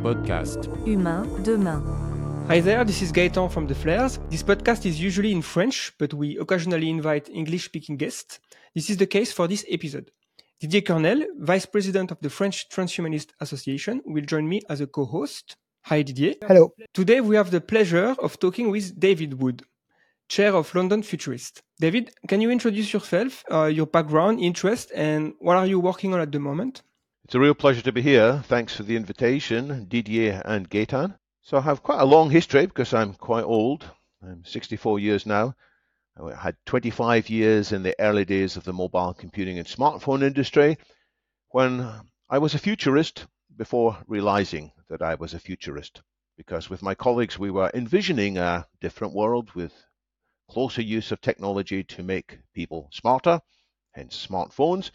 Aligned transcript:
podcast. 0.00 0.68
Humain 0.84 1.26
demain. 1.44 1.82
Hi 2.48 2.60
there, 2.60 2.84
this 2.84 3.02
is 3.02 3.12
Gaëtan 3.12 3.50
from 3.50 3.66
The 3.66 3.74
Flares. 3.74 4.18
This 4.30 4.42
podcast 4.42 4.86
is 4.86 5.00
usually 5.00 5.32
in 5.32 5.42
French, 5.42 5.92
but 5.98 6.14
we 6.14 6.38
occasionally 6.38 6.88
invite 6.88 7.28
English 7.28 7.64
speaking 7.64 7.96
guests. 7.96 8.40
This 8.74 8.88
is 8.90 8.96
the 8.96 9.06
case 9.06 9.32
for 9.32 9.48
this 9.48 9.64
episode. 9.68 10.10
Didier 10.60 10.82
Coeurnelle, 10.82 11.26
Vice 11.38 11.66
President 11.66 12.10
of 12.10 12.18
the 12.20 12.30
French 12.30 12.68
Transhumanist 12.68 13.28
Association, 13.40 14.00
will 14.06 14.24
join 14.24 14.48
me 14.48 14.60
as 14.68 14.80
a 14.80 14.86
co 14.86 15.04
host. 15.04 15.56
Hi, 15.82 16.02
Didier. 16.02 16.34
Hello. 16.46 16.72
Today 16.94 17.20
we 17.20 17.36
have 17.36 17.50
the 17.50 17.60
pleasure 17.60 18.14
of 18.18 18.38
talking 18.38 18.70
with 18.70 18.98
David 18.98 19.40
Wood, 19.40 19.62
Chair 20.28 20.54
of 20.54 20.74
London 20.74 21.02
Futurist. 21.02 21.62
David, 21.80 22.10
can 22.28 22.40
you 22.40 22.50
introduce 22.50 22.92
yourself, 22.92 23.44
uh, 23.50 23.64
your 23.64 23.86
background, 23.86 24.40
interest, 24.40 24.90
and 24.94 25.34
what 25.38 25.56
are 25.56 25.66
you 25.66 25.80
working 25.80 26.14
on 26.14 26.20
at 26.20 26.32
the 26.32 26.40
moment? 26.40 26.82
It's 27.28 27.34
a 27.34 27.40
real 27.40 27.54
pleasure 27.54 27.82
to 27.82 27.92
be 27.92 28.00
here. 28.00 28.42
Thanks 28.46 28.74
for 28.74 28.84
the 28.84 28.96
invitation, 28.96 29.84
Didier 29.84 30.40
and 30.46 30.66
Gaetan. 30.70 31.18
So 31.42 31.58
I 31.58 31.60
have 31.60 31.82
quite 31.82 32.00
a 32.00 32.06
long 32.06 32.30
history 32.30 32.64
because 32.64 32.94
I'm 32.94 33.12
quite 33.12 33.44
old. 33.44 33.84
I'm 34.22 34.46
64 34.46 34.98
years 34.98 35.26
now. 35.26 35.54
I 36.16 36.34
had 36.34 36.56
25 36.64 37.28
years 37.28 37.72
in 37.72 37.82
the 37.82 37.94
early 38.00 38.24
days 38.24 38.56
of 38.56 38.64
the 38.64 38.72
mobile 38.72 39.12
computing 39.12 39.58
and 39.58 39.68
smartphone 39.68 40.22
industry 40.22 40.78
when 41.50 41.86
I 42.30 42.38
was 42.38 42.54
a 42.54 42.58
futurist 42.58 43.26
before 43.54 43.98
realizing 44.06 44.72
that 44.88 45.02
I 45.02 45.16
was 45.16 45.34
a 45.34 45.38
futurist. 45.38 46.00
Because 46.38 46.70
with 46.70 46.80
my 46.80 46.94
colleagues, 46.94 47.38
we 47.38 47.50
were 47.50 47.70
envisioning 47.74 48.38
a 48.38 48.66
different 48.80 49.12
world 49.12 49.52
with 49.54 49.74
closer 50.50 50.80
use 50.80 51.12
of 51.12 51.20
technology 51.20 51.84
to 51.84 52.02
make 52.02 52.38
people 52.54 52.88
smarter, 52.90 53.42
hence 53.92 54.26
smartphones, 54.26 54.92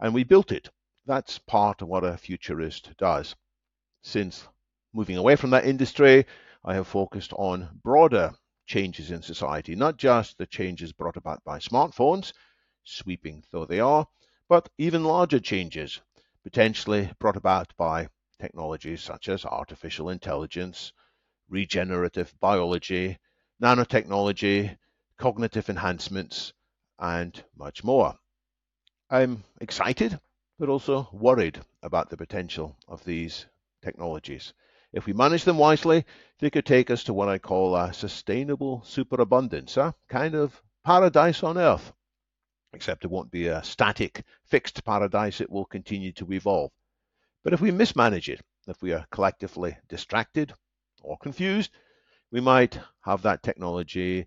and 0.00 0.12
we 0.12 0.22
built 0.22 0.52
it. 0.52 0.68
That's 1.04 1.38
part 1.38 1.82
of 1.82 1.88
what 1.88 2.04
a 2.04 2.16
futurist 2.16 2.96
does. 2.96 3.34
Since 4.02 4.46
moving 4.92 5.16
away 5.16 5.34
from 5.34 5.50
that 5.50 5.64
industry, 5.64 6.26
I 6.64 6.74
have 6.74 6.86
focused 6.86 7.32
on 7.32 7.80
broader 7.82 8.34
changes 8.66 9.10
in 9.10 9.22
society, 9.22 9.74
not 9.74 9.96
just 9.96 10.38
the 10.38 10.46
changes 10.46 10.92
brought 10.92 11.16
about 11.16 11.42
by 11.44 11.58
smartphones, 11.58 12.32
sweeping 12.84 13.44
though 13.50 13.64
they 13.64 13.80
are, 13.80 14.06
but 14.48 14.68
even 14.78 15.02
larger 15.04 15.40
changes, 15.40 16.00
potentially 16.44 17.12
brought 17.18 17.36
about 17.36 17.76
by 17.76 18.08
technologies 18.40 19.02
such 19.02 19.28
as 19.28 19.44
artificial 19.44 20.08
intelligence, 20.08 20.92
regenerative 21.48 22.32
biology, 22.38 23.18
nanotechnology, 23.60 24.78
cognitive 25.16 25.68
enhancements, 25.68 26.52
and 26.98 27.44
much 27.56 27.82
more. 27.82 28.16
I'm 29.10 29.42
excited, 29.60 30.20
but 30.58 30.68
also 30.68 31.08
worried 31.12 31.60
about 31.82 32.10
the 32.10 32.16
potential 32.16 32.76
of 32.86 33.04
these 33.04 33.46
technologies. 33.82 34.52
If 34.92 35.06
we 35.06 35.12
manage 35.12 35.44
them 35.44 35.56
wisely, 35.56 36.04
they 36.38 36.50
could 36.50 36.66
take 36.66 36.90
us 36.90 37.02
to 37.04 37.14
what 37.14 37.28
I 37.28 37.38
call 37.38 37.74
a 37.74 37.92
sustainable 37.92 38.82
superabundance, 38.84 39.76
a 39.76 39.94
kind 40.08 40.34
of 40.34 40.62
paradise 40.84 41.42
on 41.42 41.56
Earth. 41.56 41.92
Except 42.74 43.04
it 43.04 43.10
won't 43.10 43.30
be 43.30 43.46
a 43.46 43.64
static, 43.64 44.24
fixed 44.44 44.84
paradise, 44.84 45.40
it 45.40 45.50
will 45.50 45.64
continue 45.64 46.12
to 46.12 46.32
evolve. 46.32 46.70
But 47.42 47.52
if 47.52 47.60
we 47.60 47.70
mismanage 47.70 48.28
it, 48.28 48.40
if 48.66 48.82
we 48.82 48.92
are 48.92 49.06
collectively 49.10 49.76
distracted 49.88 50.54
or 51.02 51.18
confused, 51.18 51.70
we 52.30 52.40
might 52.40 52.78
have 53.00 53.22
that 53.22 53.42
technology 53.42 54.26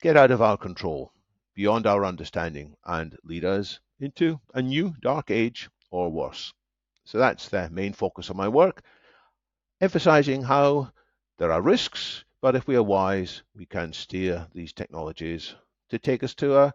get 0.00 0.16
out 0.16 0.30
of 0.30 0.42
our 0.42 0.56
control, 0.56 1.12
beyond 1.54 1.86
our 1.86 2.04
understanding, 2.04 2.76
and 2.84 3.16
lead 3.24 3.44
us 3.44 3.80
into 4.00 4.40
a 4.54 4.62
new 4.62 4.94
dark 5.00 5.30
age 5.30 5.68
or 5.90 6.10
worse. 6.10 6.52
So 7.04 7.18
that's 7.18 7.48
the 7.48 7.70
main 7.70 7.92
focus 7.92 8.30
of 8.30 8.36
my 8.36 8.48
work 8.48 8.82
emphasizing 9.80 10.42
how 10.42 10.90
there 11.38 11.52
are 11.52 11.60
risks, 11.60 12.24
but 12.40 12.56
if 12.56 12.66
we 12.66 12.76
are 12.76 12.82
wise, 12.82 13.42
we 13.54 13.66
can 13.66 13.92
steer 13.92 14.46
these 14.54 14.72
technologies 14.72 15.54
to 15.90 15.98
take 15.98 16.22
us 16.22 16.34
to 16.34 16.56
a 16.56 16.74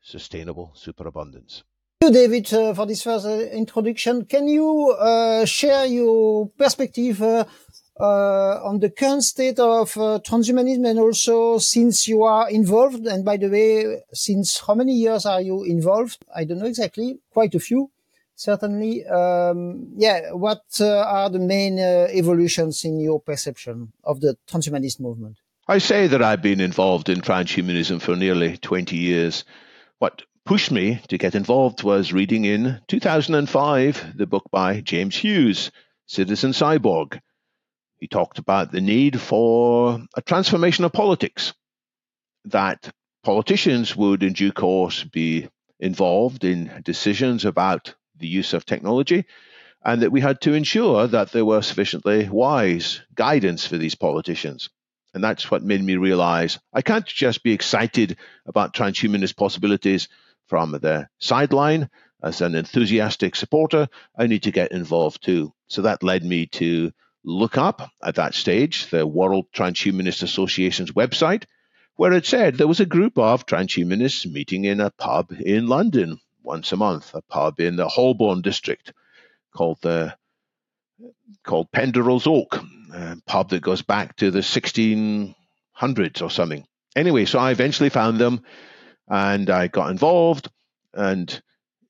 sustainable 0.00 0.72
superabundance. 0.74 1.64
Thank 2.00 2.14
you, 2.14 2.20
David, 2.20 2.52
uh, 2.52 2.74
for 2.74 2.86
this 2.86 3.02
first 3.02 3.26
introduction. 3.26 4.26
Can 4.26 4.48
you 4.48 4.90
uh, 4.98 5.44
share 5.44 5.86
your 5.86 6.48
perspective 6.50 7.22
uh, 7.22 7.44
uh, 7.98 8.60
on 8.62 8.80
the 8.80 8.90
current 8.90 9.24
state 9.24 9.58
of 9.58 9.96
uh, 9.96 10.20
transhumanism 10.26 10.88
and 10.88 10.98
also 10.98 11.58
since 11.58 12.06
you 12.06 12.22
are 12.22 12.50
involved? 12.50 13.06
And 13.06 13.24
by 13.24 13.36
the 13.36 13.48
way, 13.48 14.02
since 14.12 14.60
how 14.66 14.74
many 14.74 14.94
years 14.94 15.26
are 15.26 15.40
you 15.40 15.64
involved? 15.64 16.24
I 16.34 16.44
don't 16.44 16.58
know 16.58 16.66
exactly, 16.66 17.18
quite 17.30 17.54
a 17.54 17.60
few 17.60 17.90
certainly. 18.36 19.04
Um, 19.06 19.88
yeah, 19.96 20.32
what 20.32 20.62
uh, 20.80 20.98
are 20.98 21.30
the 21.30 21.38
main 21.38 21.78
uh, 21.80 22.08
evolutions 22.10 22.84
in 22.84 23.00
your 23.00 23.20
perception 23.20 23.92
of 24.04 24.20
the 24.20 24.36
transhumanist 24.46 25.00
movement? 25.00 25.38
I 25.66 25.78
say 25.78 26.06
that 26.06 26.22
I've 26.22 26.42
been 26.42 26.60
involved 26.60 27.08
in 27.08 27.20
transhumanism 27.22 28.00
for 28.00 28.14
nearly 28.14 28.56
20 28.58 28.96
years. 28.96 29.44
What 29.98 30.22
pushed 30.44 30.70
me 30.70 31.00
to 31.08 31.18
get 31.18 31.34
involved 31.34 31.82
was 31.82 32.12
reading 32.12 32.44
in 32.44 32.80
2005 32.86 34.16
the 34.16 34.26
book 34.26 34.44
by 34.52 34.80
James 34.80 35.16
Hughes, 35.16 35.72
Citizen 36.06 36.52
Cyborg. 36.52 37.20
He 37.98 38.08
talked 38.08 38.38
about 38.38 38.72
the 38.72 38.80
need 38.80 39.20
for 39.20 40.00
a 40.16 40.22
transformation 40.22 40.84
of 40.84 40.92
politics, 40.92 41.54
that 42.44 42.92
politicians 43.24 43.96
would 43.96 44.22
in 44.22 44.34
due 44.34 44.52
course 44.52 45.02
be 45.02 45.48
involved 45.80 46.44
in 46.44 46.82
decisions 46.84 47.44
about 47.44 47.94
the 48.18 48.28
use 48.28 48.52
of 48.52 48.64
technology, 48.64 49.24
and 49.84 50.02
that 50.02 50.12
we 50.12 50.20
had 50.20 50.40
to 50.42 50.52
ensure 50.52 51.06
that 51.06 51.32
there 51.32 51.44
were 51.44 51.62
sufficiently 51.62 52.28
wise 52.28 53.02
guidance 53.14 53.66
for 53.66 53.78
these 53.78 53.94
politicians. 53.94 54.68
And 55.14 55.24
that's 55.24 55.50
what 55.50 55.62
made 55.62 55.82
me 55.82 55.96
realize 55.96 56.58
I 56.72 56.82
can't 56.82 57.06
just 57.06 57.42
be 57.42 57.52
excited 57.52 58.18
about 58.46 58.74
transhumanist 58.74 59.36
possibilities 59.36 60.08
from 60.46 60.72
the 60.72 61.08
sideline 61.18 61.88
as 62.22 62.40
an 62.40 62.54
enthusiastic 62.54 63.36
supporter. 63.36 63.88
I 64.18 64.26
need 64.26 64.42
to 64.42 64.50
get 64.50 64.72
involved 64.72 65.24
too. 65.24 65.52
So 65.68 65.82
that 65.82 66.02
led 66.02 66.24
me 66.24 66.46
to 66.46 66.92
look 67.26 67.58
up 67.58 67.90
at 68.02 68.14
that 68.14 68.34
stage 68.34 68.88
the 68.88 69.06
World 69.06 69.46
Transhumanist 69.52 70.22
Association's 70.22 70.92
website, 70.92 71.44
where 71.96 72.12
it 72.12 72.24
said 72.24 72.54
there 72.54 72.68
was 72.68 72.80
a 72.80 72.86
group 72.86 73.18
of 73.18 73.44
transhumanists 73.44 74.30
meeting 74.30 74.64
in 74.64 74.80
a 74.80 74.90
pub 74.90 75.32
in 75.32 75.66
London 75.66 76.18
once 76.42 76.70
a 76.72 76.76
month, 76.76 77.12
a 77.14 77.22
pub 77.22 77.58
in 77.58 77.76
the 77.76 77.88
Holborn 77.88 78.40
district 78.42 78.92
called 79.52 79.78
the 79.82 80.14
called 81.44 81.70
Penderel's 81.72 82.26
Oak, 82.26 82.62
a 82.94 83.16
pub 83.26 83.50
that 83.50 83.60
goes 83.60 83.82
back 83.82 84.16
to 84.16 84.30
the 84.30 84.40
1600s 84.40 86.22
or 86.22 86.30
something. 86.30 86.64
Anyway, 86.94 87.24
so 87.24 87.38
I 87.38 87.50
eventually 87.50 87.90
found 87.90 88.18
them 88.18 88.42
and 89.08 89.50
I 89.50 89.66
got 89.68 89.90
involved. 89.90 90.48
And 90.94 91.42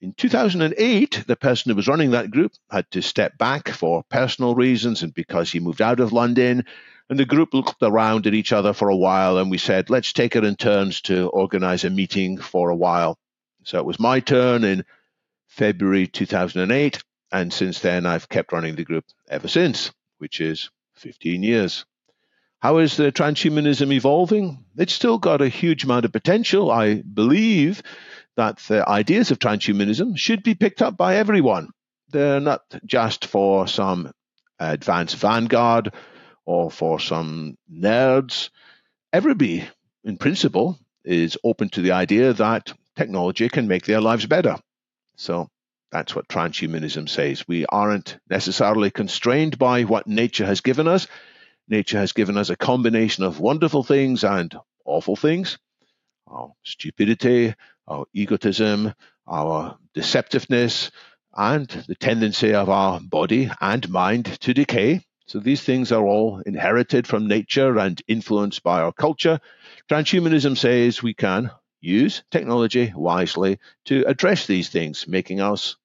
in 0.07 0.13
2008, 0.13 1.25
the 1.27 1.35
person 1.35 1.71
who 1.71 1.75
was 1.75 1.89
running 1.89 2.13
that 2.13 2.31
group 2.31 2.53
had 2.71 2.89
to 2.93 3.03
step 3.03 3.37
back 3.37 3.71
for 3.71 4.05
personal 4.05 4.55
reasons 4.55 5.03
and 5.03 5.13
because 5.13 5.51
he 5.51 5.59
moved 5.59 5.83
out 5.83 5.99
of 5.99 6.13
London. 6.13 6.65
And 7.11 7.19
the 7.19 7.25
group 7.25 7.53
looked 7.53 7.83
around 7.83 8.29
at 8.29 8.35
each 8.35 8.53
other 8.53 8.73
for 8.73 8.89
a 8.89 8.97
while 8.97 9.37
and 9.37 9.51
we 9.51 9.59
said, 9.59 9.91
let's 9.91 10.13
take 10.13 10.37
it 10.37 10.45
in 10.45 10.55
turns 10.55 11.01
to 11.03 11.27
organize 11.27 11.83
a 11.83 11.91
meeting 11.91 12.39
for 12.39 12.71
a 12.71 12.77
while. 12.77 13.19
So 13.65 13.79
it 13.79 13.85
was 13.85 13.99
my 13.99 14.21
turn 14.21 14.63
in 14.63 14.85
February 15.49 16.07
2008. 16.07 17.03
And 17.33 17.53
since 17.53 17.81
then, 17.81 18.07
I've 18.07 18.29
kept 18.29 18.53
running 18.53 18.77
the 18.77 18.85
group 18.85 19.07
ever 19.29 19.49
since, 19.49 19.91
which 20.19 20.41
is 20.41 20.71
15 20.95 21.43
years. 21.43 21.85
How 22.61 22.79
is 22.79 22.97
the 22.97 23.11
transhumanism 23.11 23.93
evolving? 23.93 24.65
It's 24.77 24.93
still 24.93 25.19
got 25.19 25.43
a 25.43 25.49
huge 25.49 25.83
amount 25.83 26.05
of 26.05 26.13
potential. 26.13 26.71
I 26.71 26.95
believe 27.03 27.83
that 28.37 28.59
the 28.69 28.89
ideas 28.89 29.31
of 29.31 29.39
transhumanism 29.39 30.17
should 30.17 30.43
be 30.43 30.55
picked 30.55 30.83
up 30.83 30.97
by 30.97 31.17
everyone. 31.17 31.71
They're 32.11 32.41
not 32.41 32.63
just 32.85 33.27
for 33.27 33.67
some 33.67 34.13
advanced 34.59 35.17
vanguard 35.17 35.93
or 36.45 36.71
for 36.71 37.01
some 37.01 37.57
nerds. 37.73 38.51
Everybody, 39.13 39.69
in 40.05 40.19
principle, 40.19 40.79
is 41.05 41.39
open 41.43 41.69
to 41.71 41.83
the 41.83 41.93
idea 41.93 42.33
that 42.35 42.73
technology 42.95 43.49
can 43.49 43.69
make 43.69 43.85
their 43.85 44.01
lives 44.01 44.27
better. 44.27 44.57
So 45.17 45.49
that's 45.91 46.15
what 46.15 46.29
transhumanism 46.29 47.09
says. 47.09 47.49
We 47.49 47.67
aren't 47.67 48.19
necessarily 48.29 48.91
constrained 48.91 49.59
by 49.59 49.83
what 49.83 50.07
nature 50.07 50.47
has 50.47 50.61
given 50.61 50.87
us. 50.89 51.07
Nature 51.69 51.99
has 51.99 52.13
given 52.13 52.37
us 52.37 52.51
a 52.51 52.57
combination 52.57 53.25
of 53.25 53.41
wonderful 53.41 53.83
things 53.83 54.25
and 54.25 54.55
awful 54.85 55.17
things 55.17 55.59
our 56.29 56.53
stupidity, 56.65 57.55
our 57.89 58.07
egotism, 58.13 58.93
our 59.27 59.79
deceptiveness, 59.95 60.91
and 61.37 61.69
the 61.89 61.95
tendency 61.95 62.55
of 62.55 62.69
our 62.71 63.01
body 63.01 63.51
and 63.61 63.89
mind 63.91 64.25
to 64.41 64.55
decay. 64.55 65.03
So 65.27 65.41
these 65.41 65.63
things 65.63 65.93
are 65.93 66.05
all 66.05 66.41
inherited 66.47 67.07
from 67.07 67.27
nature 67.27 67.79
and 67.79 68.01
influenced 68.07 68.63
by 68.63 68.81
our 68.81 68.93
culture. 68.93 69.41
Transhumanism 69.91 70.57
says 70.57 71.03
we 71.03 71.15
can 71.15 71.51
use 71.81 72.23
technology 72.31 72.93
wisely 72.95 73.59
to 73.87 74.05
address 74.07 74.47
these 74.47 74.69
things, 74.69 75.07
making 75.07 75.41
us 75.41 75.77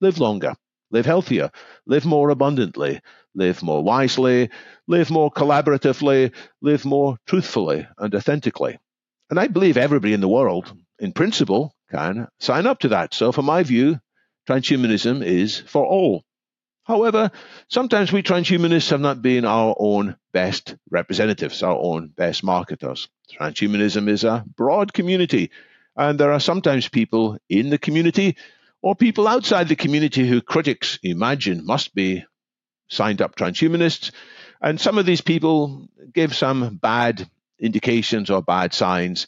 live 0.00 0.18
longer, 0.18 0.54
live 0.90 1.06
healthier, 1.06 1.50
live 1.86 2.06
more 2.06 2.30
abundantly, 2.30 3.00
live 3.34 3.62
more 3.62 3.82
wisely, 3.82 4.50
live 4.86 5.10
more 5.10 5.30
collaboratively, 5.30 6.32
live 6.60 6.84
more 6.84 7.18
truthfully 7.26 7.86
and 7.98 8.14
authentically. 8.14 8.78
And 9.30 9.38
I 9.38 9.48
believe 9.48 9.76
everybody 9.76 10.14
in 10.14 10.20
the 10.20 10.28
world, 10.28 10.74
in 10.98 11.12
principle, 11.12 11.74
can 11.90 12.28
sign 12.38 12.66
up 12.66 12.80
to 12.80 12.88
that. 12.88 13.14
So, 13.14 13.32
from 13.32 13.46
my 13.46 13.62
view, 13.62 14.00
transhumanism 14.48 15.24
is 15.24 15.58
for 15.58 15.84
all. 15.84 16.24
However, 16.84 17.30
sometimes 17.68 18.12
we 18.12 18.22
transhumanists 18.22 18.90
have 18.90 19.00
not 19.00 19.20
been 19.20 19.44
our 19.44 19.76
own 19.78 20.16
best 20.32 20.74
representatives, 20.90 21.62
our 21.62 21.78
own 21.78 22.08
best 22.08 22.42
marketers. 22.42 23.08
Transhumanism 23.30 24.08
is 24.08 24.24
a 24.24 24.42
broad 24.56 24.94
community, 24.94 25.50
and 25.94 26.18
there 26.18 26.32
are 26.32 26.40
sometimes 26.40 26.88
people 26.88 27.36
in 27.48 27.68
the 27.68 27.76
community 27.76 28.36
or 28.80 28.94
people 28.94 29.28
outside 29.28 29.68
the 29.68 29.76
community 29.76 30.26
who 30.26 30.40
critics 30.40 30.98
imagine 31.02 31.66
must 31.66 31.94
be 31.94 32.24
signed 32.88 33.20
up 33.20 33.36
transhumanists. 33.36 34.12
And 34.60 34.80
some 34.80 34.98
of 34.98 35.06
these 35.06 35.20
people 35.20 35.88
give 36.12 36.34
some 36.34 36.76
bad 36.76 37.28
indications 37.58 38.30
or 38.30 38.42
bad 38.42 38.72
signs. 38.72 39.26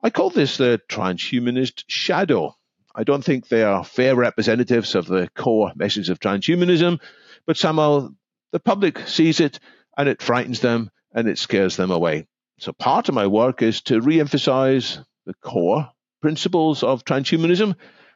I 0.00 0.10
call 0.10 0.30
this 0.30 0.58
the 0.58 0.80
transhumanist 0.88 1.82
shadow. 1.88 2.54
I 2.94 3.02
don't 3.02 3.24
think 3.24 3.48
they 3.48 3.64
are 3.64 3.82
fair 3.82 4.14
representatives 4.14 4.94
of 4.94 5.06
the 5.06 5.28
core 5.34 5.72
message 5.74 6.08
of 6.08 6.20
transhumanism, 6.20 7.00
but 7.46 7.56
somehow 7.56 8.10
the 8.52 8.60
public 8.60 9.08
sees 9.08 9.40
it 9.40 9.58
and 9.96 10.08
it 10.08 10.22
frightens 10.22 10.60
them 10.60 10.90
and 11.12 11.26
it 11.28 11.36
scares 11.36 11.76
them 11.76 11.90
away. 11.90 12.28
So 12.60 12.72
part 12.72 13.08
of 13.08 13.14
my 13.16 13.26
work 13.26 13.60
is 13.60 13.82
to 13.82 14.00
re-emphasize 14.00 15.00
the 15.26 15.34
core 15.34 15.90
principles 16.22 16.84
of 16.84 17.04
transhumanism, 17.04 17.74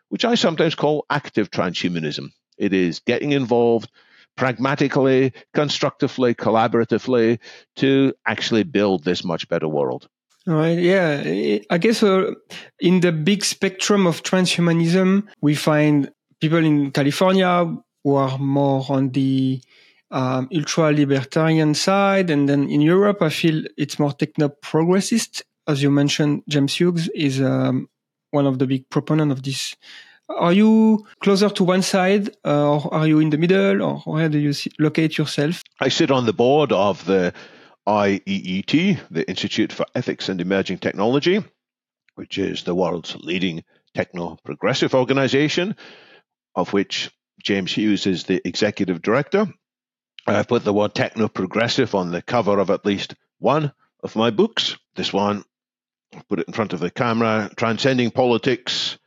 which 0.09 0.25
I 0.25 0.37
sometimes 0.37 0.77
call 0.77 1.05
active 1.11 1.51
transhumanism. 1.51 2.29
It 2.59 2.73
is 2.73 3.01
getting 3.01 3.33
involved 3.33 3.91
pragmatically, 4.37 5.33
constructively, 5.53 6.35
collaboratively 6.35 7.41
to 7.77 8.15
actually 8.25 8.63
build 8.63 9.03
this 9.03 9.25
much 9.25 9.49
better 9.49 9.69
world. 9.69 10.09
Right. 10.47 10.79
Yeah. 10.79 11.59
I 11.71 11.79
guess 11.79 12.03
uh, 12.03 12.33
in 12.81 13.01
the 13.01 13.13
big 13.13 13.45
spectrum 13.45 14.07
of 14.07 14.23
transhumanism, 14.23 15.29
we 15.41 15.55
find 15.55 16.11
people 16.41 16.59
in 16.59 16.91
California 16.91 17.77
who 18.03 18.15
are 18.17 18.39
more 18.39 18.85
on 18.89 19.11
the 19.11 19.61
um, 20.11 20.49
ultra 20.55 20.93
libertarian 20.93 21.75
side. 21.75 22.31
And 22.31 22.49
then 22.49 22.69
in 22.69 22.81
Europe, 22.81 23.23
I 23.23 23.29
feel 23.29 23.65
it's 23.79 23.99
more 23.99 24.13
techno 24.13 24.49
progressist. 24.49 25.43
As 25.69 25.83
you 25.83 25.91
mentioned, 25.91 26.43
James 26.49 26.75
Hughes 26.75 27.09
is 27.15 27.41
um, 27.41 27.89
one 28.33 28.47
of 28.47 28.59
the 28.59 28.67
big 28.67 28.91
proponents 28.91 29.33
of 29.33 29.43
this 29.45 29.77
are 30.39 30.53
you 30.53 31.07
closer 31.21 31.49
to 31.51 31.65
one 31.65 31.83
side, 31.83 32.31
uh, 32.45 32.73
or 32.73 32.95
are 32.95 33.07
you 33.07 33.19
in 33.19 33.31
the 33.31 33.39
middle, 33.39 33.83
or 33.83 33.99
where 34.05 34.29
do 34.29 34.39
you 34.39 34.53
locate 34.79 35.19
yourself? 35.19 35.63
I 35.81 35.89
sit 35.89 36.11
on 36.11 36.27
the 36.27 36.33
board 36.33 36.73
of 36.73 37.05
the 37.05 37.33
IEET, 37.87 39.01
the 39.11 39.29
Institute 39.29 39.73
for 39.73 39.87
Ethics 39.95 40.29
and 40.29 40.41
Emerging 40.41 40.79
Technology, 40.79 41.45
which 42.15 42.39
is 42.39 42.63
the 42.63 42.75
world's 42.75 43.17
leading 43.17 43.65
techno 43.95 44.39
progressive 44.45 44.95
organization, 44.95 45.77
of 46.55 46.73
which 46.73 47.11
James 47.43 47.73
Hughes 47.73 48.07
is 48.07 48.25
the 48.25 48.41
executive 48.47 49.03
director. 49.03 49.47
I've 50.27 50.49
put 50.49 50.65
the 50.65 50.73
word 50.73 50.95
techno 50.95 51.29
progressive 51.29 51.95
on 51.95 52.11
the 52.11 52.23
cover 52.23 52.59
of 52.59 52.71
at 52.71 52.87
least 52.87 53.15
one 53.39 53.73
of 54.03 54.15
my 54.15 54.31
books. 54.31 54.77
This 54.95 55.13
one, 55.13 55.45
I 56.15 56.23
put 56.29 56.39
it 56.39 56.47
in 56.47 56.55
front 56.55 56.73
of 56.73 56.81
the 56.81 56.91
camera 56.91 57.51
Transcending 57.57 58.11
Politics 58.11 58.99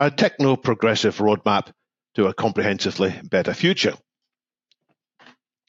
a 0.00 0.10
techno 0.10 0.56
progressive 0.56 1.18
roadmap 1.18 1.72
to 2.14 2.26
a 2.26 2.34
comprehensively 2.34 3.14
better 3.24 3.54
future. 3.54 3.94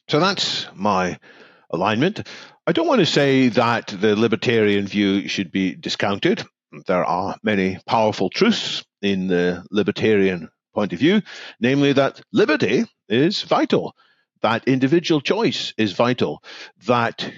So 0.07 0.19
that's 0.19 0.67
my 0.73 1.19
alignment. 1.71 2.27
I 2.67 2.71
don't 2.71 2.87
want 2.87 2.99
to 2.99 3.05
say 3.05 3.49
that 3.49 3.87
the 3.87 4.15
libertarian 4.15 4.87
view 4.87 5.27
should 5.27 5.51
be 5.51 5.75
discounted. 5.75 6.43
There 6.87 7.05
are 7.05 7.35
many 7.43 7.79
powerful 7.85 8.29
truths 8.29 8.83
in 9.01 9.27
the 9.27 9.65
libertarian 9.71 10.49
point 10.73 10.93
of 10.93 10.99
view, 10.99 11.21
namely 11.59 11.93
that 11.93 12.21
liberty 12.31 12.85
is 13.07 13.41
vital, 13.41 13.95
that 14.41 14.67
individual 14.67 15.21
choice 15.21 15.73
is 15.77 15.93
vital, 15.93 16.43
that 16.85 17.31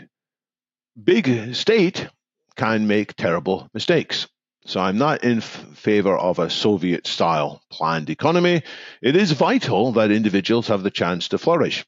big 1.02 1.56
state 1.56 2.08
can 2.56 2.88
make 2.88 3.16
terrible 3.16 3.70
mistakes. 3.74 4.28
So 4.66 4.80
I'm 4.80 4.98
not 4.98 5.24
in 5.24 5.40
f- 5.40 5.66
favor 5.76 6.16
of 6.16 6.38
a 6.40 6.50
Soviet 6.50 7.08
style 7.08 7.62
planned 7.72 8.10
economy. 8.10 8.62
It 9.02 9.16
is 9.16 9.32
vital 9.32 9.94
that 9.94 10.12
individuals 10.12 10.68
have 10.68 10.84
the 10.84 10.92
chance 10.92 11.30
to 11.30 11.38
flourish. 11.40 11.84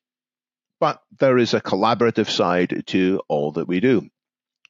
But 0.84 1.02
there 1.18 1.38
is 1.38 1.54
a 1.54 1.62
collaborative 1.62 2.30
side 2.30 2.84
to 2.88 3.22
all 3.30 3.54
that 3.54 3.70
we 3.70 3.80
do. 3.80 4.10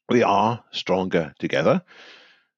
We 0.10 0.22
are 0.22 0.64
stronger 0.70 1.34
together. 1.40 1.82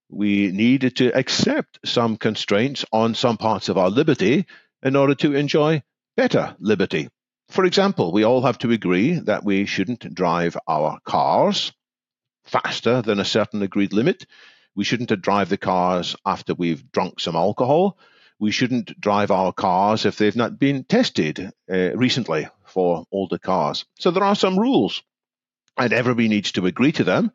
We 0.09 0.51
need 0.51 0.97
to 0.97 1.17
accept 1.17 1.79
some 1.85 2.17
constraints 2.17 2.83
on 2.91 3.15
some 3.15 3.37
parts 3.37 3.69
of 3.69 3.77
our 3.77 3.89
liberty 3.89 4.45
in 4.83 4.97
order 4.97 5.15
to 5.15 5.35
enjoy 5.35 5.83
better 6.17 6.57
liberty. 6.59 7.07
For 7.47 7.63
example, 7.63 8.11
we 8.11 8.25
all 8.25 8.41
have 8.41 8.57
to 8.57 8.71
agree 8.71 9.19
that 9.19 9.45
we 9.45 9.65
shouldn't 9.65 10.13
drive 10.13 10.57
our 10.67 10.99
cars 11.05 11.71
faster 12.43 13.01
than 13.01 13.21
a 13.21 13.23
certain 13.23 13.61
agreed 13.61 13.93
limit 13.93 14.25
we 14.75 14.83
shouldn't 14.83 15.21
drive 15.21 15.49
the 15.49 15.57
cars 15.57 16.15
after 16.25 16.53
we've 16.53 16.91
drunk 16.91 17.21
some 17.21 17.35
alcohol. 17.35 17.97
We 18.39 18.51
shouldn't 18.51 18.99
drive 18.99 19.31
our 19.31 19.53
cars 19.53 20.05
if 20.05 20.17
they've 20.17 20.35
not 20.35 20.59
been 20.59 20.83
tested 20.83 21.51
uh, 21.71 21.95
recently 21.95 22.47
for 22.65 23.05
older 23.11 23.37
cars. 23.37 23.85
So 23.99 24.11
there 24.11 24.23
are 24.23 24.35
some 24.35 24.59
rules, 24.59 25.03
and 25.77 25.93
everybody 25.93 26.27
needs 26.27 26.51
to 26.53 26.65
agree 26.65 26.91
to 26.93 27.03
them. 27.03 27.31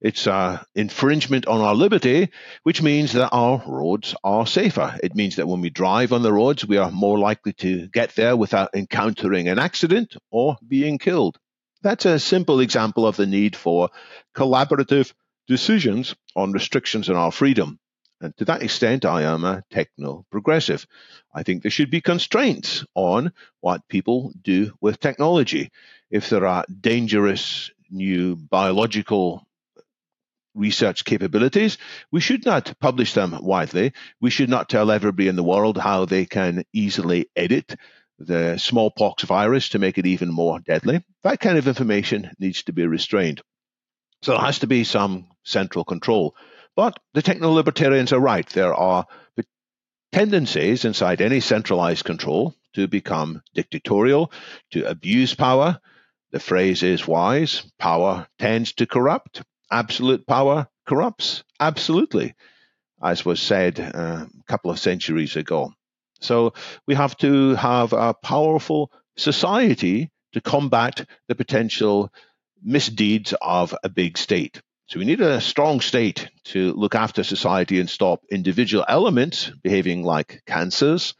It's 0.00 0.28
an 0.28 0.60
infringement 0.74 1.46
on 1.46 1.60
our 1.60 1.74
liberty, 1.74 2.30
which 2.62 2.82
means 2.82 3.14
that 3.14 3.30
our 3.30 3.62
roads 3.66 4.14
are 4.22 4.46
safer. 4.46 4.96
It 5.02 5.16
means 5.16 5.36
that 5.36 5.48
when 5.48 5.60
we 5.60 5.70
drive 5.70 6.12
on 6.12 6.22
the 6.22 6.32
roads, 6.32 6.64
we 6.64 6.76
are 6.76 6.90
more 6.90 7.18
likely 7.18 7.52
to 7.54 7.88
get 7.88 8.14
there 8.14 8.36
without 8.36 8.74
encountering 8.74 9.48
an 9.48 9.58
accident 9.58 10.16
or 10.30 10.56
being 10.66 10.98
killed. 10.98 11.36
That's 11.82 12.06
a 12.06 12.18
simple 12.18 12.60
example 12.60 13.06
of 13.06 13.16
the 13.16 13.26
need 13.26 13.56
for 13.56 13.90
collaborative 14.36 15.12
decisions 15.48 16.14
on 16.36 16.52
restrictions 16.52 17.10
on 17.10 17.16
our 17.16 17.32
freedom. 17.32 17.80
And 18.20 18.36
to 18.38 18.44
that 18.46 18.62
extent, 18.62 19.04
I 19.04 19.22
am 19.22 19.44
a 19.44 19.62
techno 19.70 20.26
progressive. 20.30 20.86
I 21.32 21.42
think 21.42 21.62
there 21.62 21.70
should 21.70 21.90
be 21.90 22.00
constraints 22.00 22.84
on 22.94 23.32
what 23.60 23.88
people 23.88 24.32
do 24.42 24.72
with 24.80 24.98
technology. 24.98 25.70
If 26.10 26.28
there 26.28 26.46
are 26.46 26.64
dangerous 26.80 27.70
new 27.90 28.34
biological 28.36 29.46
research 30.54 31.04
capabilities, 31.04 31.78
we 32.10 32.20
should 32.20 32.44
not 32.44 32.74
publish 32.80 33.14
them 33.14 33.38
widely. 33.40 33.92
We 34.20 34.30
should 34.30 34.48
not 34.48 34.68
tell 34.68 34.90
everybody 34.90 35.28
in 35.28 35.36
the 35.36 35.44
world 35.44 35.78
how 35.78 36.04
they 36.04 36.26
can 36.26 36.64
easily 36.72 37.30
edit 37.36 37.76
the 38.18 38.58
smallpox 38.58 39.22
virus 39.22 39.68
to 39.70 39.78
make 39.78 39.96
it 39.96 40.06
even 40.06 40.30
more 40.30 40.58
deadly. 40.58 41.04
That 41.22 41.38
kind 41.38 41.56
of 41.56 41.68
information 41.68 42.32
needs 42.40 42.64
to 42.64 42.72
be 42.72 42.86
restrained. 42.86 43.42
So 44.22 44.32
there 44.32 44.40
has 44.40 44.58
to 44.60 44.66
be 44.66 44.82
some 44.82 45.28
central 45.44 45.84
control. 45.84 46.34
But 46.78 47.00
the 47.12 47.22
techno 47.22 47.50
libertarians 47.50 48.12
are 48.12 48.20
right. 48.20 48.48
There 48.50 48.72
are 48.72 49.04
tendencies 50.12 50.84
inside 50.84 51.20
any 51.20 51.40
centralized 51.40 52.04
control 52.04 52.54
to 52.74 52.86
become 52.86 53.42
dictatorial, 53.52 54.30
to 54.70 54.88
abuse 54.88 55.34
power. 55.34 55.80
The 56.30 56.38
phrase 56.38 56.84
is 56.84 57.04
wise 57.04 57.64
power 57.80 58.28
tends 58.38 58.74
to 58.74 58.86
corrupt. 58.86 59.42
Absolute 59.72 60.24
power 60.24 60.68
corrupts. 60.86 61.42
Absolutely, 61.58 62.36
as 63.02 63.24
was 63.24 63.40
said 63.40 63.80
uh, 63.80 64.26
a 64.26 64.44
couple 64.46 64.70
of 64.70 64.78
centuries 64.78 65.34
ago. 65.34 65.72
So 66.20 66.54
we 66.86 66.94
have 66.94 67.16
to 67.16 67.56
have 67.56 67.92
a 67.92 68.14
powerful 68.14 68.92
society 69.16 70.12
to 70.32 70.40
combat 70.40 71.08
the 71.26 71.34
potential 71.34 72.12
misdeeds 72.62 73.34
of 73.42 73.74
a 73.82 73.88
big 73.88 74.16
state. 74.16 74.62
So 74.88 74.98
we 74.98 75.04
need 75.04 75.20
a 75.20 75.38
strong 75.38 75.82
state 75.82 76.30
to 76.44 76.72
look 76.72 76.94
after 76.94 77.22
society 77.22 77.78
and 77.78 77.90
stop 77.90 78.24
individual 78.30 78.86
elements 78.88 79.50
behaving 79.62 80.02
like 80.02 80.42
cancers, 80.46 81.12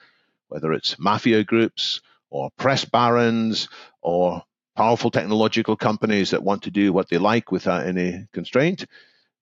whether 0.49 0.73
it's 0.73 0.99
mafia 0.99 1.45
groups 1.45 2.01
or 2.31 2.49
press 2.57 2.87
barons 2.87 3.69
or 4.01 4.43
powerful 4.75 5.11
technological 5.11 5.77
companies 5.77 6.31
that 6.31 6.43
want 6.43 6.63
to 6.63 6.71
do 6.71 6.95
what 6.95 7.11
they 7.11 7.19
like 7.19 7.53
without 7.53 7.87
any 7.87 8.27
constraint. 8.33 8.87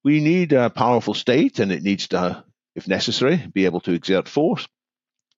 We 0.03 0.19
need 0.19 0.53
a 0.53 0.71
powerful 0.71 1.15
state 1.15 1.61
and 1.61 1.71
it 1.71 1.85
needs 1.85 2.09
to, 2.09 2.43
if 2.75 2.89
necessary, 2.89 3.37
be 3.37 3.65
able 3.65 3.81
to 3.83 3.93
exert 3.93 4.29
force. 4.29 4.67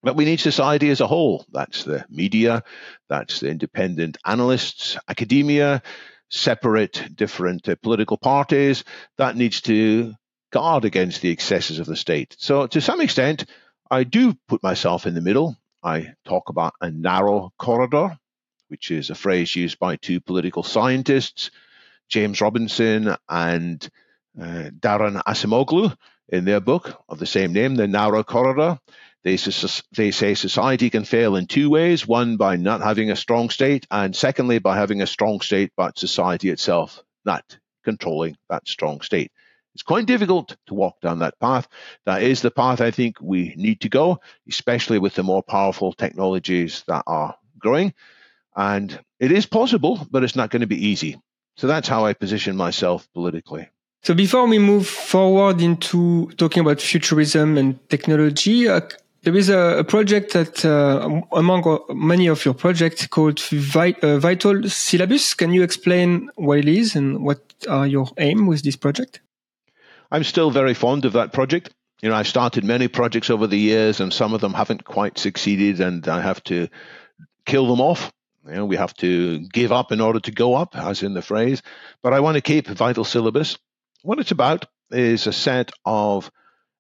But 0.02 0.16
we 0.16 0.24
need 0.24 0.40
society 0.40 0.88
as 0.88 1.02
a 1.02 1.06
whole. 1.06 1.44
That's 1.52 1.84
the 1.84 2.06
media, 2.08 2.62
that's 3.10 3.40
the 3.40 3.50
independent 3.50 4.16
analysts, 4.24 4.96
academia, 5.06 5.82
separate 6.30 7.08
different 7.14 7.68
uh, 7.68 7.76
political 7.82 8.16
parties. 8.16 8.84
That 9.16 9.36
needs 9.36 9.60
to 9.62 10.14
guard 10.52 10.84
against 10.84 11.20
the 11.20 11.30
excesses 11.30 11.78
of 11.78 11.86
the 11.86 11.96
state. 11.96 12.36
So, 12.38 12.66
to 12.66 12.80
some 12.80 13.00
extent, 13.00 13.44
I 13.90 14.04
do 14.04 14.34
put 14.48 14.62
myself 14.62 15.06
in 15.06 15.14
the 15.14 15.20
middle. 15.20 15.56
I 15.82 16.14
talk 16.24 16.48
about 16.48 16.74
a 16.80 16.90
narrow 16.90 17.52
corridor 17.58 18.18
which 18.68 18.90
is 18.90 19.10
a 19.10 19.14
phrase 19.14 19.54
used 19.56 19.78
by 19.78 19.96
two 19.96 20.20
political 20.20 20.62
scientists, 20.62 21.50
James 22.08 22.40
Robinson 22.40 23.16
and 23.28 23.88
uh, 24.40 24.70
Daron 24.78 25.22
Acemoglu, 25.24 25.94
in 26.28 26.44
their 26.44 26.60
book 26.60 27.02
of 27.08 27.18
the 27.18 27.26
same 27.26 27.52
name, 27.52 27.74
The 27.74 27.88
Narrow 27.88 28.22
Corridor. 28.22 28.78
They, 29.36 29.68
they 29.94 30.10
say 30.10 30.34
society 30.34 30.88
can 30.88 31.04
fail 31.04 31.36
in 31.36 31.46
two 31.46 31.68
ways 31.68 32.06
one, 32.06 32.38
by 32.38 32.56
not 32.56 32.80
having 32.80 33.10
a 33.10 33.16
strong 33.16 33.50
state, 33.50 33.86
and 33.90 34.16
secondly, 34.16 34.58
by 34.58 34.76
having 34.78 35.02
a 35.02 35.06
strong 35.06 35.42
state, 35.42 35.72
but 35.76 35.98
society 35.98 36.48
itself 36.48 37.02
not 37.26 37.58
controlling 37.84 38.36
that 38.48 38.66
strong 38.66 39.02
state. 39.02 39.30
It's 39.74 39.82
quite 39.82 40.06
difficult 40.06 40.56
to 40.68 40.74
walk 40.74 41.00
down 41.02 41.18
that 41.18 41.38
path. 41.38 41.68
That 42.06 42.22
is 42.22 42.40
the 42.40 42.50
path 42.50 42.80
I 42.80 42.90
think 42.90 43.16
we 43.20 43.52
need 43.56 43.82
to 43.82 43.90
go, 43.90 44.20
especially 44.48 44.98
with 44.98 45.14
the 45.14 45.22
more 45.22 45.42
powerful 45.42 45.92
technologies 45.92 46.84
that 46.88 47.04
are 47.06 47.36
growing. 47.58 47.92
And 48.56 48.98
it 49.20 49.30
is 49.30 49.44
possible, 49.44 50.06
but 50.10 50.24
it's 50.24 50.36
not 50.36 50.50
going 50.50 50.62
to 50.62 50.66
be 50.66 50.86
easy. 50.88 51.20
So 51.58 51.66
that's 51.66 51.86
how 51.86 52.06
I 52.06 52.14
position 52.14 52.56
myself 52.56 53.06
politically. 53.12 53.68
So 54.02 54.14
before 54.14 54.46
we 54.46 54.58
move 54.58 54.86
forward 54.86 55.60
into 55.60 56.30
talking 56.36 56.62
about 56.62 56.80
futurism 56.80 57.58
and 57.58 57.78
technology, 57.90 58.68
uh, 58.68 58.80
there 59.22 59.36
is 59.36 59.48
a, 59.48 59.78
a 59.78 59.84
project 59.84 60.32
that 60.32 60.64
uh, 60.64 61.20
among 61.32 61.80
many 61.90 62.28
of 62.28 62.44
your 62.44 62.54
projects 62.54 63.06
called 63.06 63.40
uh, 63.40 64.18
Vital 64.18 64.62
Syllabus. 64.68 65.34
Can 65.34 65.52
you 65.52 65.62
explain 65.62 66.30
what 66.36 66.58
it 66.58 66.68
is 66.68 66.94
and 66.94 67.24
what 67.24 67.40
are 67.68 67.86
your 67.86 68.08
aim 68.18 68.46
with 68.46 68.62
this 68.62 68.76
project? 68.76 69.20
I'm 70.10 70.24
still 70.24 70.50
very 70.50 70.74
fond 70.74 71.04
of 71.04 71.12
that 71.12 71.32
project. 71.32 71.74
You 72.00 72.08
know, 72.08 72.14
I've 72.14 72.28
started 72.28 72.64
many 72.64 72.86
projects 72.88 73.28
over 73.28 73.46
the 73.46 73.58
years, 73.58 74.00
and 74.00 74.12
some 74.12 74.32
of 74.32 74.40
them 74.40 74.54
haven't 74.54 74.84
quite 74.84 75.18
succeeded, 75.18 75.80
and 75.80 76.06
I 76.06 76.20
have 76.20 76.42
to 76.44 76.68
kill 77.44 77.66
them 77.66 77.80
off. 77.80 78.12
You 78.46 78.54
know, 78.54 78.66
we 78.66 78.76
have 78.76 78.94
to 78.94 79.40
give 79.48 79.72
up 79.72 79.90
in 79.90 80.00
order 80.00 80.20
to 80.20 80.30
go 80.30 80.54
up, 80.54 80.76
as 80.76 81.02
in 81.02 81.14
the 81.14 81.22
phrase. 81.22 81.60
But 82.02 82.12
I 82.12 82.20
want 82.20 82.36
to 82.36 82.40
keep 82.40 82.68
Vital 82.68 83.04
Syllabus. 83.04 83.58
What 84.02 84.20
it's 84.20 84.30
about 84.30 84.66
is 84.90 85.26
a 85.26 85.32
set 85.32 85.72
of 85.84 86.30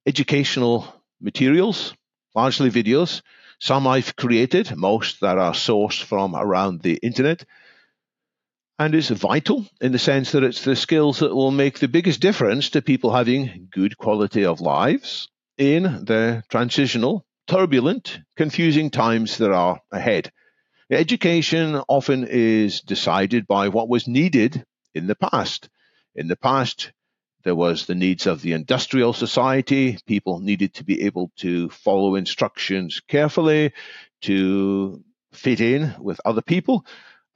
educational 0.06 0.86
materials, 1.20 1.94
largely 2.38 2.70
videos. 2.70 3.22
Some 3.58 3.88
I've 3.88 4.14
created, 4.14 4.76
most 4.76 5.20
that 5.22 5.38
are 5.38 5.54
sourced 5.54 6.00
from 6.00 6.36
around 6.36 6.82
the 6.82 6.96
internet. 7.02 7.44
And 8.78 8.94
it's 8.94 9.08
vital 9.08 9.66
in 9.80 9.90
the 9.90 9.98
sense 9.98 10.30
that 10.30 10.44
it's 10.44 10.62
the 10.62 10.76
skills 10.76 11.18
that 11.18 11.34
will 11.34 11.50
make 11.50 11.80
the 11.80 11.88
biggest 11.88 12.20
difference 12.20 12.70
to 12.70 12.80
people 12.90 13.10
having 13.12 13.66
good 13.72 13.98
quality 13.98 14.44
of 14.44 14.60
lives 14.60 15.28
in 15.56 15.82
the 15.82 16.44
transitional, 16.48 17.26
turbulent, 17.48 18.20
confusing 18.36 18.90
times 18.90 19.38
that 19.38 19.50
are 19.50 19.80
ahead. 19.90 20.30
Education 20.92 21.82
often 21.88 22.24
is 22.24 22.82
decided 22.82 23.48
by 23.48 23.66
what 23.66 23.88
was 23.88 24.06
needed 24.06 24.64
in 24.94 25.08
the 25.08 25.16
past. 25.16 25.68
In 26.14 26.28
the 26.28 26.36
past, 26.36 26.92
there 27.48 27.54
was 27.54 27.86
the 27.86 27.94
needs 27.94 28.26
of 28.26 28.42
the 28.42 28.52
industrial 28.52 29.14
society. 29.14 29.96
People 30.04 30.38
needed 30.38 30.74
to 30.74 30.84
be 30.84 31.06
able 31.06 31.32
to 31.36 31.70
follow 31.70 32.14
instructions 32.14 33.00
carefully, 33.08 33.72
to 34.20 35.02
fit 35.32 35.62
in 35.62 35.94
with 35.98 36.20
other 36.26 36.42
people. 36.42 36.84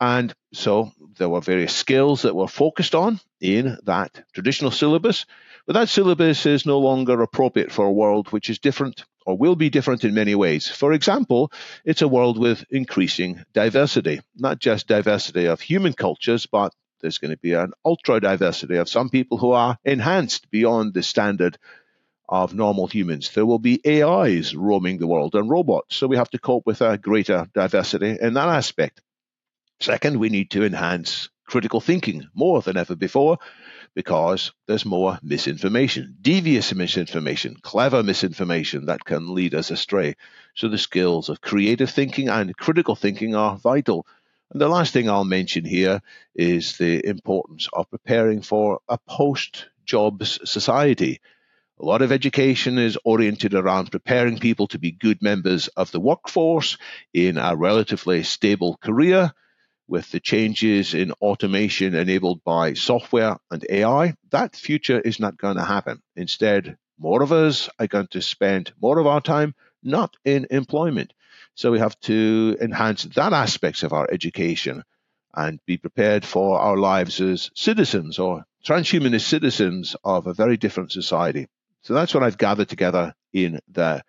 And 0.02 0.34
so 0.52 0.92
there 1.16 1.30
were 1.30 1.40
various 1.40 1.74
skills 1.74 2.22
that 2.22 2.36
were 2.36 2.46
focused 2.46 2.94
on 2.94 3.20
in 3.40 3.78
that 3.84 4.22
traditional 4.34 4.70
syllabus. 4.70 5.24
But 5.66 5.72
that 5.76 5.88
syllabus 5.88 6.44
is 6.44 6.66
no 6.66 6.78
longer 6.78 7.22
appropriate 7.22 7.72
for 7.72 7.86
a 7.86 7.92
world 7.92 8.32
which 8.32 8.50
is 8.50 8.58
different 8.58 9.06
or 9.24 9.38
will 9.38 9.56
be 9.56 9.70
different 9.70 10.04
in 10.04 10.12
many 10.12 10.34
ways. 10.34 10.68
For 10.68 10.92
example, 10.92 11.50
it's 11.86 12.02
a 12.02 12.08
world 12.16 12.38
with 12.38 12.66
increasing 12.68 13.42
diversity, 13.54 14.20
not 14.36 14.58
just 14.58 14.88
diversity 14.88 15.46
of 15.46 15.62
human 15.62 15.94
cultures, 15.94 16.44
but 16.44 16.74
there's 17.02 17.18
going 17.18 17.32
to 17.32 17.36
be 17.36 17.52
an 17.52 17.72
ultra 17.84 18.20
diversity 18.20 18.76
of 18.76 18.88
some 18.88 19.10
people 19.10 19.38
who 19.38 19.52
are 19.52 19.76
enhanced 19.84 20.50
beyond 20.50 20.94
the 20.94 21.02
standard 21.02 21.58
of 22.28 22.54
normal 22.54 22.86
humans. 22.86 23.30
There 23.30 23.44
will 23.44 23.58
be 23.58 23.80
AIs 23.86 24.54
roaming 24.54 24.98
the 24.98 25.06
world 25.06 25.34
and 25.34 25.50
robots, 25.50 25.96
so 25.96 26.06
we 26.06 26.16
have 26.16 26.30
to 26.30 26.38
cope 26.38 26.64
with 26.64 26.80
a 26.80 26.96
greater 26.96 27.46
diversity 27.52 28.16
in 28.20 28.34
that 28.34 28.48
aspect. 28.48 29.02
Second, 29.80 30.18
we 30.18 30.28
need 30.30 30.50
to 30.52 30.64
enhance 30.64 31.28
critical 31.44 31.80
thinking 31.80 32.26
more 32.34 32.62
than 32.62 32.76
ever 32.78 32.96
before 32.96 33.36
because 33.94 34.52
there's 34.66 34.86
more 34.86 35.18
misinformation, 35.22 36.16
devious 36.22 36.74
misinformation, 36.74 37.56
clever 37.60 38.02
misinformation 38.02 38.86
that 38.86 39.04
can 39.04 39.34
lead 39.34 39.54
us 39.54 39.70
astray. 39.70 40.14
So 40.54 40.68
the 40.68 40.78
skills 40.78 41.28
of 41.28 41.40
creative 41.40 41.90
thinking 41.90 42.28
and 42.28 42.56
critical 42.56 42.96
thinking 42.96 43.34
are 43.34 43.56
vital. 43.56 44.06
And 44.52 44.60
the 44.60 44.68
last 44.68 44.92
thing 44.92 45.08
I'll 45.08 45.24
mention 45.24 45.64
here 45.64 46.02
is 46.34 46.76
the 46.76 47.06
importance 47.06 47.70
of 47.72 47.88
preparing 47.88 48.42
for 48.42 48.80
a 48.86 48.98
post 48.98 49.68
jobs 49.86 50.38
society. 50.44 51.20
A 51.80 51.86
lot 51.86 52.02
of 52.02 52.12
education 52.12 52.76
is 52.76 52.98
oriented 53.02 53.54
around 53.54 53.90
preparing 53.90 54.38
people 54.38 54.66
to 54.68 54.78
be 54.78 54.92
good 54.92 55.22
members 55.22 55.68
of 55.68 55.90
the 55.90 56.00
workforce 56.00 56.76
in 57.14 57.38
a 57.38 57.56
relatively 57.56 58.24
stable 58.24 58.76
career 58.76 59.32
with 59.88 60.10
the 60.10 60.20
changes 60.20 60.92
in 60.92 61.12
automation 61.12 61.94
enabled 61.94 62.44
by 62.44 62.74
software 62.74 63.38
and 63.50 63.64
AI, 63.70 64.14
that 64.30 64.54
future 64.54 65.00
is 65.00 65.18
not 65.18 65.38
going 65.38 65.56
to 65.56 65.64
happen. 65.64 66.02
Instead, 66.14 66.76
more 66.98 67.22
of 67.22 67.32
us 67.32 67.70
are 67.78 67.86
going 67.86 68.08
to 68.08 68.20
spend 68.20 68.72
more 68.80 68.98
of 68.98 69.06
our 69.06 69.22
time 69.22 69.54
not 69.82 70.14
in 70.26 70.46
employment. 70.50 71.14
So 71.54 71.70
we 71.70 71.78
have 71.78 71.98
to 72.00 72.56
enhance 72.60 73.04
that 73.04 73.32
aspects 73.32 73.82
of 73.82 73.92
our 73.92 74.08
education 74.10 74.82
and 75.34 75.60
be 75.66 75.76
prepared 75.76 76.24
for 76.24 76.58
our 76.58 76.76
lives 76.76 77.20
as 77.20 77.50
citizens 77.54 78.18
or 78.18 78.44
transhumanist 78.64 79.22
citizens 79.26 79.96
of 80.04 80.26
a 80.26 80.34
very 80.34 80.56
different 80.56 80.92
society. 80.92 81.46
So 81.82 81.94
that's 81.94 82.14
what 82.14 82.22
I've 82.22 82.38
gathered 82.38 82.68
together 82.68 83.14
in 83.32 83.60
the 83.68 84.02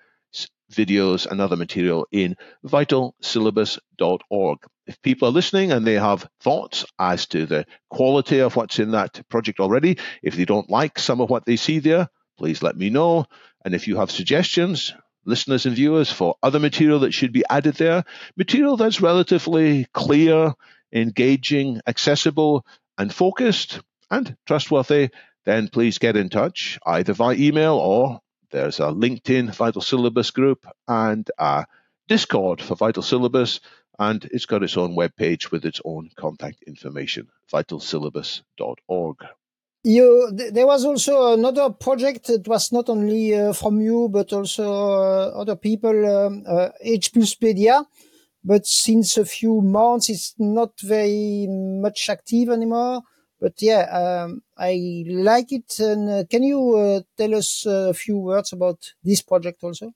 videos 0.71 1.25
and 1.25 1.39
other 1.39 1.55
material 1.55 2.07
in 2.12 2.35
vitalsyllabus.org. 2.65 4.59
If 4.85 5.01
people 5.01 5.27
are 5.27 5.31
listening 5.31 5.71
and 5.71 5.88
they 5.88 5.93
have 5.93 6.27
thoughts 6.41 6.85
as 7.00 7.25
to 7.27 7.45
the 7.45 7.65
quality 7.89 8.39
of 8.39 8.55
what's 8.55 8.79
in 8.79 8.91
that 8.91 9.21
project 9.29 9.59
already, 9.59 9.97
if 10.21 10.35
they 10.35 10.45
don't 10.45 10.69
like 10.69 11.00
some 11.00 11.21
of 11.21 11.29
what 11.29 11.45
they 11.45 11.55
see 11.55 11.79
there, 11.79 12.09
please 12.38 12.62
let 12.62 12.75
me 12.75 12.89
know. 12.89 13.25
And 13.63 13.73
if 13.73 13.88
you 13.88 13.97
have 13.97 14.12
suggestions, 14.12 14.93
listeners 15.25 15.65
and 15.65 15.75
viewers, 15.75 16.12
for 16.12 16.36
other 16.44 16.60
material 16.60 17.00
that 17.00 17.13
should 17.13 17.32
be 17.32 17.44
added 17.50 17.75
there, 17.75 18.03
material 18.36 18.77
that's 18.77 19.01
relatively 19.01 19.86
clear, 19.94 20.53
engaging, 20.92 21.82
accessible, 21.88 22.65
and 22.98 23.13
focused 23.13 23.82
and 24.12 24.36
trustworthy, 24.46 25.10
then 25.46 25.68
please 25.68 25.98
get 25.98 26.15
in 26.15 26.30
touch 26.30 26.80
either 26.86 27.13
via 27.13 27.36
email 27.36 27.75
or 27.75 28.22
there's 28.51 28.80
a 28.80 28.84
LinkedIn 28.84 29.53
Vital 29.56 29.82
Syllabus 29.82 30.30
group 30.32 30.68
and 30.88 31.30
a 31.39 31.65
Discord 32.08 32.62
for 32.62 32.75
Vital 32.75 33.01
Syllabus, 33.01 33.60
and 33.98 34.24
it's 34.25 34.46
got 34.46 34.62
its 34.62 34.77
own 34.77 34.96
webpage 34.96 35.50
with 35.50 35.65
its 35.65 35.82
own 35.84 36.12
contact 36.15 36.63
information, 36.68 37.30
vitalsyllabus.org. 37.51 39.18
You, 39.83 40.31
there 40.31 40.65
was 40.65 40.85
also 40.85 41.33
another 41.33 41.69
project 41.69 42.27
that 42.27 42.47
was 42.47 42.71
not 42.71 42.87
only 42.87 43.35
uh, 43.35 43.51
from 43.51 43.81
you, 43.81 44.07
but 44.09 44.31
also 44.31 44.63
uh, 44.63 45.31
other 45.35 45.57
people, 45.57 46.05
um, 46.05 46.43
uh, 46.47 46.69
H 46.81 47.11
Pluspedia. 47.11 47.85
But 48.45 48.65
since 48.65 49.17
a 49.17 49.25
few 49.25 49.61
months, 49.61 50.09
it's 50.09 50.35
not 50.37 50.79
very 50.81 51.47
much 51.49 52.09
active 52.09 52.49
anymore. 52.49 53.01
But 53.41 53.61
yeah, 53.61 54.23
um, 54.23 54.41
I 54.57 55.03
like 55.07 55.51
it. 55.51 55.77
And 55.79 56.09
uh, 56.09 56.23
can 56.29 56.43
you 56.43 56.77
uh, 56.77 57.01
tell 57.17 57.35
us 57.35 57.65
a 57.65 57.93
few 57.93 58.17
words 58.17 58.53
about 58.53 58.79
this 59.03 59.21
project 59.21 59.63
also? 59.63 59.91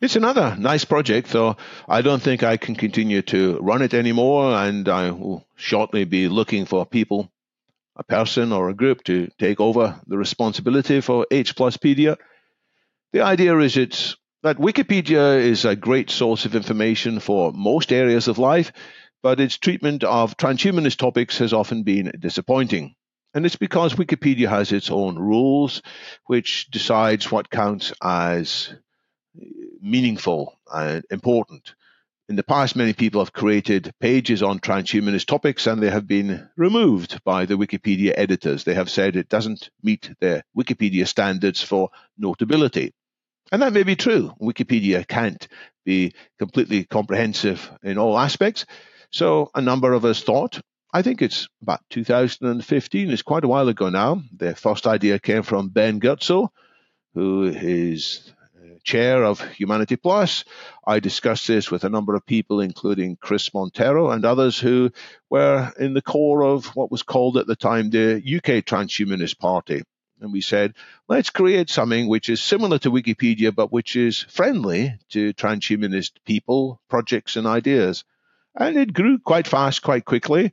It's 0.00 0.16
another 0.16 0.56
nice 0.58 0.84
project, 0.84 1.28
though 1.28 1.56
I 1.88 2.02
don't 2.02 2.22
think 2.22 2.42
I 2.42 2.56
can 2.56 2.74
continue 2.74 3.22
to 3.22 3.58
run 3.60 3.82
it 3.82 3.94
anymore. 3.94 4.52
And 4.52 4.88
I 4.88 5.12
will 5.12 5.46
shortly 5.54 6.04
be 6.04 6.28
looking 6.28 6.66
for 6.66 6.84
people, 6.84 7.30
a 7.96 8.04
person 8.04 8.52
or 8.52 8.68
a 8.68 8.74
group 8.74 9.04
to 9.04 9.28
take 9.38 9.60
over 9.60 10.00
the 10.06 10.18
responsibility 10.18 11.00
for 11.00 11.26
H 11.30 11.54
Pluspedia. 11.54 12.16
The 13.12 13.22
idea 13.22 13.58
is 13.58 13.76
it's 13.76 14.16
that 14.42 14.56
Wikipedia 14.56 15.38
is 15.40 15.64
a 15.64 15.76
great 15.76 16.10
source 16.10 16.44
of 16.44 16.56
information 16.56 17.20
for 17.20 17.52
most 17.52 17.92
areas 17.92 18.28
of 18.28 18.38
life, 18.38 18.72
but 19.22 19.40
its 19.40 19.58
treatment 19.58 20.02
of 20.04 20.36
transhumanist 20.36 20.96
topics 20.96 21.38
has 21.38 21.52
often 21.52 21.82
been 21.84 22.12
disappointing. 22.18 22.94
And 23.34 23.46
it's 23.46 23.56
because 23.56 23.94
Wikipedia 23.94 24.48
has 24.48 24.72
its 24.72 24.90
own 24.90 25.18
rules, 25.18 25.82
which 26.26 26.70
decides 26.70 27.30
what 27.30 27.50
counts 27.50 27.92
as 28.02 28.74
meaningful 29.80 30.58
and 30.72 31.04
important. 31.10 31.74
In 32.32 32.36
the 32.36 32.42
past, 32.42 32.76
many 32.76 32.94
people 32.94 33.20
have 33.20 33.34
created 33.34 33.92
pages 34.00 34.42
on 34.42 34.58
transhumanist 34.58 35.26
topics 35.26 35.66
and 35.66 35.82
they 35.82 35.90
have 35.90 36.06
been 36.06 36.48
removed 36.56 37.22
by 37.24 37.44
the 37.44 37.56
Wikipedia 37.56 38.14
editors. 38.16 38.64
They 38.64 38.72
have 38.72 38.88
said 38.88 39.16
it 39.16 39.28
doesn't 39.28 39.68
meet 39.82 40.10
the 40.18 40.42
Wikipedia 40.56 41.06
standards 41.06 41.60
for 41.60 41.90
notability. 42.16 42.94
And 43.52 43.60
that 43.60 43.74
may 43.74 43.82
be 43.82 43.96
true. 43.96 44.32
Wikipedia 44.40 45.06
can't 45.06 45.46
be 45.84 46.14
completely 46.38 46.84
comprehensive 46.84 47.70
in 47.82 47.98
all 47.98 48.18
aspects. 48.18 48.64
So 49.10 49.50
a 49.54 49.60
number 49.60 49.92
of 49.92 50.06
us 50.06 50.22
thought, 50.22 50.58
I 50.90 51.02
think 51.02 51.20
it's 51.20 51.48
about 51.60 51.80
2015, 51.90 53.10
it's 53.10 53.20
quite 53.20 53.44
a 53.44 53.48
while 53.48 53.68
ago 53.68 53.90
now. 53.90 54.22
The 54.34 54.54
first 54.54 54.86
idea 54.86 55.18
came 55.18 55.42
from 55.42 55.68
Ben 55.68 56.00
Goertzel, 56.00 56.48
who 57.12 57.44
is 57.44 58.32
chair 58.82 59.24
of 59.24 59.40
Humanity 59.40 59.96
Plus. 59.96 60.44
I 60.86 61.00
discussed 61.00 61.46
this 61.46 61.70
with 61.70 61.84
a 61.84 61.90
number 61.90 62.14
of 62.14 62.26
people, 62.26 62.60
including 62.60 63.16
Chris 63.16 63.50
Monteiro 63.50 64.12
and 64.12 64.24
others 64.24 64.58
who 64.58 64.90
were 65.30 65.72
in 65.78 65.94
the 65.94 66.02
core 66.02 66.42
of 66.44 66.66
what 66.76 66.90
was 66.90 67.02
called 67.02 67.36
at 67.36 67.46
the 67.46 67.56
time 67.56 67.90
the 67.90 68.16
UK 68.16 68.64
Transhumanist 68.64 69.38
Party. 69.38 69.82
And 70.20 70.32
we 70.32 70.40
said, 70.40 70.74
let's 71.08 71.30
create 71.30 71.68
something 71.68 72.06
which 72.08 72.28
is 72.28 72.40
similar 72.40 72.78
to 72.78 72.90
Wikipedia, 72.90 73.54
but 73.54 73.72
which 73.72 73.96
is 73.96 74.20
friendly 74.20 74.98
to 75.10 75.32
transhumanist 75.34 76.12
people, 76.24 76.80
projects, 76.88 77.36
and 77.36 77.46
ideas. 77.46 78.04
And 78.54 78.76
it 78.76 78.92
grew 78.92 79.18
quite 79.18 79.48
fast, 79.48 79.82
quite 79.82 80.04
quickly. 80.04 80.52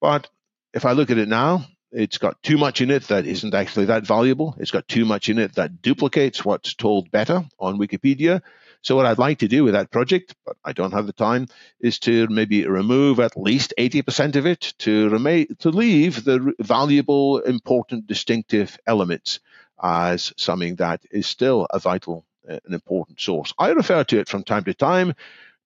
But 0.00 0.28
if 0.72 0.84
I 0.84 0.92
look 0.92 1.10
at 1.10 1.18
it 1.18 1.28
now, 1.28 1.66
it's 1.92 2.18
got 2.18 2.42
too 2.42 2.58
much 2.58 2.80
in 2.80 2.90
it 2.90 3.04
that 3.04 3.26
isn't 3.26 3.54
actually 3.54 3.86
that 3.86 4.06
valuable. 4.06 4.54
It's 4.58 4.70
got 4.70 4.88
too 4.88 5.04
much 5.04 5.28
in 5.28 5.38
it 5.38 5.54
that 5.54 5.82
duplicates 5.82 6.44
what's 6.44 6.74
told 6.74 7.10
better 7.10 7.44
on 7.58 7.78
Wikipedia. 7.78 8.42
So 8.82 8.94
what 8.94 9.06
I'd 9.06 9.18
like 9.18 9.38
to 9.38 9.48
do 9.48 9.64
with 9.64 9.74
that 9.74 9.90
project, 9.90 10.34
but 10.46 10.56
I 10.64 10.72
don't 10.72 10.92
have 10.92 11.06
the 11.06 11.12
time, 11.12 11.48
is 11.80 11.98
to 12.00 12.28
maybe 12.28 12.66
remove 12.66 13.20
at 13.20 13.36
least 13.36 13.74
80% 13.78 14.36
of 14.36 14.46
it 14.46 14.74
to 14.78 15.08
remain 15.08 15.48
to 15.60 15.70
leave 15.70 16.24
the 16.24 16.54
valuable, 16.60 17.38
important, 17.38 18.06
distinctive 18.06 18.78
elements 18.86 19.40
as 19.82 20.32
something 20.36 20.76
that 20.76 21.02
is 21.10 21.26
still 21.26 21.66
a 21.70 21.78
vital 21.78 22.24
uh, 22.48 22.58
an 22.64 22.72
important 22.72 23.20
source. 23.20 23.52
I 23.58 23.70
refer 23.70 24.04
to 24.04 24.18
it 24.18 24.28
from 24.28 24.42
time 24.42 24.64
to 24.64 24.74
time 24.74 25.14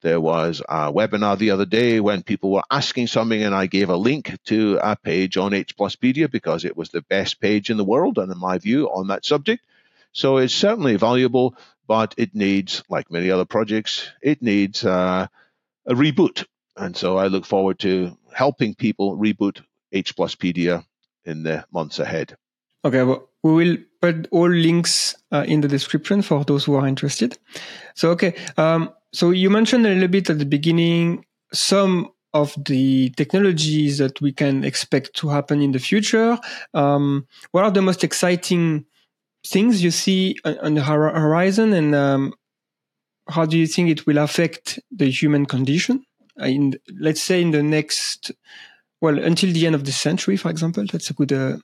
there 0.02 0.20
was 0.20 0.60
a 0.68 0.92
webinar 0.92 1.38
the 1.38 1.52
other 1.52 1.64
day 1.64 2.00
when 2.00 2.22
people 2.22 2.50
were 2.50 2.64
asking 2.70 3.06
something, 3.06 3.42
and 3.42 3.54
I 3.54 3.66
gave 3.66 3.88
a 3.88 3.96
link 3.96 4.36
to 4.46 4.78
a 4.82 4.96
page 4.96 5.36
on 5.36 5.54
H 5.54 5.76
Pluspedia 5.76 6.30
because 6.30 6.64
it 6.64 6.76
was 6.76 6.90
the 6.90 7.02
best 7.02 7.40
page 7.40 7.70
in 7.70 7.76
the 7.76 7.84
world, 7.84 8.18
and 8.18 8.30
in 8.30 8.38
my 8.38 8.58
view, 8.58 8.88
on 8.88 9.08
that 9.08 9.24
subject. 9.24 9.64
So 10.12 10.36
it's 10.36 10.54
certainly 10.54 10.96
valuable, 10.96 11.56
but 11.86 12.14
it 12.18 12.34
needs, 12.34 12.82
like 12.88 13.10
many 13.10 13.30
other 13.30 13.46
projects, 13.46 14.10
it 14.20 14.42
needs 14.42 14.84
uh, 14.84 15.26
a 15.86 15.94
reboot. 15.94 16.44
And 16.76 16.96
so 16.96 17.16
I 17.16 17.28
look 17.28 17.46
forward 17.46 17.78
to 17.80 18.16
helping 18.32 18.74
people 18.74 19.16
reboot 19.16 19.62
H 19.92 20.16
Pluspedia 20.16 20.84
in 21.24 21.42
the 21.42 21.64
months 21.72 21.98
ahead. 21.98 22.36
Okay, 22.84 23.04
well, 23.04 23.28
we 23.42 23.52
will 23.52 23.76
put 24.00 24.28
all 24.32 24.50
links 24.50 25.14
uh, 25.30 25.44
in 25.46 25.60
the 25.60 25.68
description 25.68 26.22
for 26.22 26.44
those 26.44 26.64
who 26.64 26.74
are 26.74 26.88
interested. 26.88 27.38
So, 27.94 28.10
okay, 28.10 28.34
um, 28.56 28.90
so 29.12 29.30
you 29.30 29.50
mentioned 29.50 29.86
a 29.86 29.90
little 29.90 30.08
bit 30.08 30.30
at 30.30 30.38
the 30.38 30.46
beginning 30.46 31.24
some 31.52 32.10
of 32.34 32.54
the 32.64 33.10
technologies 33.10 33.98
that 33.98 34.20
we 34.20 34.32
can 34.32 34.64
expect 34.64 35.14
to 35.14 35.28
happen 35.28 35.60
in 35.60 35.72
the 35.72 35.78
future. 35.78 36.38
Um, 36.72 37.26
what 37.50 37.64
are 37.64 37.70
the 37.70 37.82
most 37.82 38.04
exciting 38.04 38.86
things 39.46 39.82
you 39.82 39.90
see 39.90 40.36
on 40.44 40.74
the 40.74 40.82
horizon, 40.82 41.72
and 41.72 41.94
um, 41.94 42.32
how 43.28 43.44
do 43.44 43.58
you 43.58 43.66
think 43.66 43.90
it 43.90 44.06
will 44.06 44.18
affect 44.18 44.78
the 44.90 45.10
human 45.10 45.46
condition? 45.46 46.04
In 46.38 46.74
let's 46.98 47.22
say 47.22 47.42
in 47.42 47.50
the 47.50 47.62
next, 47.62 48.32
well, 49.00 49.18
until 49.18 49.52
the 49.52 49.66
end 49.66 49.74
of 49.74 49.84
the 49.84 49.92
century, 49.92 50.36
for 50.36 50.50
example, 50.50 50.84
that's 50.90 51.10
a 51.10 51.14
good, 51.14 51.32
uh, 51.32 51.58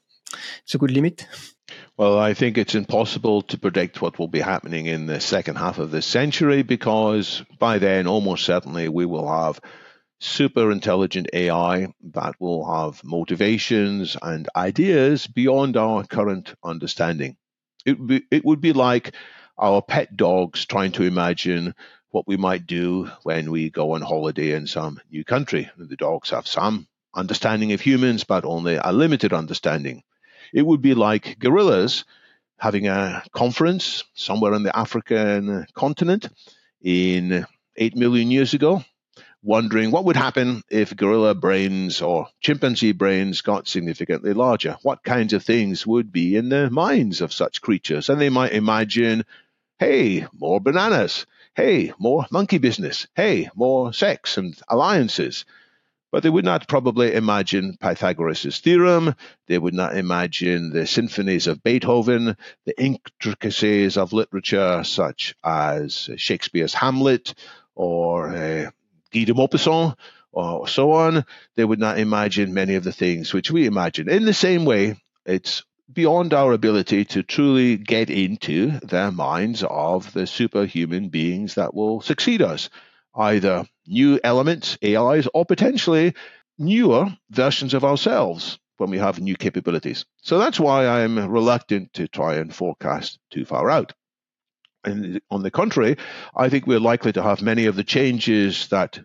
it's 0.62 0.74
a 0.74 0.78
good 0.78 0.90
limit. 0.90 1.26
Well, 1.96 2.18
I 2.18 2.34
think 2.34 2.56
it's 2.56 2.74
impossible 2.74 3.42
to 3.42 3.58
predict 3.58 4.00
what 4.00 4.18
will 4.18 4.28
be 4.28 4.40
happening 4.40 4.86
in 4.86 5.06
the 5.06 5.20
second 5.20 5.56
half 5.56 5.78
of 5.78 5.90
this 5.90 6.06
century 6.06 6.62
because 6.62 7.42
by 7.58 7.78
then, 7.78 8.06
almost 8.06 8.44
certainly, 8.44 8.88
we 8.88 9.04
will 9.04 9.28
have 9.28 9.60
super 10.20 10.70
intelligent 10.70 11.28
AI 11.32 11.88
that 12.12 12.34
will 12.40 12.64
have 12.72 13.02
motivations 13.04 14.16
and 14.20 14.48
ideas 14.56 15.26
beyond 15.26 15.76
our 15.76 16.04
current 16.04 16.54
understanding. 16.62 17.36
It 17.84 17.98
would 17.98 18.08
be, 18.08 18.22
it 18.30 18.44
would 18.44 18.60
be 18.60 18.72
like 18.72 19.14
our 19.56 19.82
pet 19.82 20.16
dogs 20.16 20.66
trying 20.66 20.92
to 20.92 21.04
imagine 21.04 21.74
what 22.10 22.26
we 22.26 22.36
might 22.36 22.66
do 22.66 23.10
when 23.22 23.50
we 23.50 23.70
go 23.70 23.92
on 23.92 24.02
holiday 24.02 24.52
in 24.52 24.66
some 24.66 25.00
new 25.10 25.24
country. 25.24 25.70
The 25.76 25.96
dogs 25.96 26.30
have 26.30 26.46
some 26.46 26.86
understanding 27.14 27.72
of 27.72 27.80
humans, 27.80 28.24
but 28.24 28.44
only 28.44 28.76
a 28.76 28.92
limited 28.92 29.32
understanding. 29.32 30.02
It 30.52 30.62
would 30.62 30.82
be 30.82 30.94
like 30.94 31.38
gorillas 31.38 32.04
having 32.58 32.88
a 32.88 33.22
conference 33.32 34.04
somewhere 34.14 34.54
on 34.54 34.62
the 34.64 34.76
African 34.76 35.66
continent 35.74 36.28
in 36.82 37.46
8 37.76 37.96
million 37.96 38.30
years 38.30 38.54
ago, 38.54 38.82
wondering 39.42 39.90
what 39.90 40.04
would 40.04 40.16
happen 40.16 40.62
if 40.68 40.96
gorilla 40.96 41.34
brains 41.34 42.02
or 42.02 42.26
chimpanzee 42.40 42.92
brains 42.92 43.42
got 43.42 43.68
significantly 43.68 44.32
larger. 44.32 44.76
What 44.82 45.04
kinds 45.04 45.32
of 45.32 45.44
things 45.44 45.86
would 45.86 46.10
be 46.10 46.34
in 46.34 46.48
the 46.48 46.68
minds 46.70 47.20
of 47.20 47.32
such 47.32 47.62
creatures? 47.62 48.08
And 48.08 48.20
they 48.20 48.30
might 48.30 48.52
imagine, 48.52 49.24
hey, 49.78 50.26
more 50.32 50.60
bananas. 50.60 51.26
Hey, 51.54 51.92
more 51.98 52.26
monkey 52.30 52.58
business. 52.58 53.06
Hey, 53.14 53.48
more 53.54 53.92
sex 53.92 54.38
and 54.38 54.56
alliances. 54.68 55.44
But 56.10 56.22
they 56.22 56.30
would 56.30 56.44
not 56.44 56.68
probably 56.68 57.12
imagine 57.12 57.76
Pythagoras' 57.78 58.60
theorem. 58.60 59.14
They 59.46 59.58
would 59.58 59.74
not 59.74 59.96
imagine 59.96 60.70
the 60.70 60.86
symphonies 60.86 61.46
of 61.46 61.62
Beethoven, 61.62 62.36
the 62.64 62.80
intricacies 62.82 63.98
of 63.98 64.14
literature 64.14 64.84
such 64.84 65.34
as 65.44 66.08
Shakespeare's 66.16 66.72
Hamlet 66.72 67.34
or 67.74 68.30
uh, 68.30 68.70
Guy 69.12 69.24
de 69.24 69.34
Maupassant 69.34 69.96
or 70.32 70.66
so 70.66 70.92
on. 70.92 71.24
They 71.56 71.64
would 71.64 71.78
not 71.78 71.98
imagine 71.98 72.54
many 72.54 72.74
of 72.76 72.84
the 72.84 72.92
things 72.92 73.34
which 73.34 73.50
we 73.50 73.66
imagine. 73.66 74.08
In 74.08 74.24
the 74.24 74.34
same 74.34 74.64
way, 74.64 74.96
it's 75.26 75.62
beyond 75.92 76.34
our 76.34 76.52
ability 76.52 77.04
to 77.04 77.22
truly 77.22 77.76
get 77.76 78.10
into 78.10 78.78
the 78.80 79.10
minds 79.10 79.64
of 79.68 80.12
the 80.12 80.26
superhuman 80.26 81.08
beings 81.08 81.54
that 81.54 81.74
will 81.74 82.00
succeed 82.00 82.42
us 82.42 82.70
either 83.14 83.66
new 83.88 84.20
elements, 84.22 84.78
AIs, 84.84 85.26
or 85.32 85.44
potentially 85.44 86.14
newer 86.58 87.06
versions 87.30 87.74
of 87.74 87.84
ourselves 87.84 88.58
when 88.76 88.90
we 88.90 88.98
have 88.98 89.20
new 89.20 89.36
capabilities. 89.36 90.04
So 90.22 90.38
that's 90.38 90.60
why 90.60 90.86
I'm 90.86 91.18
reluctant 91.30 91.94
to 91.94 92.08
try 92.08 92.36
and 92.36 92.54
forecast 92.54 93.18
too 93.30 93.44
far 93.44 93.70
out. 93.70 93.92
And 94.84 95.20
on 95.30 95.42
the 95.42 95.50
contrary, 95.50 95.96
I 96.34 96.48
think 96.48 96.66
we're 96.66 96.78
likely 96.80 97.12
to 97.12 97.22
have 97.22 97.42
many 97.42 97.66
of 97.66 97.76
the 97.76 97.84
changes 97.84 98.68
that 98.68 99.00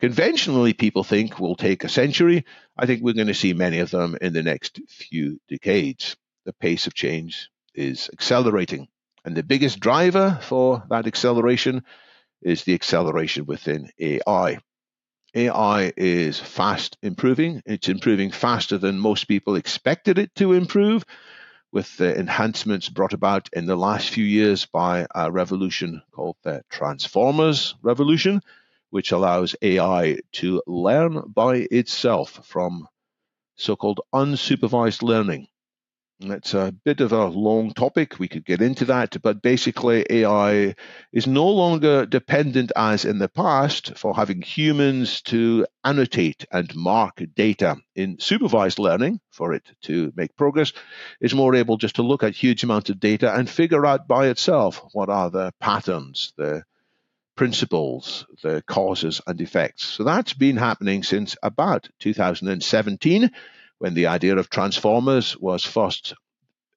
conventionally 0.00 0.72
people 0.72 1.04
think 1.04 1.38
will 1.38 1.54
take 1.54 1.84
a 1.84 1.88
century. 1.88 2.44
I 2.76 2.86
think 2.86 3.02
we're 3.02 3.12
going 3.14 3.26
to 3.26 3.34
see 3.34 3.52
many 3.52 3.80
of 3.80 3.90
them 3.90 4.16
in 4.20 4.32
the 4.32 4.42
next 4.42 4.80
few 4.88 5.38
decades. 5.48 6.16
The 6.44 6.54
pace 6.54 6.86
of 6.86 6.94
change 6.94 7.50
is 7.74 8.08
accelerating. 8.12 8.88
And 9.24 9.36
the 9.36 9.44
biggest 9.44 9.78
driver 9.78 10.38
for 10.42 10.82
that 10.88 11.06
acceleration 11.06 11.84
is 12.42 12.64
the 12.64 12.74
acceleration 12.74 13.46
within 13.46 13.90
AI. 13.98 14.58
AI 15.34 15.92
is 15.96 16.38
fast 16.38 16.98
improving. 17.02 17.62
It's 17.66 17.88
improving 17.88 18.30
faster 18.30 18.78
than 18.78 18.98
most 18.98 19.24
people 19.28 19.56
expected 19.56 20.18
it 20.18 20.34
to 20.36 20.52
improve, 20.52 21.04
with 21.72 21.96
the 21.96 22.18
enhancements 22.18 22.88
brought 22.90 23.14
about 23.14 23.48
in 23.52 23.66
the 23.66 23.76
last 23.76 24.10
few 24.10 24.24
years 24.24 24.66
by 24.66 25.06
a 25.14 25.32
revolution 25.32 26.02
called 26.12 26.36
the 26.42 26.62
Transformers 26.70 27.74
Revolution, 27.82 28.42
which 28.90 29.12
allows 29.12 29.56
AI 29.62 30.18
to 30.32 30.62
learn 30.66 31.22
by 31.34 31.66
itself 31.70 32.40
from 32.44 32.86
so 33.56 33.76
called 33.76 34.00
unsupervised 34.14 35.02
learning. 35.02 35.48
It's 36.20 36.54
a 36.54 36.72
bit 36.84 37.00
of 37.00 37.12
a 37.12 37.26
long 37.26 37.72
topic. 37.72 38.18
We 38.18 38.28
could 38.28 38.44
get 38.44 38.62
into 38.62 38.84
that, 38.84 39.20
but 39.22 39.42
basically, 39.42 40.06
AI 40.08 40.76
is 41.12 41.26
no 41.26 41.48
longer 41.48 42.06
dependent, 42.06 42.70
as 42.76 43.04
in 43.04 43.18
the 43.18 43.28
past, 43.28 43.98
for 43.98 44.14
having 44.14 44.40
humans 44.40 45.20
to 45.22 45.66
annotate 45.82 46.44
and 46.52 46.72
mark 46.76 47.22
data. 47.34 47.76
In 47.96 48.20
supervised 48.20 48.78
learning, 48.78 49.20
for 49.30 49.52
it 49.52 49.64
to 49.82 50.12
make 50.14 50.36
progress, 50.36 50.72
is 51.20 51.34
more 51.34 51.56
able 51.56 51.76
just 51.76 51.96
to 51.96 52.02
look 52.02 52.22
at 52.22 52.36
huge 52.36 52.62
amounts 52.62 52.90
of 52.90 53.00
data 53.00 53.34
and 53.34 53.50
figure 53.50 53.84
out 53.84 54.06
by 54.06 54.28
itself 54.28 54.80
what 54.92 55.08
are 55.08 55.30
the 55.30 55.52
patterns, 55.60 56.34
the 56.36 56.62
principles, 57.34 58.26
the 58.42 58.62
causes 58.62 59.20
and 59.26 59.40
effects. 59.40 59.84
So 59.84 60.04
that's 60.04 60.34
been 60.34 60.56
happening 60.56 61.02
since 61.02 61.36
about 61.42 61.88
2017 61.98 63.30
when 63.82 63.94
the 63.94 64.06
idea 64.06 64.36
of 64.36 64.48
transformers 64.48 65.36
was 65.36 65.64
first 65.64 66.14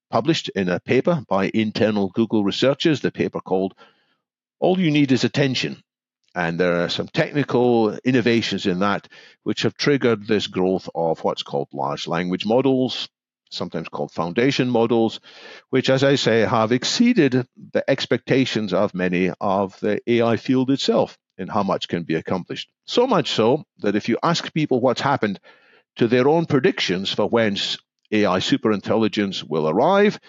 published 0.10 0.50
in 0.56 0.70
a 0.70 0.80
paper 0.80 1.24
by 1.30 1.52
internal 1.54 2.10
Google 2.10 2.44
researchers, 2.44 3.02
the 3.02 3.12
paper 3.12 3.42
called 3.42 3.76
All 4.60 4.80
You 4.80 4.90
Need 4.90 5.12
Is 5.12 5.24
Attention. 5.24 5.84
And 6.34 6.60
there 6.60 6.84
are 6.84 6.90
some 6.90 7.08
technical 7.08 7.96
innovations 8.04 8.66
in 8.66 8.80
that 8.80 9.08
which 9.44 9.62
have 9.62 9.78
triggered 9.78 10.26
this 10.26 10.48
growth 10.48 10.90
of 10.96 11.24
what's 11.24 11.44
called 11.44 11.68
large 11.72 12.08
language 12.08 12.44
models, 12.44 13.08
sometimes 13.52 13.88
called 13.88 14.12
foundation 14.12 14.72
models, 14.72 15.20
which, 15.70 15.92
as 15.92 16.04
I 16.04 16.16
say, 16.16 16.40
have 16.40 16.72
exceeded 16.72 17.46
the 17.72 17.88
expectations 17.88 18.74
of 18.74 18.96
many 18.96 19.30
of 19.40 19.80
the 19.80 20.02
AI 20.12 20.38
field 20.38 20.72
itself. 20.72 21.20
in 21.38 21.50
how 21.50 21.64
much 21.64 21.88
can 21.90 22.04
be 22.04 22.16
accomplished. 22.16 22.70
So 22.86 23.06
much 23.06 23.30
so 23.32 23.66
that 23.80 23.96
if 23.96 24.08
you 24.08 24.18
ask 24.24 24.54
people 24.54 24.80
what's 24.80 25.02
happened 25.02 25.40
to 25.98 26.08
their 26.08 26.28
own 26.28 26.46
predictions 26.46 27.12
for 27.12 27.28
whence 27.28 27.78
AI 28.12 28.40
superintelligence 28.40 29.44
will 29.44 29.68
arrive, 29.68 30.20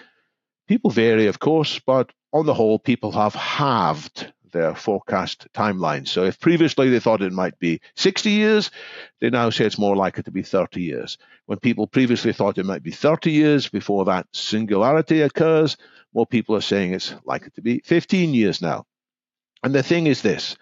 people 0.67 0.91
vary, 0.91 1.27
of 1.27 1.39
course, 1.39 1.79
but 1.79 2.11
on 2.33 2.45
the 2.45 2.53
whole, 2.53 2.79
people 2.79 3.11
have 3.11 3.33
halved 3.33 4.31
their 4.51 4.75
forecast 4.75 5.47
timeline. 5.53 6.07
So 6.07 6.23
if 6.23 6.39
previously 6.39 6.89
they 6.89 6.99
thought 6.99 7.21
it 7.21 7.33
might 7.33 7.59
be 7.59 7.81
60 7.95 8.29
years, 8.29 8.71
they 9.19 9.29
now 9.29 9.49
say 9.49 9.65
it's 9.65 9.77
more 9.77 9.95
likely 9.95 10.23
to 10.23 10.31
be 10.31 10.41
30 10.41 10.81
years. 10.81 11.17
When 11.45 11.59
people 11.59 11.87
previously 11.87 12.33
thought 12.33 12.57
it 12.57 12.65
might 12.65 12.83
be 12.83 12.91
30 12.91 13.31
years 13.31 13.67
before 13.67 14.05
that 14.05 14.27
singularity 14.33 15.21
occurs, 15.21 15.77
more 16.13 16.25
people 16.25 16.55
are 16.55 16.61
saying 16.61 16.93
it's 16.93 17.13
likely 17.25 17.51
to 17.51 17.61
be 17.61 17.81
15 17.85 18.33
years 18.33 18.61
now. 18.61 18.85
And 19.63 19.73
the 19.73 19.83
thing 19.83 20.07
is 20.07 20.21
this 20.21 20.55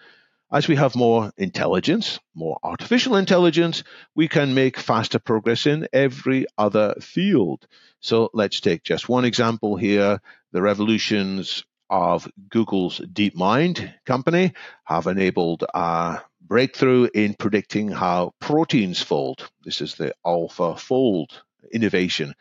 as 0.50 0.68
we 0.68 0.76
have 0.76 0.94
more 0.94 1.32
intelligence, 1.36 2.20
more 2.34 2.58
artificial 2.62 3.16
intelligence, 3.16 3.82
we 4.14 4.28
can 4.28 4.54
make 4.54 4.78
faster 4.78 5.18
progress 5.18 5.66
in 5.66 5.88
every 5.92 6.46
other 6.56 6.94
field. 7.00 7.66
So 8.00 8.30
let's 8.32 8.60
take 8.60 8.82
just 8.82 9.08
one 9.08 9.24
example 9.24 9.76
here. 9.76 10.20
The 10.52 10.62
revolutions 10.62 11.64
of 11.90 12.28
Google's 12.48 13.00
DeepMind 13.00 13.92
company 14.04 14.52
have 14.84 15.06
enabled 15.06 15.64
a 15.74 16.20
breakthrough 16.40 17.08
in 17.12 17.34
predicting 17.34 17.88
how 17.88 18.32
proteins 18.40 19.02
fold. 19.02 19.50
This 19.64 19.80
is 19.80 19.94
the 19.96 20.14
AlphaFold 20.24 21.30
innovation. 21.72 22.34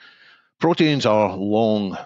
Proteins 0.59 1.05
are 1.05 1.35
long 1.35 1.97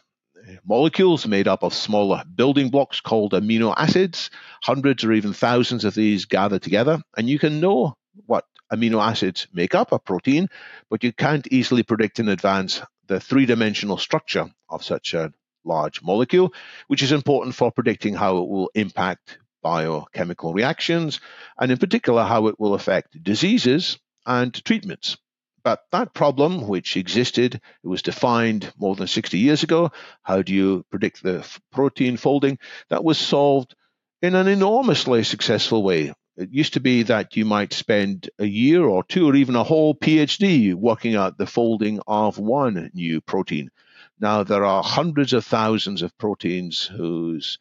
molecules 0.65 1.27
made 1.27 1.47
up 1.47 1.63
of 1.63 1.73
smaller 1.73 2.23
building 2.35 2.69
blocks 2.69 3.01
called 3.01 3.33
amino 3.33 3.73
acids. 3.75 4.29
Hundreds 4.63 5.03
or 5.03 5.13
even 5.13 5.33
thousands 5.33 5.85
of 5.85 5.95
these 5.95 6.25
gather 6.25 6.59
together, 6.59 7.01
and 7.17 7.29
you 7.29 7.39
can 7.39 7.59
know 7.59 7.95
what 8.25 8.45
amino 8.71 9.01
acids 9.01 9.47
make 9.53 9.75
up 9.75 9.91
a 9.91 9.99
protein, 9.99 10.47
but 10.89 11.03
you 11.03 11.11
can't 11.11 11.47
easily 11.51 11.83
predict 11.83 12.19
in 12.19 12.29
advance 12.29 12.81
the 13.07 13.19
three 13.19 13.45
dimensional 13.45 13.97
structure 13.97 14.49
of 14.69 14.83
such 14.83 15.13
a 15.13 15.33
large 15.65 16.01
molecule, 16.01 16.53
which 16.87 17.03
is 17.03 17.11
important 17.11 17.55
for 17.55 17.71
predicting 17.71 18.13
how 18.13 18.37
it 18.37 18.47
will 18.47 18.71
impact 18.75 19.39
biochemical 19.61 20.53
reactions, 20.53 21.19
and 21.59 21.71
in 21.71 21.77
particular, 21.77 22.23
how 22.23 22.47
it 22.47 22.59
will 22.59 22.73
affect 22.73 23.21
diseases 23.21 23.99
and 24.25 24.53
treatments. 24.63 25.17
But 25.63 25.83
that 25.91 26.13
problem, 26.13 26.67
which 26.67 26.97
existed, 26.97 27.55
it 27.55 27.87
was 27.87 28.01
defined 28.01 28.71
more 28.77 28.95
than 28.95 29.07
60 29.07 29.37
years 29.37 29.63
ago. 29.63 29.91
How 30.23 30.41
do 30.41 30.53
you 30.53 30.85
predict 30.89 31.23
the 31.23 31.45
protein 31.71 32.17
folding? 32.17 32.59
That 32.89 33.03
was 33.03 33.17
solved 33.17 33.75
in 34.21 34.35
an 34.35 34.47
enormously 34.47 35.23
successful 35.23 35.83
way. 35.83 36.13
It 36.37 36.51
used 36.51 36.73
to 36.73 36.79
be 36.79 37.03
that 37.03 37.35
you 37.35 37.43
might 37.43 37.73
spend 37.73 38.29
a 38.39 38.45
year 38.45 38.83
or 38.83 39.03
two 39.03 39.27
or 39.27 39.35
even 39.35 39.55
a 39.55 39.63
whole 39.63 39.93
PhD 39.93 40.73
working 40.73 41.15
out 41.15 41.37
the 41.37 41.45
folding 41.45 41.99
of 42.07 42.37
one 42.37 42.89
new 42.93 43.19
protein. 43.19 43.71
Now, 44.19 44.43
there 44.43 44.63
are 44.63 44.83
hundreds 44.83 45.33
of 45.33 45.45
thousands 45.45 46.01
of 46.01 46.17
proteins 46.17 46.85
whose 46.85 47.57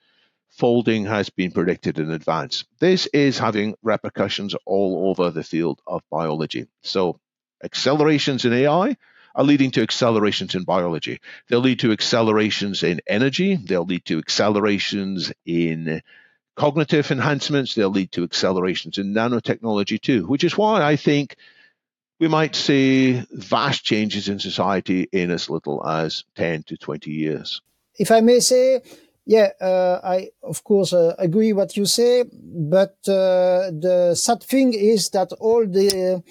folding 0.49 1.07
has 1.07 1.31
been 1.31 1.53
predicted 1.53 1.99
in 1.99 2.11
advance. 2.11 2.65
This 2.81 3.07
is 3.07 3.39
having 3.39 3.75
repercussions 3.83 4.55
all 4.67 5.09
over 5.11 5.31
the 5.31 5.45
field 5.45 5.81
of 5.87 6.03
biology. 6.11 6.67
So, 6.83 7.21
accelerations 7.63 8.45
in 8.45 8.53
AI 8.53 8.97
are 9.35 9.45
leading 9.45 9.71
to 9.73 9.83
accelerations 9.83 10.55
in 10.55 10.65
biology. 10.65 11.21
They'll 11.49 11.61
lead 11.61 11.81
to 11.81 11.93
accelerations 11.93 12.83
in 12.83 13.01
energy, 13.07 13.57
they'll 13.57 13.85
lead 13.85 14.05
to 14.07 14.19
accelerations 14.19 15.33
in 15.47 16.03
cognitive 16.57 17.11
enhancements, 17.11 17.75
they'll 17.75 17.91
lead 17.91 18.11
to 18.13 18.25
accelerations 18.25 18.99
in 18.99 19.15
nanotechnology 19.15 20.01
too, 20.01 20.27
which 20.27 20.45
is 20.45 20.59
why 20.59 20.83
I 20.83 20.97
think 20.97 21.37
we 22.19 22.27
might 22.27 22.57
see 22.57 23.23
vast 23.31 23.85
changes 23.85 24.29
in 24.29 24.41
society 24.41 25.09
in 25.13 25.31
as 25.31 25.49
little 25.49 25.87
as 25.87 26.25
10 26.35 26.65
to 26.65 26.77
20 26.77 27.11
years. 27.11 27.63
If 27.97 28.11
I 28.11 28.21
may 28.21 28.41
say, 28.41 28.81
yeah, 29.25 29.51
uh, 29.61 30.01
I 30.03 30.31
of 30.43 30.65
course 30.65 30.93
uh, 30.93 31.15
agree 31.19 31.53
what 31.53 31.77
you 31.77 31.87
say, 31.87 32.25
but 32.33 32.97
uh, 33.07 33.71
the 33.71 34.15
sad 34.17 34.43
thing 34.43 34.73
is 34.75 35.11
that 35.11 35.33
all 35.33 35.65
the 35.65 36.23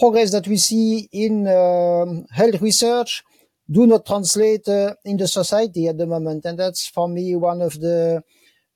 progress 0.00 0.32
that 0.32 0.48
we 0.48 0.58
see 0.58 1.08
in 1.12 1.46
um, 1.48 2.26
health 2.32 2.60
research 2.62 3.22
do 3.70 3.86
not 3.86 4.06
translate 4.06 4.66
uh, 4.68 4.94
in 5.04 5.16
the 5.18 5.28
society 5.28 5.88
at 5.88 5.98
the 5.98 6.06
moment, 6.06 6.44
and 6.46 6.58
that's 6.58 6.86
for 6.88 7.08
me 7.08 7.36
one 7.36 7.62
of 7.62 7.74
the 7.80 8.22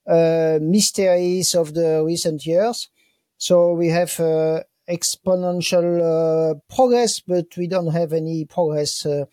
uh, 0.07 0.59
mysteries 0.63 1.55
of 1.55 1.75
the 1.75 2.03
recent 2.05 2.47
years. 2.47 2.89
So 3.39 3.73
we 3.75 3.89
have 3.89 4.19
uh, 4.21 4.63
exponential 4.89 5.89
uh, 6.01 6.55
progress, 6.75 7.21
but 7.21 7.47
we 7.57 7.67
don't 7.69 7.93
have 7.93 8.13
any 8.13 8.45
progress, 8.47 9.07
uh, 9.07 9.25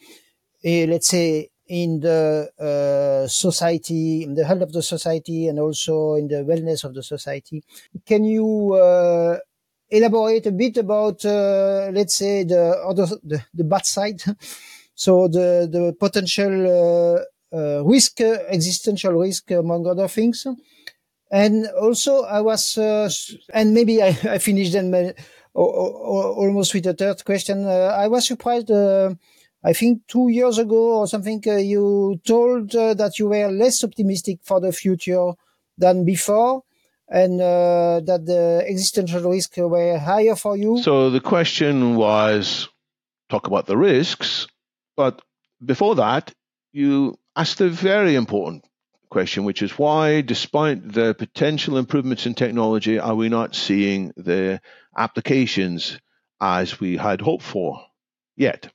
eh, 0.63 0.86
let's 0.89 1.08
say, 1.10 1.49
in 1.67 2.01
the 2.01 2.49
uh, 2.60 3.27
society, 3.27 4.23
in 4.23 4.36
the 4.36 4.45
health 4.45 4.62
of 4.62 4.73
the 4.73 4.84
society, 4.84 5.47
and 5.47 5.60
also 5.60 6.15
in 6.15 6.27
the 6.27 6.43
wellness 6.43 6.84
of 6.84 6.93
the 6.93 7.04
society. 7.04 7.63
Can 8.06 8.25
you 8.25 8.73
elaborate 9.91 10.47
a 10.47 10.51
bit 10.51 10.77
about, 10.77 11.23
uh, 11.25 11.89
let's 11.91 12.15
say, 12.15 12.43
the 12.43 12.71
other, 12.88 13.06
the, 13.23 13.43
the 13.54 13.63
bad 13.63 13.86
side? 13.86 14.21
so 14.95 15.27
the 15.27 15.67
the 15.71 15.95
potential 15.99 17.25
uh, 17.54 17.84
risk, 17.84 18.21
existential 18.21 19.13
risk, 19.13 19.51
among 19.51 19.86
other 19.88 20.08
things. 20.08 20.47
And 21.32 21.67
also, 21.67 22.23
I 22.23 22.41
was, 22.41 22.77
and 23.54 23.73
maybe 23.73 24.01
I, 24.01 24.08
I 24.23 24.38
finished 24.38 24.73
then 24.73 25.13
almost 25.54 26.73
with 26.73 26.84
the 26.84 26.93
third 26.93 27.23
question. 27.25 27.65
Uh, 27.65 27.95
I 27.97 28.08
was 28.08 28.27
surprised. 28.27 28.71
Uh, 28.71 29.15
I 29.63 29.73
think 29.73 30.01
two 30.08 30.30
years 30.30 30.58
ago 30.58 30.99
or 30.99 31.08
something, 31.08 31.43
uh, 31.45 31.58
you 31.58 32.19
told 32.25 32.71
that 32.71 33.19
you 33.19 33.27
were 33.27 33.51
less 33.51 33.84
optimistic 33.84 34.39
for 34.43 34.60
the 34.60 34.71
future 34.71 35.34
than 35.77 36.04
before 36.04 36.63
and 37.12 37.41
uh, 37.41 38.00
that 38.06 38.26
the 38.26 38.63
existential 38.65 39.30
risks 39.30 39.58
were 39.58 40.00
higher 40.00 40.36
for 40.36 40.56
you? 40.56 40.82
So 40.82 41.10
the 41.10 41.19
question 41.19 41.95
was 41.95 42.69
talk 43.30 43.47
about 43.47 43.65
the 43.67 43.78
risks, 43.78 44.47
but 44.95 45.21
before 45.63 45.95
that, 45.95 46.34
you 46.71 47.19
asked 47.36 47.60
a 47.60 47.69
very 47.69 48.15
important 48.15 48.65
question, 49.10 49.43
which 49.43 49.62
is 49.62 49.78
why, 49.78 50.21
despite 50.21 50.93
the 50.93 51.13
potential 51.13 51.78
improvements 51.78 52.26
in 52.26 52.34
technology, 52.34 52.97
are 52.97 53.15
we 53.15 53.28
not 53.28 53.56
seeing 53.56 54.13
the 54.15 54.62
applications 54.97 56.00
as 56.39 56.80
we 56.80 56.95
had 56.95 57.19
hoped 57.19 57.43
for 57.43 57.84
yet? 58.38 58.71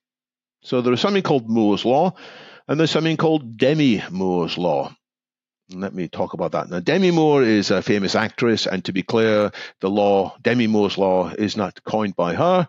So 0.61 0.83
there 0.83 0.93
is 0.93 1.01
something 1.01 1.23
called 1.23 1.49
Moore's 1.49 1.87
Law, 1.87 2.15
and 2.69 2.79
there's 2.79 2.91
something 2.91 3.17
called 3.17 3.57
Demi 3.57 4.03
Moore's 4.11 4.59
Law. 4.59 4.95
Let 5.73 5.95
me 5.95 6.07
talk 6.07 6.33
about 6.33 6.53
that. 6.53 6.71
Now, 6.71 6.79
Demi 6.79 7.11
Moore 7.11 7.43
is 7.43 7.73
a 7.73 7.83
famous 7.83 8.15
actress, 8.15 8.67
and 8.67 8.85
to 8.85 8.93
be 8.93 9.03
clear, 9.03 9.51
the 9.81 9.91
law, 9.91 10.37
Demi 10.41 10.69
Moore's 10.69 10.97
Law, 10.97 11.31
is 11.31 11.57
not 11.57 11.83
coined 11.83 12.15
by 12.15 12.35
her. 12.35 12.69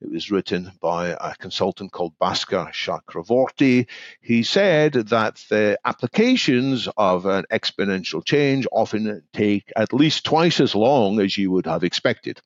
It 0.00 0.10
was 0.10 0.32
written 0.32 0.72
by 0.80 1.10
a 1.10 1.36
consultant 1.36 1.92
called 1.92 2.18
Bhaskar 2.20 2.72
Chakravorti. 2.72 3.86
He 4.20 4.42
said 4.42 4.94
that 4.94 5.36
the 5.48 5.78
applications 5.84 6.88
of 6.96 7.26
an 7.26 7.44
exponential 7.52 8.24
change 8.24 8.66
often 8.72 9.22
take 9.32 9.72
at 9.76 9.92
least 9.92 10.24
twice 10.24 10.58
as 10.58 10.74
long 10.74 11.20
as 11.20 11.38
you 11.38 11.52
would 11.52 11.66
have 11.66 11.84
expected. 11.84 12.40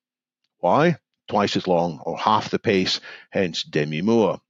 Why? 0.58 0.96
Twice 1.28 1.56
as 1.56 1.66
long 1.66 2.00
or 2.04 2.18
half 2.18 2.50
the 2.50 2.58
pace, 2.58 3.00
hence 3.30 3.62
Demi 3.62 4.02
Moore. 4.02 4.42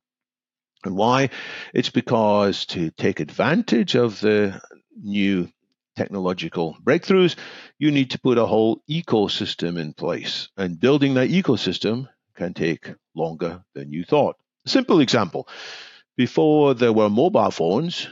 And 0.84 0.96
why? 0.96 1.30
It's 1.72 1.90
because 1.90 2.66
to 2.66 2.90
take 2.90 3.20
advantage 3.20 3.94
of 3.94 4.20
the 4.20 4.60
new 5.02 5.48
technological 5.96 6.76
breakthroughs, 6.84 7.36
you 7.78 7.90
need 7.90 8.10
to 8.10 8.20
put 8.20 8.38
a 8.38 8.46
whole 8.46 8.82
ecosystem 8.88 9.78
in 9.78 9.94
place. 9.94 10.48
And 10.56 10.78
building 10.78 11.14
that 11.14 11.30
ecosystem 11.30 12.08
can 12.34 12.54
take 12.54 12.92
longer 13.14 13.62
than 13.74 13.92
you 13.92 14.04
thought. 14.04 14.36
Simple 14.66 15.00
example 15.00 15.48
before 16.16 16.74
there 16.74 16.92
were 16.92 17.10
mobile 17.10 17.50
phones, 17.50 18.08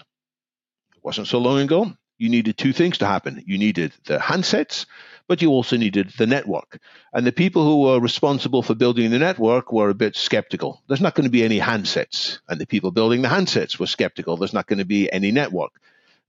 it 0.94 1.02
wasn't 1.02 1.26
so 1.26 1.38
long 1.38 1.60
ago, 1.60 1.92
you 2.18 2.28
needed 2.28 2.56
two 2.56 2.72
things 2.72 2.98
to 2.98 3.06
happen. 3.06 3.42
You 3.46 3.58
needed 3.58 3.92
the 4.06 4.18
handsets, 4.18 4.86
but 5.26 5.42
you 5.42 5.50
also 5.50 5.76
needed 5.76 6.12
the 6.16 6.26
network. 6.26 6.78
And 7.12 7.26
the 7.26 7.32
people 7.32 7.64
who 7.64 7.82
were 7.82 7.98
responsible 7.98 8.62
for 8.62 8.74
building 8.74 9.10
the 9.10 9.18
network 9.18 9.72
were 9.72 9.88
a 9.88 9.94
bit 9.94 10.16
skeptical. 10.16 10.82
There's 10.86 11.00
not 11.00 11.14
going 11.14 11.24
to 11.24 11.30
be 11.30 11.44
any 11.44 11.58
handsets. 11.58 12.38
And 12.48 12.60
the 12.60 12.66
people 12.66 12.92
building 12.92 13.22
the 13.22 13.28
handsets 13.28 13.78
were 13.78 13.86
skeptical. 13.86 14.36
There's 14.36 14.52
not 14.52 14.66
going 14.66 14.78
to 14.78 14.84
be 14.84 15.10
any 15.10 15.32
network. 15.32 15.72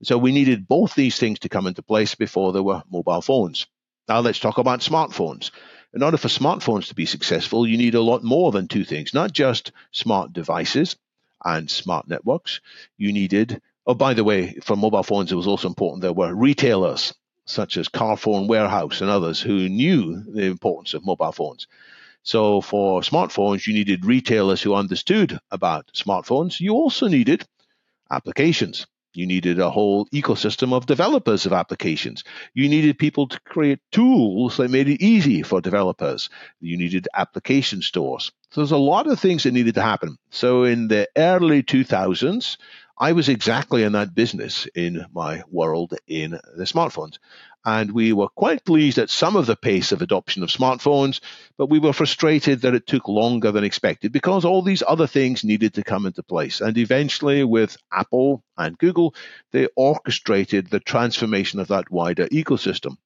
So 0.02 0.18
we 0.18 0.32
needed 0.32 0.68
both 0.68 0.94
these 0.94 1.18
things 1.18 1.40
to 1.40 1.48
come 1.48 1.66
into 1.66 1.82
place 1.82 2.14
before 2.14 2.52
there 2.52 2.62
were 2.62 2.82
mobile 2.90 3.22
phones. 3.22 3.66
Now 4.08 4.20
let's 4.20 4.38
talk 4.38 4.58
about 4.58 4.80
smartphones 4.80 5.50
in 5.96 6.02
order 6.02 6.18
for 6.18 6.28
smartphones 6.28 6.88
to 6.88 6.94
be 6.94 7.06
successful, 7.06 7.66
you 7.66 7.78
need 7.78 7.94
a 7.94 8.02
lot 8.02 8.22
more 8.22 8.52
than 8.52 8.68
two 8.68 8.84
things, 8.84 9.14
not 9.14 9.32
just 9.32 9.72
smart 9.92 10.32
devices 10.32 10.96
and 11.44 11.70
smart 11.70 12.06
networks. 12.06 12.60
You 12.98 13.12
needed, 13.12 13.62
oh, 13.86 13.94
by 13.94 14.12
the 14.12 14.24
way, 14.24 14.54
for 14.62 14.76
mobile 14.76 15.02
phones, 15.02 15.32
it 15.32 15.36
was 15.36 15.46
also 15.46 15.68
important 15.68 16.02
there 16.02 16.12
were 16.12 16.34
retailers. 16.34 17.14
such 17.48 17.76
as 17.76 17.88
Carphone 17.88 18.48
Warehouse 18.48 19.00
and 19.00 19.08
others, 19.08 19.40
who 19.40 19.68
knew 19.68 20.22
the 20.22 20.46
importance 20.46 20.94
of 20.94 21.04
mobile 21.04 21.32
phones. 21.32 21.66
So 22.24 22.60
for 22.60 23.00
smartphones, 23.02 23.66
you 23.66 23.72
needed 23.72 24.04
retailers 24.04 24.60
who 24.60 24.74
understood 24.74 25.38
about 25.50 25.92
smartphones. 25.94 26.60
You 26.60 26.74
also 26.74 27.06
needed 27.08 27.46
applications. 28.10 28.86
You 29.16 29.26
needed 29.26 29.58
a 29.58 29.70
whole 29.70 30.06
ecosystem 30.06 30.74
of 30.74 30.84
developers 30.86 31.46
of 31.46 31.52
applications. 31.52 32.22
You 32.52 32.68
needed 32.68 32.98
people 32.98 33.28
to 33.28 33.40
create 33.40 33.80
tools 33.90 34.58
that 34.58 34.70
made 34.70 34.88
it 34.88 35.02
easy 35.02 35.42
for 35.42 35.60
developers. 35.60 36.28
You 36.60 36.76
needed 36.76 37.08
application 37.14 37.80
stores. 37.80 38.32
So 38.50 38.60
there's 38.60 38.72
a 38.72 38.76
lot 38.76 39.06
of 39.06 39.18
things 39.18 39.44
that 39.44 39.52
needed 39.52 39.74
to 39.76 39.82
happen. 39.82 40.18
So 40.30 40.64
in 40.64 40.88
the 40.88 41.08
early 41.16 41.62
2000s, 41.62 42.58
I 42.98 43.12
was 43.12 43.28
exactly 43.28 43.82
in 43.82 43.92
that 43.92 44.14
business 44.14 44.66
in 44.74 45.04
my 45.12 45.42
world 45.50 45.94
in 46.06 46.30
the 46.30 46.64
smartphones. 46.64 47.18
And 47.66 47.90
we 47.90 48.12
were 48.12 48.28
quite 48.28 48.64
pleased 48.64 48.96
at 48.98 49.10
some 49.10 49.34
of 49.34 49.46
the 49.46 49.56
pace 49.56 49.90
of 49.90 50.00
adoption 50.00 50.44
of 50.44 50.50
smartphones, 50.50 51.18
but 51.58 51.68
we 51.68 51.80
were 51.80 51.92
frustrated 51.92 52.60
that 52.60 52.76
it 52.76 52.86
took 52.86 53.08
longer 53.08 53.50
than 53.50 53.64
expected 53.64 54.12
because 54.12 54.44
all 54.44 54.62
these 54.62 54.84
other 54.86 55.08
things 55.08 55.42
needed 55.42 55.74
to 55.74 55.82
come 55.82 56.06
into 56.06 56.22
place. 56.22 56.60
And 56.60 56.78
eventually, 56.78 57.42
with 57.42 57.76
Apple 57.92 58.44
and 58.56 58.78
Google, 58.78 59.16
they 59.50 59.66
orchestrated 59.74 60.68
the 60.68 60.78
transformation 60.78 61.58
of 61.58 61.66
that 61.68 61.90
wider 61.90 62.28
ecosystem. 62.28 62.98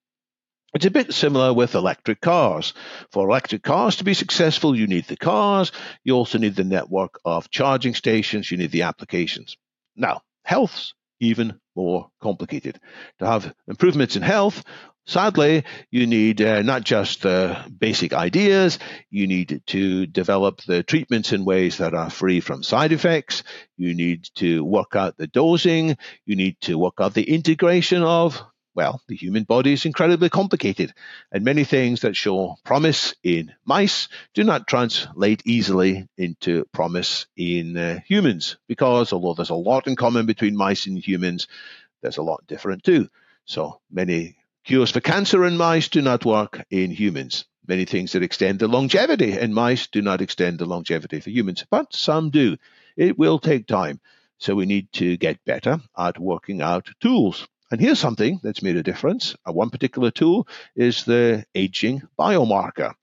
It's 0.75 0.85
a 0.85 0.91
bit 0.91 1.15
similar 1.15 1.55
with 1.55 1.75
electric 1.75 2.21
cars. 2.21 2.75
For 3.13 3.27
electric 3.27 3.63
cars 3.63 3.97
to 3.97 4.05
be 4.05 4.13
successful, 4.13 4.77
you 4.77 4.87
need 4.87 5.07
the 5.07 5.17
cars, 5.17 5.73
you 6.05 6.13
also 6.13 6.37
need 6.37 6.55
the 6.55 6.65
network 6.65 7.19
of 7.25 7.51
charging 7.51 7.95
stations, 7.95 8.51
you 8.51 8.59
need 8.59 8.73
the 8.73 8.83
applications. 8.83 9.57
Now, 9.97 10.21
health's 10.45 10.93
even 11.21 11.61
more 11.77 12.09
complicated. 12.21 12.81
To 13.21 13.27
have 13.27 13.55
improvements 13.69 14.17
in 14.17 14.23
health, 14.23 14.65
sadly, 15.07 15.65
you 15.91 16.07
need 16.07 16.41
uh, 16.41 16.63
not 16.63 16.85
just 16.85 17.27
uh, 17.27 17.63
basic 17.79 18.13
ideas, 18.13 18.79
you 19.11 19.27
need 19.27 19.63
to 19.67 20.07
develop 20.07 20.63
the 20.63 20.83
treatments 20.83 21.33
in 21.33 21.45
ways 21.45 21.79
that 21.79 21.95
are 21.95 22.11
free 22.11 22.41
from 22.41 22.63
side 22.63 22.93
effects, 22.93 23.43
you 23.77 23.95
need 23.95 24.29
to 24.37 24.65
work 24.65 24.97
out 24.97 25.17
the 25.17 25.27
dosing, 25.27 25.97
you 26.27 26.37
need 26.37 26.57
to 26.63 26.79
work 26.79 26.95
out 27.01 27.15
the 27.15 27.31
integration 27.31 28.03
of 28.03 28.43
well, 28.75 29.01
the 29.09 29.17
human 29.17 29.45
body 29.45 29.73
is 29.73 29.85
incredibly 29.85 30.29
complicated, 30.29 30.95
and 31.33 31.45
many 31.45 31.65
things 31.65 32.03
that 32.03 32.17
show 32.17 32.57
promise 32.65 33.15
in 33.23 33.53
mice 33.65 34.09
do 34.33 34.45
not 34.45 34.69
translate 34.69 35.43
easily 35.45 36.09
into 36.17 36.65
promise 36.73 37.27
in 37.37 37.77
uh, 37.77 38.01
humans, 38.07 38.59
because 38.69 39.13
although 39.13 39.35
there's 39.35 39.51
a 39.51 39.55
lot 39.55 39.87
in 39.87 39.97
common 39.97 40.27
between 40.27 40.57
mice 40.57 40.87
and 40.87 40.99
humans, 40.99 41.49
there's 42.01 42.19
a 42.19 42.23
lot 42.23 42.47
different 42.47 42.85
too. 42.85 43.09
So 43.45 43.81
many 43.91 44.37
cures 44.65 44.93
for 44.93 45.01
cancer 45.01 45.45
in 45.45 45.57
mice 45.57 45.89
do 45.89 46.01
not 46.01 46.25
work 46.25 46.65
in 46.71 46.91
humans. 46.91 47.47
Many 47.67 47.85
things 47.85 48.13
that 48.13 48.23
extend 48.23 48.61
the 48.61 48.69
longevity 48.69 49.39
in 49.39 49.53
mice 49.53 49.89
do 49.89 50.01
not 50.01 50.21
extend 50.21 50.59
the 50.59 50.67
longevity 50.67 51.21
for 51.21 51.31
humans, 51.31 51.65
but 51.71 51.93
some 51.95 52.31
do. 52.31 52.57
It 52.97 53.19
will 53.19 53.39
take 53.39 53.67
time. 53.67 54.01
So 54.39 54.55
we 54.55 54.67
need 54.67 54.93
to 54.95 55.17
get 55.17 55.45
better 55.45 55.81
at 55.99 56.19
working 56.19 56.63
out 56.63 56.89
tools 57.01 57.47
and 57.71 57.81
here's 57.81 58.01
something 58.01 58.41
that's 58.43 58.63
made 58.63 58.77
a 58.77 58.83
difference. 58.83 59.37
Uh, 59.47 59.53
one 59.53 59.71
particular 59.71 60.11
tool 60.11 60.49
is 60.75 61.05
the 61.05 61.45
aging 61.55 62.03
biomarker. 62.19 62.95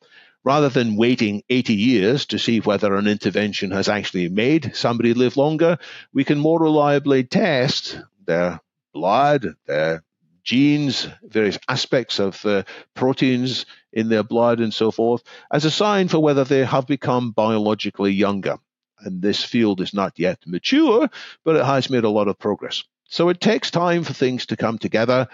Rather 0.44 0.70
than 0.70 0.96
waiting 0.96 1.44
80 1.50 1.74
years 1.74 2.26
to 2.28 2.40
see 2.40 2.60
whether 2.60 2.96
an 2.96 3.08
intervention 3.08 3.72
has 3.72 3.90
actually 3.90 4.30
made 4.30 4.76
somebody 4.76 5.14
live 5.14 5.38
longer, 5.38 5.78
we 6.14 6.24
can 6.24 6.38
more 6.38 6.60
reliably 6.60 7.24
test 7.24 8.00
their 8.26 8.62
blood, 8.94 9.46
their 9.66 10.04
genes, 10.44 11.08
various 11.24 11.60
aspects 11.68 12.20
of 12.20 12.42
the 12.42 12.66
proteins 12.94 13.66
in 13.92 14.08
their 14.10 14.24
blood, 14.24 14.60
and 14.60 14.74
so 14.74 14.92
forth, 14.92 15.24
as 15.52 15.66
a 15.66 15.72
sign 15.72 16.08
for 16.08 16.20
whether 16.20 16.46
they 16.46 16.64
have 16.64 16.88
become 16.88 17.32
biologically 17.32 18.12
younger. 18.12 18.58
And 19.00 19.22
this 19.22 19.44
field 19.44 19.82
is 19.82 19.94
not 19.94 20.18
yet 20.18 20.40
mature, 20.46 21.10
but 21.44 21.58
it 21.58 21.66
has 21.66 21.90
made 21.90 22.06
a 22.06 22.10
lot 22.10 22.30
of 22.30 22.40
progress. 22.40 22.84
So 23.10 23.30
it 23.30 23.40
takes 23.40 23.72
time 23.72 24.04
for 24.04 24.14
things 24.14 24.48
to 24.48 24.58
come 24.58 24.78
together, 24.78 25.28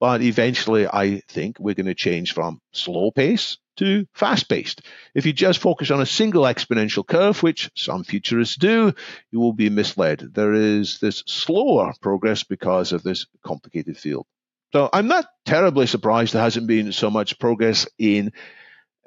but 0.00 0.22
eventually 0.22 0.86
I 0.86 1.22
think 1.28 1.58
we're 1.60 1.74
going 1.74 1.86
to 1.86 1.94
change 1.94 2.34
from 2.34 2.60
slow 2.72 3.10
pace 3.10 3.58
to 3.76 4.06
fast 4.12 4.48
paced. 4.48 4.82
If 5.14 5.26
you 5.26 5.32
just 5.32 5.60
focus 5.60 5.90
on 5.90 6.00
a 6.00 6.06
single 6.06 6.42
exponential 6.42 7.06
curve, 7.06 7.42
which 7.42 7.70
some 7.76 8.04
futurists 8.04 8.56
do, 8.56 8.92
you 9.30 9.40
will 9.40 9.52
be 9.52 9.70
misled. 9.70 10.20
There 10.32 10.52
is 10.52 10.98
this 10.98 11.22
slower 11.26 11.94
progress 12.00 12.42
because 12.44 12.92
of 12.92 13.02
this 13.02 13.26
complicated 13.44 13.96
field. 13.96 14.26
So 14.72 14.88
I'm 14.92 15.08
not 15.08 15.26
terribly 15.44 15.86
surprised 15.86 16.34
there 16.34 16.42
hasn't 16.42 16.66
been 16.66 16.92
so 16.92 17.10
much 17.10 17.38
progress 17.38 17.88
in 17.98 18.32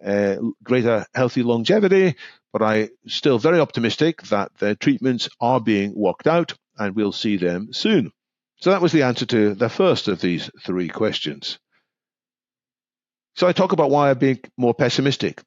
uh, 0.04 0.38
greater 0.64 1.06
healthy 1.14 1.44
longevity, 1.44 2.16
but 2.52 2.62
I'm 2.62 2.90
still 3.08 3.40
very 3.40 3.60
optimistic 3.60 4.24
that 4.24 4.52
the 4.58 4.76
treatments 4.76 5.30
are 5.40 5.62
being 5.62 5.94
worked 5.96 6.28
out 6.28 6.54
and 6.78 6.96
we'll 6.96 7.12
see 7.12 7.38
them 7.38 7.74
soon. 7.74 8.12
So 8.58 8.72
that 8.72 8.82
was 8.82 8.92
the 8.92 9.04
answer 9.04 9.26
to 9.26 9.54
the 9.56 9.70
first 9.70 10.08
of 10.08 10.22
these 10.22 10.50
three 10.66 10.88
questions. 10.88 11.60
So 13.36 13.48
I 13.48 13.52
talk 13.52 13.72
about 13.72 13.90
why 13.90 14.10
I'm 14.10 14.18
being 14.18 14.40
more 14.58 14.74
pessimistic. 14.74 15.42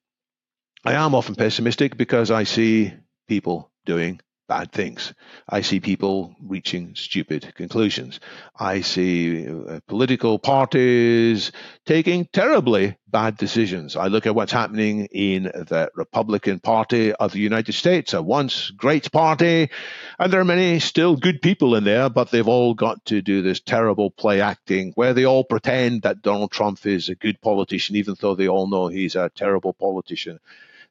I 0.84 0.94
am 0.94 1.14
often 1.14 1.34
pessimistic 1.34 1.96
because 1.96 2.30
I 2.30 2.44
see 2.44 2.92
people 3.28 3.70
doing 3.84 4.20
bad 4.48 4.72
things. 4.72 5.12
I 5.48 5.60
see 5.60 5.80
people 5.80 6.36
reaching 6.42 6.94
stupid 6.94 7.54
conclusions. 7.54 8.20
I 8.58 8.80
see 8.80 9.48
uh, 9.48 9.80
political 9.86 10.38
parties 10.38 11.52
taking 11.84 12.26
terribly 12.26 12.96
bad 13.08 13.36
decisions. 13.36 13.96
I 13.96 14.06
look 14.08 14.26
at 14.26 14.34
what's 14.34 14.52
happening 14.52 15.06
in 15.06 15.44
the 15.44 15.90
Republican 15.94 16.60
Party 16.60 17.12
of 17.12 17.32
the 17.32 17.40
United 17.40 17.72
States, 17.72 18.14
a 18.14 18.22
once 18.22 18.70
great 18.70 19.10
party, 19.12 19.70
and 20.18 20.32
there 20.32 20.40
are 20.40 20.44
many 20.44 20.80
still 20.80 21.16
good 21.16 21.40
people 21.40 21.74
in 21.76 21.84
there, 21.84 22.10
but 22.10 22.30
they've 22.30 22.48
all 22.48 22.74
got 22.74 23.04
to 23.06 23.22
do 23.22 23.42
this 23.42 23.60
terrible 23.60 24.10
play 24.10 24.40
acting 24.40 24.92
where 24.96 25.14
they 25.14 25.24
all 25.24 25.44
pretend 25.44 26.02
that 26.02 26.22
Donald 26.22 26.50
Trump 26.50 26.84
is 26.86 27.08
a 27.08 27.14
good 27.14 27.40
politician, 27.40 27.96
even 27.96 28.16
though 28.20 28.34
they 28.34 28.48
all 28.48 28.68
know 28.68 28.88
he's 28.88 29.16
a 29.16 29.30
terrible 29.34 29.72
politician. 29.72 30.38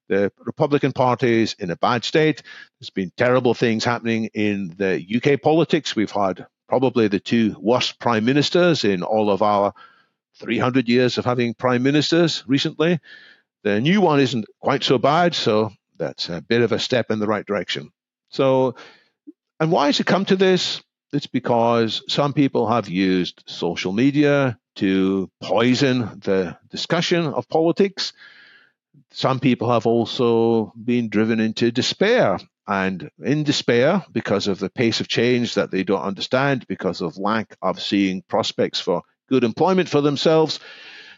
The 0.07 0.31
Republican 0.45 0.91
Party 0.91 1.41
is 1.41 1.55
in 1.57 1.71
a 1.71 1.75
bad 1.75 2.03
state. 2.03 2.43
There's 2.79 2.91
been 2.91 3.11
terrible 3.17 3.53
things 3.53 3.83
happening 3.83 4.25
in 4.33 4.75
the 4.77 5.03
UK 5.15 5.41
politics. 5.41 5.95
We've 5.95 6.11
had 6.11 6.45
probably 6.67 7.07
the 7.07 7.19
two 7.19 7.55
worst 7.59 7.99
prime 7.99 8.25
ministers 8.25 8.83
in 8.83 9.03
all 9.03 9.29
of 9.29 9.41
our 9.41 9.73
300 10.39 10.87
years 10.87 11.17
of 11.17 11.25
having 11.25 11.53
prime 11.53 11.83
ministers 11.83 12.43
recently. 12.47 12.99
The 13.63 13.81
new 13.81 14.01
one 14.01 14.19
isn't 14.19 14.45
quite 14.59 14.83
so 14.83 14.97
bad, 14.97 15.33
so 15.33 15.71
that's 15.97 16.29
a 16.29 16.41
bit 16.41 16.61
of 16.61 16.71
a 16.71 16.79
step 16.79 17.09
in 17.09 17.19
the 17.19 17.27
right 17.27 17.45
direction. 17.45 17.91
So, 18.29 18.75
and 19.59 19.71
why 19.71 19.87
has 19.87 19.99
it 19.99 20.05
come 20.05 20.25
to 20.25 20.35
this? 20.35 20.83
It's 21.13 21.27
because 21.27 22.03
some 22.09 22.33
people 22.33 22.67
have 22.67 22.89
used 22.89 23.43
social 23.47 23.93
media 23.93 24.59
to 24.75 25.31
poison 25.41 26.19
the 26.23 26.57
discussion 26.69 27.25
of 27.25 27.47
politics 27.47 28.11
some 29.11 29.39
people 29.39 29.71
have 29.71 29.85
also 29.85 30.73
been 30.81 31.09
driven 31.09 31.39
into 31.39 31.71
despair. 31.71 32.39
And 32.67 33.11
in 33.23 33.43
despair, 33.43 34.03
because 34.11 34.47
of 34.47 34.59
the 34.59 34.69
pace 34.69 34.99
of 34.99 35.07
change 35.07 35.53
that 35.53 35.69
they 35.69 35.83
don't 35.83 36.01
understand, 36.01 36.67
because 36.67 37.01
of 37.01 37.17
lack 37.17 37.55
of 37.61 37.79
seeing 37.79 38.23
prospects 38.23 38.79
for 38.79 39.03
good 39.29 39.43
employment 39.43 39.87
for 39.87 40.01
themselves, 40.01 40.59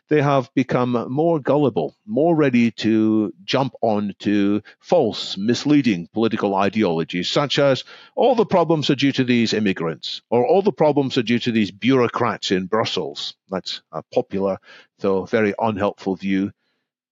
they 0.09 0.21
have 0.21 0.49
become 0.53 1.07
more 1.09 1.39
gullible, 1.39 1.95
more 2.05 2.35
ready 2.35 2.71
to 2.71 3.33
jump 3.43 3.73
on 3.81 4.13
to 4.19 4.61
false, 4.79 5.37
misleading 5.37 6.07
political 6.13 6.55
ideologies, 6.55 7.29
such 7.29 7.59
as 7.59 7.83
all 8.15 8.35
the 8.35 8.45
problems 8.45 8.89
are 8.89 8.95
due 8.95 9.11
to 9.11 9.23
these 9.23 9.53
immigrants, 9.53 10.21
or 10.29 10.45
all 10.45 10.61
the 10.61 10.71
problems 10.71 11.17
are 11.17 11.23
due 11.23 11.39
to 11.39 11.51
these 11.51 11.71
bureaucrats 11.71 12.51
in 12.51 12.67
Brussels. 12.67 13.35
That's 13.49 13.81
a 13.91 14.01
popular, 14.13 14.59
though 14.99 15.25
very 15.25 15.53
unhelpful 15.59 16.15
view 16.15 16.51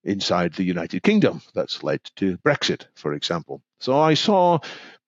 inside 0.05 0.53
the 0.53 0.63
United 0.63 1.03
Kingdom. 1.03 1.41
That's 1.53 1.83
led 1.83 2.01
to 2.17 2.37
Brexit, 2.37 2.85
for 2.95 3.13
example. 3.13 3.61
So 3.79 3.99
I 3.99 4.13
saw 4.13 4.59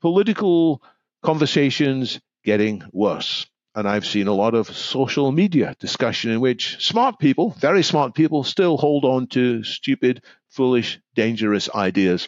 political 0.02 0.82
conversations 1.24 2.20
getting 2.44 2.84
worse. 2.92 3.48
And 3.76 3.88
I've 3.88 4.08
seen 4.08 4.28
a 4.28 4.34
lot 4.34 4.56
of 4.56 4.76
social 4.76 5.32
media 5.32 5.76
discussion 5.80 6.32
in 6.32 6.40
which 6.40 6.84
smart 6.84 7.20
people, 7.20 7.52
very 7.60 7.84
smart 7.84 8.16
people, 8.16 8.44
still 8.44 8.76
hold 8.76 9.06
on 9.06 9.28
to 9.28 9.64
stupid, 9.64 10.24
foolish, 10.50 11.00
dangerous 11.14 11.70
ideas. 11.70 12.28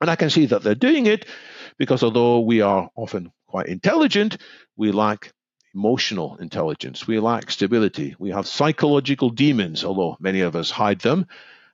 And 0.00 0.08
I 0.08 0.14
can 0.14 0.30
see 0.30 0.46
that 0.46 0.62
they're 0.62 0.76
doing 0.76 1.06
it 1.06 1.26
because 1.78 2.04
although 2.04 2.40
we 2.40 2.60
are 2.60 2.90
often 2.94 3.32
quite 3.48 3.66
intelligent, 3.66 4.38
we 4.76 4.92
lack 4.92 5.32
emotional 5.74 6.36
intelligence. 6.36 7.08
We 7.08 7.18
lack 7.18 7.50
stability. 7.50 8.14
We 8.18 8.30
have 8.30 8.46
psychological 8.46 9.30
demons, 9.30 9.84
although 9.84 10.16
many 10.20 10.42
of 10.42 10.54
us 10.54 10.70
hide 10.70 11.00
them 11.00 11.26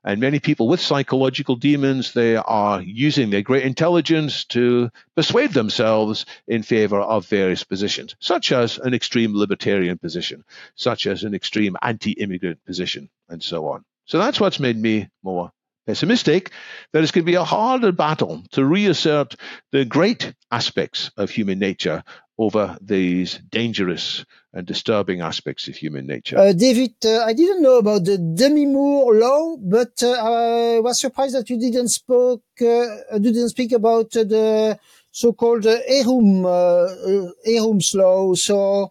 And 0.04 0.20
many 0.20 0.38
people 0.38 0.68
with 0.68 0.80
psychological 0.80 1.56
demons, 1.56 2.12
they 2.12 2.36
are 2.36 2.82
using 2.82 3.30
their 3.30 3.40
great 3.40 3.64
intelligence 3.64 4.44
to 4.46 4.90
persuade 5.16 5.52
themselves 5.54 6.26
in 6.46 6.62
favor 6.62 7.00
of 7.00 7.26
various 7.26 7.64
positions, 7.64 8.14
such 8.20 8.52
as 8.52 8.76
an 8.78 8.92
extreme 8.92 9.34
libertarian 9.34 9.96
position, 9.96 10.44
such 10.74 11.06
as 11.06 11.24
an 11.24 11.34
extreme 11.34 11.76
anti 11.80 12.12
immigrant 12.12 12.62
position, 12.66 13.08
and 13.30 13.42
so 13.42 13.68
on. 13.68 13.84
So 14.04 14.18
that's 14.18 14.38
what's 14.38 14.60
made 14.60 14.76
me 14.76 15.08
more 15.22 15.50
pessimistic 15.86 16.50
that 16.92 17.02
it's 17.02 17.12
going 17.12 17.24
to 17.24 17.30
be 17.30 17.36
a 17.36 17.44
harder 17.44 17.92
battle 17.92 18.42
to 18.52 18.64
reassert 18.64 19.34
the 19.72 19.84
great 19.84 20.34
aspects 20.50 21.10
of 21.16 21.30
human 21.30 21.58
nature 21.58 22.02
over 22.38 22.76
these 22.80 23.40
dangerous 23.50 24.24
and 24.52 24.66
disturbing 24.66 25.20
aspects 25.20 25.68
of 25.68 25.76
human 25.76 26.06
nature. 26.06 26.38
Uh, 26.38 26.52
David, 26.52 26.94
uh, 27.04 27.24
I 27.24 27.32
didn't 27.32 27.62
know 27.62 27.78
about 27.78 28.04
the 28.04 28.18
Demi-Moore 28.18 29.14
law, 29.14 29.56
but 29.58 30.02
uh, 30.02 30.12
I 30.12 30.80
was 30.80 31.00
surprised 31.00 31.34
that 31.34 31.48
you 31.50 31.58
didn't 31.58 31.88
spoke 31.88 32.42
uh, 32.60 33.18
didn't 33.18 33.50
speak 33.50 33.72
about 33.72 34.10
the 34.10 34.78
so-called 35.10 35.64
Eroom 35.64 36.44
uh, 36.44 37.98
law. 37.98 38.34
So 38.34 38.90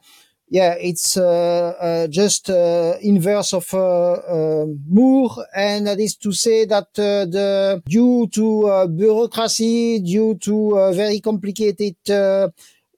yeah, 0.50 0.74
it's 0.74 1.18
uh, 1.18 1.74
uh, 1.82 2.08
just 2.08 2.50
uh, 2.50 2.94
inverse 3.02 3.54
of 3.54 3.74
Moore, 3.74 5.46
and 5.56 5.88
that 5.88 6.00
is 6.00 6.16
to 6.18 6.32
say 6.32 6.66
that 6.66 6.94
the 6.94 7.82
due 7.88 8.28
to 8.28 8.88
bureaucracy, 8.90 10.00
due 10.00 10.36
to 10.36 10.94
very 10.94 11.20
complicated 11.22 11.96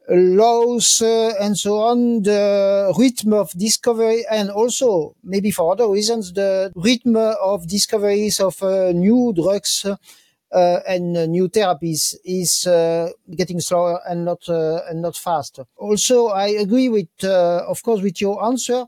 laws 0.09 1.01
uh, 1.01 1.33
and 1.39 1.57
so 1.57 1.77
on, 1.79 2.21
the 2.23 2.93
rhythm 2.97 3.33
of 3.33 3.51
discovery 3.51 4.25
and 4.29 4.49
also 4.49 5.15
maybe 5.23 5.51
for 5.51 5.71
other 5.73 5.87
reasons, 5.89 6.33
the 6.33 6.71
rhythm 6.75 7.15
of 7.15 7.67
discoveries 7.67 8.39
of 8.39 8.61
uh, 8.61 8.91
new 8.91 9.33
drugs 9.35 9.85
uh, 9.85 10.79
and 10.87 11.17
uh, 11.17 11.25
new 11.25 11.49
therapies 11.49 12.15
is 12.23 12.65
uh, 12.67 13.09
getting 13.35 13.59
slower 13.59 13.99
and 14.07 14.25
not 14.25 14.47
and 14.47 15.01
not 15.01 15.15
faster. 15.15 15.65
Also, 15.75 16.27
I 16.27 16.47
agree 16.47 16.87
with, 16.89 17.09
of 17.23 17.81
course, 17.83 18.01
with 18.01 18.21
your 18.21 18.43
answer, 18.45 18.85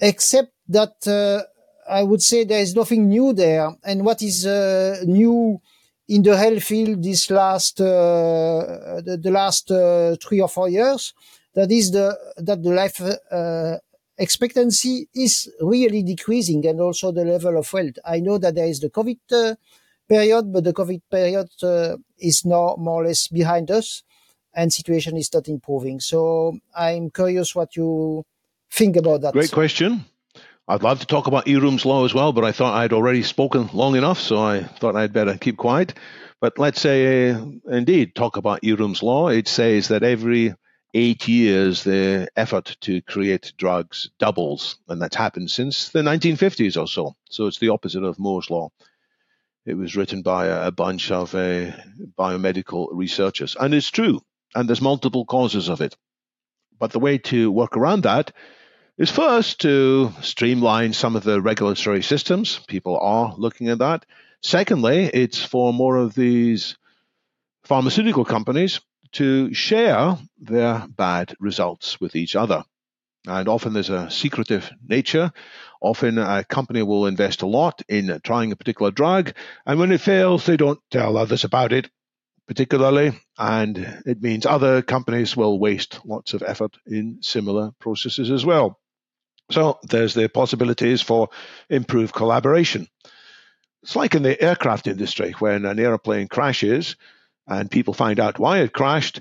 except 0.00 0.52
that 0.68 0.94
I 1.88 2.02
would 2.02 2.22
say 2.22 2.44
there 2.44 2.60
is 2.60 2.76
nothing 2.76 3.08
new 3.08 3.32
there. 3.32 3.70
And 3.84 4.04
what 4.04 4.22
is 4.22 4.44
new 5.06 5.60
in 6.08 6.22
the 6.22 6.36
health 6.36 6.64
field 6.64 7.02
this 7.02 7.30
last 7.30 7.78
the, 7.78 9.18
the, 9.20 9.30
last 9.30 9.68
three 10.22 10.40
or 10.40 10.48
four 10.48 10.68
years? 10.68 11.14
That 11.54 11.70
is 11.70 11.90
the 11.90 12.16
that 12.38 12.62
the 12.62 12.70
life 12.70 13.00
expectancy 14.18 15.08
is 15.14 15.50
really 15.60 16.02
decreasing 16.02 16.66
and 16.66 16.80
also 16.80 17.12
the 17.12 17.24
level 17.24 17.58
of 17.58 17.72
wealth. 17.72 17.98
I 18.04 18.20
know 18.20 18.38
that 18.38 18.54
there 18.54 18.66
is 18.66 18.80
the 18.80 18.90
COVID 18.90 19.18
uh, 19.32 19.54
period, 20.08 20.52
but 20.52 20.64
the 20.64 20.72
COVID 20.72 21.02
period 21.10 21.48
uh, 21.62 21.96
is 22.18 22.44
now 22.44 22.76
more 22.78 23.02
or 23.02 23.06
less 23.06 23.28
behind 23.28 23.70
us 23.70 24.02
and 24.54 24.72
situation 24.72 25.16
is 25.16 25.32
not 25.32 25.48
improving. 25.48 26.00
So 26.00 26.58
I'm 26.74 27.10
curious 27.10 27.54
what 27.54 27.74
you 27.76 28.24
think 28.70 28.96
about 28.96 29.22
that. 29.22 29.32
Great 29.32 29.52
question. 29.52 30.04
I'd 30.68 30.82
love 30.82 31.00
to 31.00 31.06
talk 31.06 31.26
about 31.26 31.48
Eroom's 31.48 31.84
law 31.84 32.04
as 32.04 32.14
well, 32.14 32.32
but 32.32 32.44
I 32.44 32.52
thought 32.52 32.74
I'd 32.74 32.92
already 32.92 33.22
spoken 33.24 33.68
long 33.72 33.96
enough, 33.96 34.20
so 34.20 34.40
I 34.40 34.62
thought 34.62 34.94
I'd 34.94 35.12
better 35.12 35.36
keep 35.36 35.56
quiet. 35.56 35.94
But 36.40 36.58
let's 36.58 36.80
say, 36.80 37.30
uh, 37.30 37.44
indeed, 37.68 38.14
talk 38.14 38.36
about 38.36 38.62
Eroom's 38.62 39.02
law. 39.02 39.28
It 39.28 39.48
says 39.48 39.88
that 39.88 40.04
every 40.04 40.54
eight 40.94 41.26
years, 41.26 41.82
the 41.82 42.28
effort 42.36 42.76
to 42.82 43.02
create 43.02 43.52
drugs 43.56 44.10
doubles, 44.18 44.78
and 44.88 45.02
that's 45.02 45.16
happened 45.16 45.50
since 45.50 45.88
the 45.88 46.02
1950s 46.02 46.80
or 46.80 46.86
so. 46.86 47.16
So 47.28 47.46
it's 47.46 47.58
the 47.58 47.70
opposite 47.70 48.04
of 48.04 48.18
Moore's 48.18 48.50
law. 48.50 48.70
It 49.66 49.74
was 49.74 49.96
written 49.96 50.22
by 50.22 50.46
a, 50.46 50.70
bunch 50.70 51.10
of 51.10 51.34
uh, 51.34 51.72
biomedical 52.18 52.88
researchers. 52.92 53.56
And 53.58 53.74
it's 53.74 53.90
true. 53.90 54.20
And 54.54 54.68
there's 54.68 54.80
multiple 54.80 55.24
causes 55.24 55.68
of 55.68 55.80
it. 55.80 55.96
But 56.78 56.90
the 56.90 56.98
way 56.98 57.18
to 57.18 57.50
work 57.50 57.76
around 57.76 58.02
that 58.02 58.32
is 58.98 59.10
first 59.10 59.60
to 59.60 60.12
streamline 60.20 60.92
some 60.92 61.16
of 61.16 61.24
the 61.24 61.40
regulatory 61.40 62.02
systems. 62.02 62.60
People 62.68 62.98
are 62.98 63.34
looking 63.36 63.68
at 63.68 63.78
that. 63.78 64.04
Secondly, 64.42 65.10
it's 65.12 65.42
for 65.42 65.72
more 65.72 65.96
of 65.96 66.14
these 66.14 66.76
pharmaceutical 67.64 68.24
companies 68.24 68.80
to 69.12 69.52
share 69.54 70.18
their 70.38 70.86
bad 70.88 71.34
results 71.40 72.00
with 72.00 72.16
each 72.16 72.36
other. 72.36 72.64
And 73.26 73.48
often 73.48 73.72
there's 73.72 73.90
a 73.90 74.10
secretive 74.10 74.70
nature. 74.86 75.32
Often 75.80 76.18
a 76.18 76.44
company 76.44 76.82
will 76.82 77.06
invest 77.06 77.42
a 77.42 77.46
lot 77.46 77.82
in 77.88 78.20
trying 78.24 78.52
a 78.52 78.56
particular 78.56 78.90
drug, 78.90 79.32
and 79.64 79.78
when 79.78 79.92
it 79.92 80.00
fails, 80.00 80.44
they 80.44 80.56
don't 80.56 80.80
tell 80.90 81.16
others 81.16 81.44
about 81.44 81.72
it, 81.72 81.88
particularly. 82.46 83.12
And 83.38 84.02
it 84.06 84.20
means 84.20 84.44
other 84.44 84.82
companies 84.82 85.36
will 85.36 85.58
waste 85.58 86.00
lots 86.04 86.34
of 86.34 86.42
effort 86.42 86.76
in 86.86 87.18
similar 87.22 87.72
processes 87.78 88.30
as 88.30 88.44
well. 88.44 88.78
So 89.52 89.78
there's 89.82 90.14
the 90.14 90.28
possibilities 90.28 91.02
for 91.02 91.28
improved 91.68 92.14
collaboration. 92.14 92.88
It's 93.82 93.96
like 93.96 94.14
in 94.14 94.22
the 94.22 94.40
aircraft 94.40 94.86
industry 94.86 95.32
when 95.38 95.64
an 95.64 95.78
airplane 95.78 96.28
crashes 96.28 96.96
and 97.46 97.70
people 97.70 97.94
find 97.94 98.20
out 98.20 98.38
why 98.38 98.60
it 98.60 98.72
crashed 98.72 99.20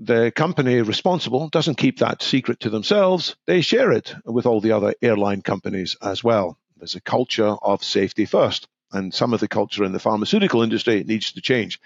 the 0.00 0.32
company 0.34 0.80
responsible 0.80 1.50
doesn't 1.50 1.76
keep 1.76 1.98
that 1.98 2.22
secret 2.22 2.60
to 2.60 2.70
themselves. 2.70 3.36
They 3.46 3.60
share 3.60 3.92
it 3.92 4.14
with 4.24 4.46
all 4.46 4.62
the 4.62 4.72
other 4.72 4.94
airline 5.02 5.42
companies 5.42 5.94
as 6.00 6.24
well. 6.24 6.58
There's 6.78 6.94
a 6.94 7.02
culture 7.02 7.54
of 7.62 7.84
safety 7.84 8.24
first, 8.24 8.66
and 8.90 9.12
some 9.12 9.34
of 9.34 9.40
the 9.40 9.48
culture 9.48 9.84
in 9.84 9.92
the 9.92 9.98
pharmaceutical 9.98 10.62
industry 10.62 11.04
needs 11.04 11.32
to 11.32 11.42
change. 11.42 11.80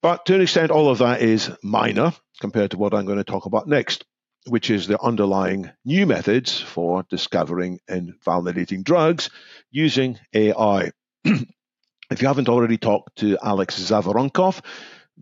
But 0.00 0.24
to 0.26 0.34
an 0.34 0.40
extent, 0.40 0.70
all 0.70 0.88
of 0.88 0.98
that 0.98 1.20
is 1.20 1.50
minor 1.62 2.14
compared 2.40 2.70
to 2.70 2.78
what 2.78 2.94
I'm 2.94 3.04
going 3.04 3.18
to 3.18 3.24
talk 3.24 3.44
about 3.44 3.68
next, 3.68 4.06
which 4.46 4.70
is 4.70 4.86
the 4.86 5.00
underlying 5.00 5.70
new 5.84 6.06
methods 6.06 6.60
for 6.60 7.04
discovering 7.10 7.80
and 7.88 8.14
validating 8.24 8.82
drugs 8.82 9.30
using 9.70 10.18
AI. 10.32 10.92
if 11.24 12.22
you 12.22 12.28
haven't 12.28 12.48
already 12.48 12.78
talked 12.78 13.16
to 13.16 13.38
Alex 13.42 13.78
Zhavoronkov, 13.78 14.64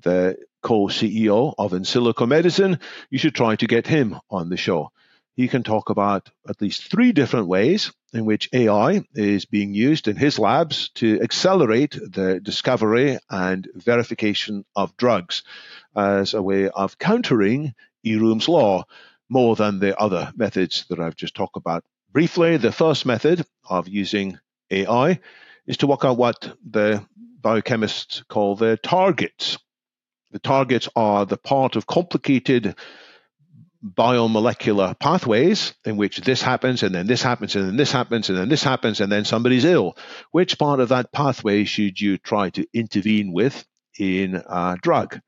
the 0.01 0.37
co-CEO 0.63 1.55
of 1.59 1.73
Insilico 1.73 2.29
Medicine, 2.29 2.79
you 3.11 3.19
should 3.19 3.35
try 3.35 3.57
to 3.57 3.67
get 3.67 3.87
him 3.87 4.19
on 4.31 4.49
the 4.49 4.57
show. 4.57 4.91
He 5.35 5.47
can 5.47 5.63
talk 5.63 5.91
about 5.91 6.31
at 6.49 6.61
least 6.61 6.91
three 6.91 7.13
different 7.13 7.47
ways 7.47 7.93
in 8.13 8.25
which 8.25 8.49
AI 8.53 9.05
is 9.15 9.45
being 9.45 9.73
used 9.73 10.09
in 10.09 10.17
his 10.17 10.39
labs 10.39 10.91
to 10.97 11.21
accelerate 11.23 11.93
the 11.93 12.41
discovery 12.41 13.19
and 13.31 13.69
verification 13.75 14.65
of 14.75 14.97
drugs 14.97 15.43
as 15.95 16.35
a 16.35 16.43
way 16.43 16.69
of 16.69 16.99
countering 16.99 17.75
Eroom's 18.05 18.49
law 18.49 18.85
more 19.29 19.57
than 19.57 19.79
the 19.79 19.99
other 19.99 20.33
methods 20.37 20.87
that 20.89 21.01
I've 21.01 21.17
just 21.17 21.35
talked 21.35 21.57
about. 21.57 21.85
Briefly, 22.13 22.57
the 22.57 22.73
first 22.73 23.05
method 23.05 23.45
of 23.69 23.89
using 23.89 24.39
AI 24.71 25.21
is 25.67 25.77
to 25.79 25.87
work 25.87 26.05
out 26.05 26.17
what 26.17 26.57
the 26.69 27.05
biochemists 27.41 28.27
call 28.29 28.57
their 28.57 28.77
targets. 28.77 29.59
The 30.31 30.39
targets 30.39 30.89
are 30.97 31.27
the 31.27 31.37
part 31.37 31.77
of 31.77 31.87
complicated 31.87 32.75
biomolecular 33.85 34.99
pathways 34.99 35.75
in 35.85 35.97
which 35.97 36.19
this 36.19 36.43
happens 36.43 36.83
and 36.83 36.95
then 36.95 37.07
this 37.07 37.23
happens 37.23 37.55
and 37.55 37.69
then 37.69 37.77
this 37.77 37.93
happens 37.93 38.29
and 38.29 38.37
then 38.37 38.49
this 38.49 38.65
happens 38.65 39.01
and 39.01 39.11
then 39.11 39.25
somebody's 39.25 39.65
ill. 39.65 39.97
Which 40.33 40.59
part 40.59 40.81
of 40.81 40.89
that 40.89 41.13
pathway 41.13 41.65
should 41.65 42.01
you 42.01 42.19
try 42.19 42.51
to 42.51 42.67
intervene 42.75 43.33
with 43.33 43.65
in 43.99 44.35
a 44.35 44.77
drug? 44.83 45.21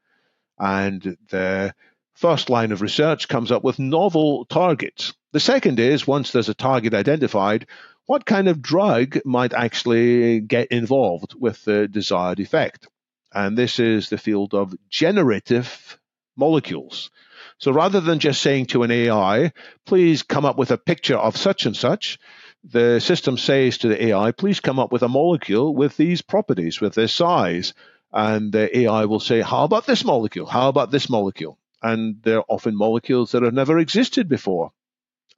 And 0.59 1.17
the 1.31 1.75
first 2.21 2.51
line 2.51 2.73
of 2.73 2.83
research 2.83 3.29
comes 3.29 3.51
up 3.51 3.65
with 3.65 3.79
novel 3.79 4.45
targets. 4.47 5.15
The 5.33 5.41
second 5.41 5.81
is 5.81 6.07
once 6.07 6.31
there's 6.31 6.49
a 6.49 6.55
target 6.55 6.95
identified, 6.95 7.67
what 8.07 8.27
kind 8.27 8.49
of 8.49 8.63
drug 8.63 9.19
might 9.25 9.53
actually 9.53 10.41
get 10.41 10.69
involved 10.69 11.35
with 11.39 11.65
the 11.65 11.89
desired 11.89 12.41
effect? 12.41 12.89
and 13.33 13.57
this 13.57 13.79
is 13.79 14.09
the 14.09 14.19
field 14.19 14.55
of 14.55 14.75
generative 14.89 15.99
molecules. 16.37 17.11
So 17.59 17.73
rather 17.73 18.01
than 18.01 18.19
just 18.19 18.41
saying 18.41 18.67
to 18.67 18.83
an 18.83 18.91
AI, 18.91 19.53
please 19.87 20.23
come 20.23 20.45
up 20.45 20.57
with 20.57 20.71
a 20.71 20.79
picture 20.79 21.17
of 21.17 21.37
such 21.37 21.67
and 21.67 21.77
such, 21.77 22.19
the 22.65 23.01
system 23.01 23.39
says 23.39 23.79
to 23.79 23.89
the 23.89 24.07
AI, 24.07 24.33
please 24.33 24.61
come 24.61 24.79
up 24.79 24.93
with 24.93 25.03
a 25.03 25.09
molecule 25.09 25.75
with 25.75 25.97
these 25.97 26.23
properties, 26.23 26.81
with 26.81 26.95
this 26.95 27.13
size. 27.13 27.75
And 28.13 28.53
the 28.53 28.77
AI 28.81 29.05
will 29.05 29.21
say, 29.21 29.41
how 29.41 29.65
about 29.65 29.87
this 29.87 30.05
molecule? 30.05 30.47
How 30.47 30.69
about 30.69 30.91
this 30.91 31.09
molecule? 31.09 31.60
And 31.83 32.17
they're 32.23 32.45
often 32.49 32.77
molecules 32.77 33.33
that 33.33 33.43
have 33.43 33.55
never 33.55 33.79
existed 33.79 34.29
before. 34.29 34.73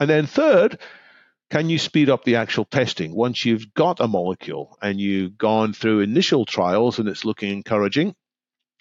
And 0.00 0.10
then 0.10 0.26
third, 0.26 0.78
can 1.50 1.68
you 1.68 1.78
speed 1.78 2.08
up 2.08 2.24
the 2.24 2.36
actual 2.36 2.64
testing 2.64 3.14
once 3.14 3.44
you've 3.44 3.74
got 3.74 4.00
a 4.00 4.08
molecule 4.08 4.76
and 4.80 5.00
you've 5.00 5.36
gone 5.36 5.74
through 5.74 6.00
initial 6.00 6.44
trials 6.46 6.98
and 6.98 7.08
it's 7.08 7.24
looking 7.24 7.50
encouraging? 7.50 8.14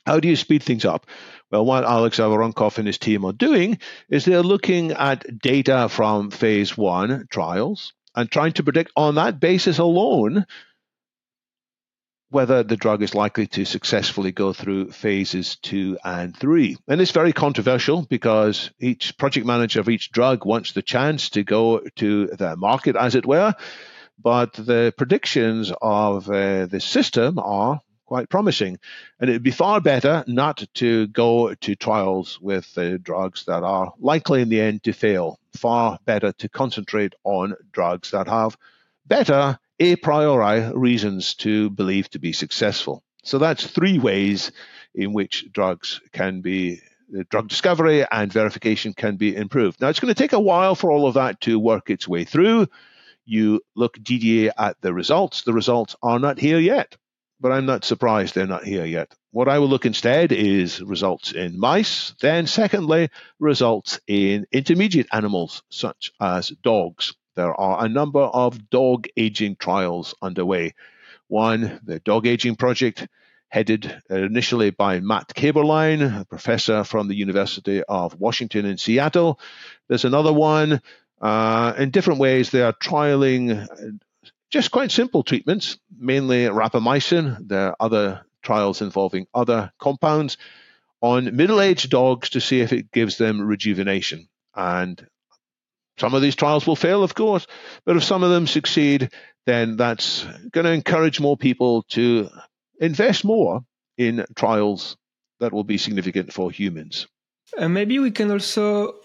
How 0.06 0.20
do 0.20 0.28
you 0.28 0.36
speed 0.36 0.64
things 0.64 0.86
up? 0.86 1.06
Well, 1.52 1.66
what 1.66 1.84
Alex 1.84 2.18
Zhavoronkov 2.18 2.78
and 2.78 2.88
his 2.88 2.98
team 2.98 3.26
are 3.26 3.34
doing 3.34 3.78
is 4.10 4.26
they're 4.26 4.42
looking 4.42 4.94
at 4.94 5.40
data 5.40 5.90
from 5.90 6.32
phase 6.32 6.76
one 6.76 7.28
trials 7.30 7.94
and 8.16 8.32
trying 8.32 8.54
to 8.54 8.64
predict 8.64 8.92
on 8.96 9.16
that 9.16 9.40
basis 9.40 9.78
alone 9.78 10.46
whether 12.32 12.64
the 12.64 12.78
drug 12.78 13.04
is 13.04 13.14
likely 13.14 13.46
to 13.46 13.66
successfully 13.66 14.32
go 14.32 14.54
through 14.54 14.90
phases 14.90 15.58
two 15.58 15.98
and 16.04 16.36
three. 16.36 16.78
And 16.88 17.02
it's 17.02 17.12
very 17.12 17.34
controversial 17.34 18.04
because 18.04 18.72
each 18.80 19.18
project 19.18 19.46
manager 19.46 19.82
of 19.82 19.90
each 19.90 20.12
drug 20.12 20.46
wants 20.46 20.72
the 20.72 20.82
chance 20.82 21.30
to 21.32 21.44
go 21.44 21.80
to 21.98 22.28
the 22.28 22.56
market, 22.56 22.96
as 22.96 23.16
it 23.16 23.26
were. 23.26 23.54
But 24.18 24.54
the 24.54 24.94
predictions 24.98 25.74
of 25.82 26.30
uh, 26.30 26.68
the 26.68 26.80
system 26.80 27.38
are 27.38 27.82
quite 28.06 28.30
promising. 28.30 28.80
And 29.20 29.30
it 29.30 29.34
would 29.34 29.44
be 29.44 29.52
far 29.52 29.82
better 29.82 30.24
not 30.26 30.64
to 30.76 31.08
go 31.08 31.54
to 31.54 31.76
trials 31.76 32.40
with 32.42 32.78
uh, 32.78 32.98
drugs 33.02 33.46
that 33.46 33.64
are 33.64 33.94
likely 34.00 34.42
in 34.42 34.50
the 34.50 34.62
end 34.62 34.84
to 34.84 34.94
fail. 34.94 35.38
Far 35.54 36.00
better 36.06 36.32
to 36.34 36.50
concentrate 36.50 37.14
on 37.26 37.56
drugs 37.72 38.12
that 38.12 38.28
have 38.28 38.58
better 39.06 39.60
a 39.82 39.96
priori 39.96 40.72
reasons 40.76 41.34
to 41.34 41.72
believe 41.72 42.08
to 42.12 42.20
be 42.20 42.34
successful. 42.34 43.04
So 43.24 43.40
that's 43.40 43.66
three 43.66 43.98
ways 43.98 44.52
in 44.94 45.12
which 45.12 45.52
drugs 45.52 46.02
can 46.14 46.42
be 46.42 46.82
uh, 47.18 47.24
drug 47.30 47.48
discovery 47.48 48.06
and 48.10 48.32
verification 48.32 48.94
can 48.94 49.18
be 49.18 49.36
improved. 49.36 49.82
Now 49.82 49.90
it's 49.90 50.00
going 50.00 50.14
to 50.14 50.24
take 50.24 50.34
a 50.34 50.40
while 50.40 50.76
for 50.76 50.92
all 50.92 51.08
of 51.08 51.16
that 51.16 51.42
to 51.42 51.58
work 51.58 51.90
its 51.90 52.08
way 52.08 52.26
through. 52.26 52.68
You 53.26 53.62
look 53.76 53.98
DDA 53.98 54.52
at 54.56 54.80
the 54.82 54.94
results. 54.94 55.42
The 55.42 55.54
results 55.54 55.96
are 56.04 56.20
not 56.20 56.38
here 56.38 56.60
yet 56.60 56.96
but 57.40 57.52
I'm 57.52 57.66
not 57.66 57.84
surprised 57.84 58.36
they're 58.36 58.46
not 58.46 58.64
here 58.64 58.86
yet. 58.86 59.16
What 59.32 59.50
I 59.50 59.58
will 59.58 59.68
look 59.68 59.88
instead 59.88 60.32
is 60.32 60.80
results 60.80 61.32
in 61.32 61.60
mice, 61.60 62.14
then, 62.22 62.46
secondly, 62.46 63.10
results 63.40 64.00
in 64.06 64.46
intermediate 64.52 65.08
animals 65.12 65.64
such 65.70 66.12
as 66.22 66.50
dogs. 66.50 67.16
There 67.36 67.54
are 67.54 67.86
a 67.86 67.90
number 67.90 68.22
of 68.22 68.70
dog 68.70 69.08
aging 69.16 69.56
trials 69.56 70.14
underway. 70.22 70.74
One, 71.28 71.80
the 71.84 72.00
Dog 72.00 72.28
Aging 72.28 72.56
Project, 72.56 73.08
headed 73.48 74.02
initially 74.10 74.70
by 74.70 75.00
Matt 75.00 75.34
Kaeberlein, 75.34 76.22
a 76.22 76.26
professor 76.26 76.84
from 76.84 77.08
the 77.08 77.16
University 77.16 77.84
of 77.84 78.20
Washington 78.20 78.66
in 78.66 78.78
Seattle. 78.78 79.40
There's 79.88 80.06
another 80.06 80.34
one. 80.34 80.82
Uh, 81.22 81.74
in 81.78 81.92
different 81.92 82.20
ways, 82.20 82.50
they 82.50 82.62
are 82.62 82.74
trialing 82.74 83.68
just 84.50 84.72
quite 84.72 84.92
simple 84.92 85.24
treatments, 85.24 85.78
mainly 85.98 86.44
rapamycin. 86.46 87.48
There 87.48 87.68
are 87.68 87.76
other 87.80 88.26
trials 88.42 88.82
involving 88.82 89.28
other 89.34 89.72
compounds 89.80 90.38
on 91.02 91.36
middle 91.36 91.62
aged 91.62 91.90
dogs 91.90 92.32
to 92.32 92.42
see 92.42 92.60
if 92.60 92.74
it 92.74 92.92
gives 92.92 93.18
them 93.18 93.42
rejuvenation. 93.42 94.28
And 94.56 95.06
some 95.98 96.14
of 96.14 96.22
these 96.22 96.36
trials 96.36 96.66
will 96.66 96.76
fail, 96.76 97.04
of 97.04 97.16
course, 97.16 97.48
but 97.86 97.98
if 97.98 98.04
some 98.04 98.24
of 98.24 98.30
them 98.30 98.48
succeed, 98.48 99.12
then 99.46 99.78
that's 99.78 100.26
going 100.52 100.66
to 100.66 100.72
encourage 100.72 101.20
more 101.20 101.38
people 101.38 101.84
to 101.90 102.30
invest 102.80 103.24
more 103.24 103.62
in 103.98 104.26
trials 104.36 104.98
that 105.40 105.52
will 105.52 105.64
be 105.64 105.78
significant 105.78 106.34
for 106.34 106.52
humans. 106.52 107.08
Uh, 107.58 107.68
maybe 107.68 108.00
we 108.00 108.12
can 108.12 108.32
also 108.32 108.96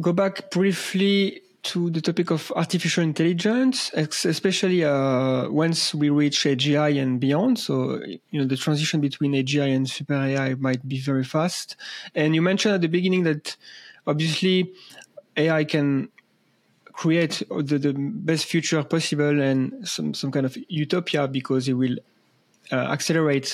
go 0.00 0.12
back 0.12 0.50
briefly 0.50 1.40
to 1.62 1.88
the 1.90 2.00
topic 2.00 2.30
of 2.30 2.52
artificial 2.56 3.02
intelligence, 3.02 3.90
especially 3.94 4.84
uh, 4.84 5.48
once 5.48 5.94
we 5.94 6.10
reach 6.10 6.44
AGI 6.44 7.00
and 7.00 7.18
beyond. 7.18 7.58
So, 7.58 8.02
you 8.04 8.40
know, 8.40 8.44
the 8.46 8.56
transition 8.56 9.00
between 9.00 9.32
AGI 9.32 9.74
and 9.74 9.88
super 9.88 10.14
AI 10.14 10.54
might 10.54 10.86
be 10.86 11.00
very 11.00 11.24
fast. 11.24 11.76
And 12.14 12.34
you 12.34 12.42
mentioned 12.42 12.74
at 12.74 12.82
the 12.82 12.88
beginning 12.88 13.24
that 13.24 13.56
obviously 14.06 14.74
AI 15.36 15.64
can 15.64 16.10
create 16.94 17.42
the, 17.50 17.78
the 17.78 17.94
best 17.96 18.46
future 18.46 18.82
possible 18.84 19.40
and 19.40 19.86
some, 19.86 20.14
some 20.14 20.30
kind 20.30 20.46
of 20.46 20.56
utopia 20.68 21.26
because 21.28 21.68
it 21.68 21.74
will 21.74 21.96
uh, 22.72 22.96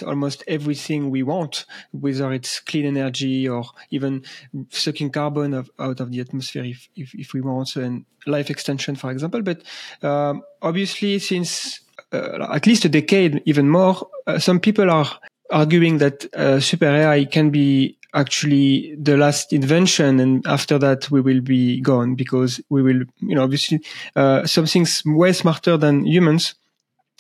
almost 0.06 0.44
everything 0.46 1.10
we 1.10 1.22
want, 1.22 1.66
whether 1.92 2.32
it's 2.32 2.60
clean 2.60 2.86
energy 2.86 3.48
or 3.48 3.64
even 3.90 4.22
sucking 4.70 5.10
carbon 5.10 5.54
of, 5.54 5.70
out 5.78 6.00
of 6.00 6.10
the 6.12 6.20
atmosphere 6.20 6.64
if, 6.64 6.88
if, 6.96 7.14
if, 7.14 7.32
we 7.32 7.40
want, 7.40 7.74
and 7.76 8.04
life 8.26 8.50
extension, 8.50 8.94
for 8.94 9.10
example. 9.10 9.42
But 9.42 9.62
um, 10.02 10.42
obviously, 10.62 11.18
since 11.18 11.80
uh, 12.12 12.46
at 12.52 12.66
least 12.66 12.84
a 12.84 12.88
decade, 12.88 13.42
even 13.46 13.68
more, 13.68 14.08
uh, 14.26 14.38
some 14.38 14.60
people 14.60 14.90
are 14.90 15.06
arguing 15.50 15.98
that 15.98 16.32
uh, 16.34 16.60
super 16.60 16.86
AI 16.86 17.24
can 17.24 17.50
be 17.50 17.98
actually 18.14 18.94
the 18.96 19.16
last 19.16 19.52
invention 19.52 20.18
and 20.20 20.46
after 20.46 20.78
that 20.78 21.10
we 21.10 21.20
will 21.20 21.40
be 21.40 21.80
gone 21.80 22.14
because 22.14 22.60
we 22.68 22.82
will 22.82 23.02
you 23.20 23.34
know 23.34 23.42
obviously 23.42 23.80
uh, 24.16 24.44
something's 24.46 25.02
way 25.06 25.32
smarter 25.32 25.76
than 25.76 26.04
humans 26.04 26.54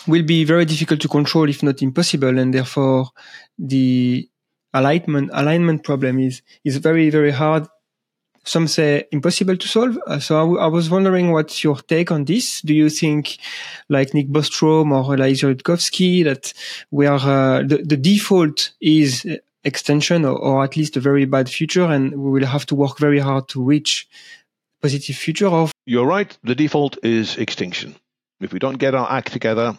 will 0.06 0.22
be 0.22 0.44
very 0.44 0.64
difficult 0.64 1.00
to 1.00 1.08
control, 1.08 1.48
if 1.48 1.62
not 1.62 1.82
impossible, 1.82 2.38
and 2.38 2.54
therefore 2.54 3.10
the 3.58 4.28
alignment 4.72 5.30
alignment 5.32 5.82
problem 5.82 6.20
is 6.20 6.42
is 6.64 6.76
very 6.76 7.10
very 7.10 7.30
hard. 7.30 7.66
Some 8.42 8.68
say 8.68 9.04
impossible 9.12 9.56
to 9.58 9.68
solve. 9.68 9.98
Uh, 10.06 10.18
so 10.18 10.36
I, 10.36 10.40
w- 10.40 10.58
I 10.58 10.66
was 10.66 10.88
wondering 10.88 11.30
what's 11.30 11.62
your 11.62 11.76
take 11.76 12.10
on 12.10 12.24
this. 12.24 12.62
Do 12.62 12.72
you 12.72 12.88
think, 12.88 13.36
like 13.90 14.14
Nick 14.14 14.28
Bostrom 14.28 14.92
or 14.92 15.14
Eliezer 15.14 15.54
Yudkowsky, 15.54 16.24
that 16.24 16.54
we 16.90 17.06
are 17.06 17.18
uh, 17.18 17.62
the, 17.62 17.82
the 17.84 17.98
default 17.98 18.72
is 18.80 19.26
extension 19.64 20.24
or, 20.24 20.36
or 20.36 20.64
at 20.64 20.76
least 20.76 20.96
a 20.96 21.00
very 21.00 21.24
bad 21.24 21.48
future, 21.48 21.84
and 21.84 22.12
we 22.12 22.30
will 22.30 22.46
have 22.46 22.66
to 22.66 22.74
work 22.74 22.98
very 22.98 23.18
hard 23.18 23.48
to 23.48 23.62
reach 23.62 24.08
positive 24.80 25.16
future? 25.16 25.48
Of 25.48 25.72
you're 25.86 26.06
right. 26.06 26.36
The 26.42 26.54
default 26.54 26.98
is 27.02 27.36
extinction. 27.36 27.96
If 28.40 28.52
we 28.52 28.58
don't 28.58 28.78
get 28.78 28.94
our 28.94 29.10
act 29.10 29.32
together, 29.32 29.78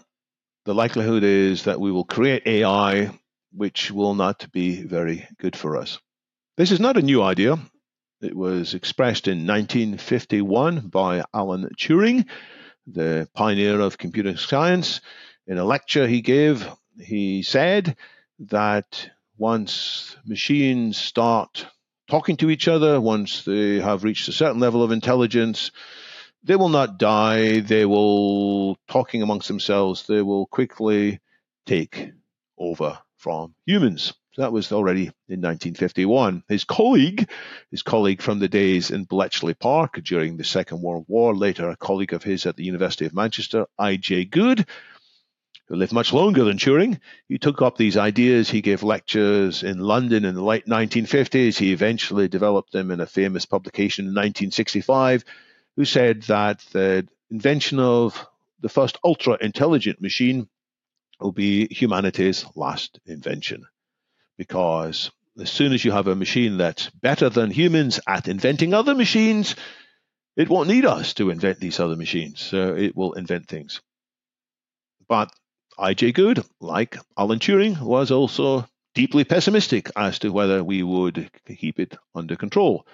the 0.65 0.75
likelihood 0.75 1.23
is 1.23 1.63
that 1.63 1.79
we 1.79 1.91
will 1.91 2.05
create 2.05 2.45
AI 2.45 3.11
which 3.53 3.91
will 3.91 4.15
not 4.15 4.51
be 4.51 4.82
very 4.82 5.27
good 5.38 5.55
for 5.55 5.77
us. 5.77 5.99
This 6.57 6.71
is 6.71 6.79
not 6.79 6.97
a 6.97 7.01
new 7.01 7.21
idea. 7.21 7.57
It 8.21 8.36
was 8.36 8.73
expressed 8.73 9.27
in 9.27 9.47
1951 9.47 10.88
by 10.88 11.23
Alan 11.34 11.69
Turing, 11.75 12.27
the 12.88 13.27
pioneer 13.34 13.79
of 13.79 13.97
computer 13.97 14.38
science. 14.38 15.01
In 15.47 15.57
a 15.57 15.65
lecture 15.65 16.07
he 16.07 16.21
gave, 16.21 16.67
he 16.99 17.41
said 17.41 17.95
that 18.39 19.09
once 19.41 20.15
machines 20.23 20.97
start 20.97 21.65
talking 22.07 22.37
to 22.37 22.51
each 22.51 22.67
other, 22.67 23.01
once 23.01 23.43
they 23.43 23.79
have 23.79 24.03
reached 24.03 24.27
a 24.27 24.31
certain 24.31 24.59
level 24.59 24.83
of 24.83 24.91
intelligence, 24.91 25.71
they 26.43 26.55
will 26.55 26.69
not 26.69 26.99
die. 26.99 27.59
They 27.59 27.83
will, 27.87 28.77
talking 28.87 29.23
amongst 29.23 29.47
themselves, 29.47 30.05
they 30.05 30.21
will 30.21 30.45
quickly 30.45 31.21
take 31.65 32.11
over 32.55 32.99
from 33.17 33.55
humans. 33.65 34.13
So 34.33 34.43
that 34.43 34.53
was 34.53 34.71
already 34.71 35.05
in 35.27 35.41
1951. 35.41 36.43
His 36.47 36.63
colleague, 36.63 37.27
his 37.71 37.81
colleague 37.81 38.21
from 38.21 38.37
the 38.37 38.47
days 38.47 38.91
in 38.91 39.05
Bletchley 39.05 39.55
Park 39.55 39.99
during 40.03 40.37
the 40.37 40.43
Second 40.43 40.83
World 40.83 41.05
War, 41.07 41.35
later 41.35 41.67
a 41.67 41.75
colleague 41.75 42.13
of 42.13 42.21
his 42.21 42.45
at 42.45 42.57
the 42.57 42.63
University 42.63 43.07
of 43.07 43.15
Manchester, 43.15 43.65
I.J. 43.79 44.25
Good, 44.25 44.67
who 45.72 45.78
lived 45.78 45.93
much 45.93 46.11
longer 46.11 46.43
than 46.43 46.57
Turing. 46.57 46.99
He 47.30 47.38
took 47.38 47.61
up 47.61 47.78
these 47.78 47.95
ideas. 47.95 48.49
He 48.49 48.59
gave 48.59 48.84
lectures 48.84 49.63
in 49.63 49.80
London 49.80 50.26
in 50.26 50.36
the 50.36 50.43
late 50.43 50.65
1950s. 50.65 51.57
He 51.57 51.72
eventually 51.72 52.28
developed 52.28 52.74
them 52.74 52.91
in 52.91 52.99
a 52.99 53.05
famous 53.05 53.45
publication 53.45 54.03
in 54.03 54.09
1965 54.09 55.24
who 55.78 55.86
said 55.86 56.24
that 56.24 56.59
the 56.74 57.07
invention 57.30 57.80
of 57.80 58.28
the 58.59 58.67
first 58.67 58.97
ultra 59.01 59.38
intelligent 59.39 60.01
machine 60.01 60.49
will 61.22 61.32
be 61.32 61.74
humanity's 61.74 62.45
last 62.53 62.99
invention. 63.05 63.65
Because 64.38 65.09
as 65.39 65.49
soon 65.49 65.72
as 65.72 65.86
you 65.86 65.93
have 65.93 66.07
a 66.07 66.17
machine 66.17 66.57
that's 66.57 66.89
better 66.89 67.30
than 67.30 67.49
humans 67.49 67.97
at 68.05 68.28
inventing 68.28 68.74
other 68.74 68.93
machines, 68.93 69.55
it 70.36 70.49
won't 70.49 70.67
need 70.67 70.84
us 70.86 71.13
to 71.13 71.30
invent 71.30 71.61
these 71.61 71.80
other 71.80 71.95
machines. 71.95 72.41
So 72.41 72.76
it 72.76 72.93
will 72.93 73.13
invent 73.13 73.47
things. 73.47 73.80
But 75.07 75.32
I.J. 75.82 76.11
Good, 76.11 76.45
like 76.59 76.95
Alan 77.17 77.39
Turing, 77.39 77.82
was 77.82 78.11
also 78.11 78.67
deeply 78.93 79.23
pessimistic 79.23 79.89
as 79.95 80.19
to 80.19 80.29
whether 80.29 80.63
we 80.63 80.84
would 80.84 81.32
keep 81.57 81.79
it 81.79 81.97
under 82.13 82.36
control. 82.36 82.86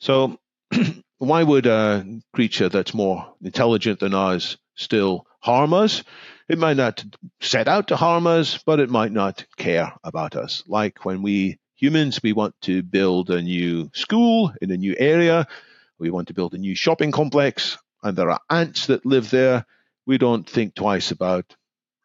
So 0.00 0.40
why 1.18 1.44
would 1.44 1.66
a 1.66 2.04
creature 2.32 2.68
that's 2.68 2.94
more 2.94 3.32
intelligent 3.42 4.00
than 4.00 4.12
us 4.12 4.56
still 4.74 5.24
harm 5.38 5.72
us? 5.72 6.02
It 6.48 6.58
might 6.58 6.76
not 6.76 7.04
set 7.40 7.68
out 7.68 7.88
to 7.88 7.96
harm 7.96 8.26
us, 8.26 8.58
but 8.58 8.80
it 8.80 8.90
might 8.90 9.12
not 9.12 9.46
care 9.56 9.92
about 10.02 10.34
us. 10.34 10.64
Like 10.66 11.04
when 11.04 11.22
we 11.22 11.60
humans, 11.76 12.20
we 12.24 12.32
want 12.32 12.60
to 12.62 12.82
build 12.82 13.30
a 13.30 13.40
new 13.40 13.88
school 13.94 14.52
in 14.60 14.72
a 14.72 14.76
new 14.76 14.96
area, 14.98 15.46
we 16.00 16.10
want 16.10 16.26
to 16.26 16.34
build 16.34 16.54
a 16.54 16.58
new 16.58 16.74
shopping 16.74 17.12
complex, 17.12 17.78
and 18.02 18.16
there 18.16 18.30
are 18.30 18.40
ants 18.50 18.86
that 18.86 19.06
live 19.06 19.30
there. 19.30 19.64
We 20.06 20.18
don't 20.18 20.48
think 20.48 20.74
twice 20.74 21.12
about 21.12 21.54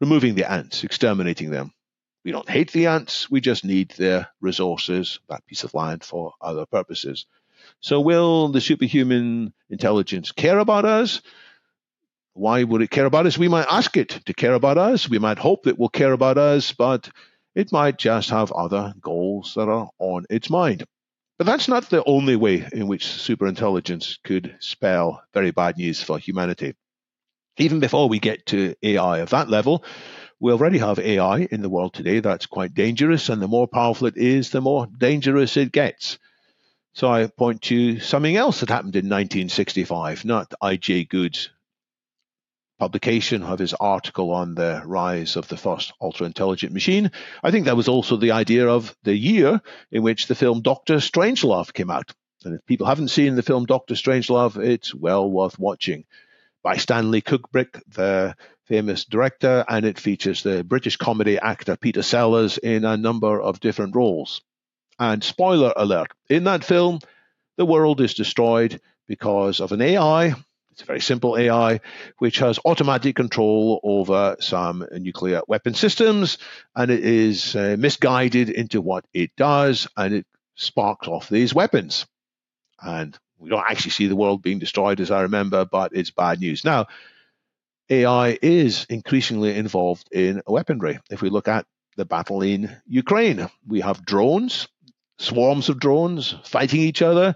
removing 0.04 0.36
the 0.36 0.52
ants, 0.52 0.84
exterminating 0.84 1.50
them. 1.50 1.72
We 2.26 2.34
don't 2.34 2.50
hate 2.50 2.74
the 2.74 2.88
ants, 2.88 3.32
we 3.32 3.40
just 3.40 3.64
need 3.64 3.92
their 3.92 4.28
resources, 4.42 5.22
that 5.30 5.46
piece 5.46 5.64
of 5.64 5.74
land, 5.74 6.04
for 6.04 6.34
other 6.42 6.66
purposes. 6.66 7.26
So, 7.80 8.02
will 8.02 8.50
the 8.50 8.60
superhuman 8.60 9.54
intelligence 9.70 10.34
care 10.34 10.60
about 10.60 10.84
us? 10.84 11.22
Why 12.34 12.66
would 12.66 12.82
it 12.82 12.92
care 12.92 13.06
about 13.06 13.28
us? 13.28 13.38
We 13.38 13.48
might 13.48 13.68
ask 13.70 13.96
it 13.96 14.10
to 14.26 14.34
care 14.34 14.56
about 14.56 14.78
us. 14.78 15.10
We 15.10 15.20
might 15.20 15.40
hope 15.40 15.68
it 15.68 15.80
will 15.80 15.88
care 15.88 16.12
about 16.12 16.38
us, 16.38 16.74
but 16.74 17.10
it 17.56 17.72
might 17.72 17.98
just 17.98 18.30
have 18.32 18.52
other 18.52 18.94
goals 19.00 19.54
that 19.56 19.70
are 19.70 19.90
on 20.00 20.26
its 20.30 20.50
mind. 20.50 20.84
But 21.38 21.48
that's 21.48 21.70
not 21.70 21.90
the 21.90 22.04
only 22.04 22.36
way 22.36 22.68
in 22.74 22.88
which 22.88 23.06
superintelligence 23.06 24.18
could 24.22 24.58
spell 24.60 25.24
very 25.34 25.52
bad 25.52 25.78
news 25.78 26.04
for 26.04 26.20
humanity. 26.20 26.74
Even 27.58 27.80
before 27.80 28.10
we 28.10 28.20
get 28.20 28.48
to 28.48 28.76
AI 28.82 29.20
of 29.20 29.30
that 29.30 29.50
level, 29.50 29.84
we 30.40 30.52
already 30.52 30.80
have 30.80 30.98
AI 31.00 31.48
in 31.52 31.62
the 31.62 31.70
world 31.70 31.94
today 31.94 32.20
that's 32.20 32.48
quite 32.48 32.74
dangerous, 32.74 33.30
and 33.30 33.42
the 33.42 33.48
more 33.48 33.68
powerful 33.68 34.08
it 34.08 34.18
is, 34.18 34.50
the 34.50 34.62
more 34.62 34.88
dangerous 34.88 35.56
it 35.56 35.72
gets. 35.72 36.18
So 36.94 37.08
I 37.08 37.28
point 37.28 37.62
to 37.64 38.00
something 38.00 38.36
else 38.36 38.60
that 38.60 38.70
happened 38.70 38.96
in 38.96 39.06
1965, 39.06 40.26
not 40.26 40.54
I.J. 40.62 41.06
Good's 41.06 41.50
publication 42.80 43.44
of 43.44 43.60
his 43.60 43.74
article 43.74 44.32
on 44.32 44.56
the 44.56 44.82
rise 44.86 45.36
of 45.36 45.48
the 45.48 45.58
first 45.58 45.94
ultra 46.02 46.26
intelligent 46.26 46.74
machine. 46.74 47.12
I 47.44 47.52
think 47.52 47.66
that 47.66 47.78
was 47.78 47.88
also 47.88 48.18
the 48.18 48.32
idea 48.32 48.68
of 48.68 48.96
the 49.04 49.16
year 49.16 49.62
in 49.92 50.04
which 50.04 50.28
the 50.28 50.36
film 50.36 50.62
Doctor 50.62 50.96
Strangelove 50.96 51.72
came 51.74 51.92
out. 51.92 52.12
And 52.44 52.56
if 52.56 52.66
people 52.66 52.88
haven't 52.88 53.08
seen 53.08 53.36
the 53.36 53.44
film 53.44 53.66
Doctor 53.66 53.94
Strangelove, 53.94 54.58
it's 54.58 54.94
well 54.94 55.30
worth 55.30 55.58
watching. 55.58 56.06
By 56.64 56.78
Stanley 56.78 57.22
Kubrick, 57.22 57.82
the 57.88 58.36
famous 58.66 59.06
director, 59.06 59.66
and 59.68 59.86
it 59.86 60.00
features 60.00 60.44
the 60.44 60.64
British 60.64 60.96
comedy 60.98 61.38
actor 61.38 61.76
Peter 61.76 62.02
Sellers 62.02 62.58
in 62.58 62.86
a 62.86 62.98
number 62.98 63.42
of 63.42 63.60
different 63.60 63.96
roles. 63.96 64.42
And 64.98 65.24
spoiler 65.24 65.74
alert, 65.76 66.12
in 66.30 66.46
that 66.46 66.64
film, 66.64 67.00
the 67.58 67.66
world 67.66 68.00
is 68.02 68.14
destroyed 68.14 68.80
because 69.08 69.60
of 69.60 69.74
an 69.74 69.82
AI 69.82 70.36
it's 70.74 70.82
a 70.82 70.86
very 70.86 71.02
simple 71.02 71.38
AI 71.38 71.82
which 72.18 72.40
has 72.40 72.60
automatic 72.66 73.16
control 73.16 73.80
over 73.84 74.36
some 74.40 74.84
nuclear 74.92 75.42
weapon 75.48 75.76
systems, 75.76 76.40
and 76.76 76.90
it 76.90 77.06
is 77.06 77.56
uh, 77.56 77.76
misguided 77.78 78.50
into 78.50 78.82
what 78.82 79.06
it 79.14 79.36
does, 79.38 79.88
and 79.96 80.16
it 80.16 80.26
sparks 80.56 81.08
off 81.08 81.30
these 81.30 81.54
weapons. 81.54 82.08
And 82.82 83.16
we 83.44 83.50
don't 83.50 83.66
actually 83.70 83.92
see 83.92 84.08
the 84.08 84.16
world 84.16 84.42
being 84.42 84.60
destroyed, 84.60 85.02
as 85.02 85.12
I 85.12 85.24
remember, 85.24 85.66
but 85.66 85.92
it's 85.94 86.12
bad 86.12 86.40
news. 86.40 86.64
Now, 86.64 86.88
AI 87.90 88.40
is 88.42 88.86
increasingly 88.90 89.56
involved 89.56 90.08
in 90.12 90.42
weaponry. 90.48 91.00
If 91.12 91.22
we 91.22 91.30
look 91.30 91.50
at 91.50 91.66
the 91.98 92.06
battle 92.06 92.42
in 92.42 92.76
Ukraine, 92.88 93.50
we 93.68 93.82
have 93.82 94.06
drones, 94.06 94.70
swarms 95.18 95.68
of 95.68 95.80
drones 95.80 96.36
fighting 96.46 96.80
each 96.80 97.02
other. 97.02 97.36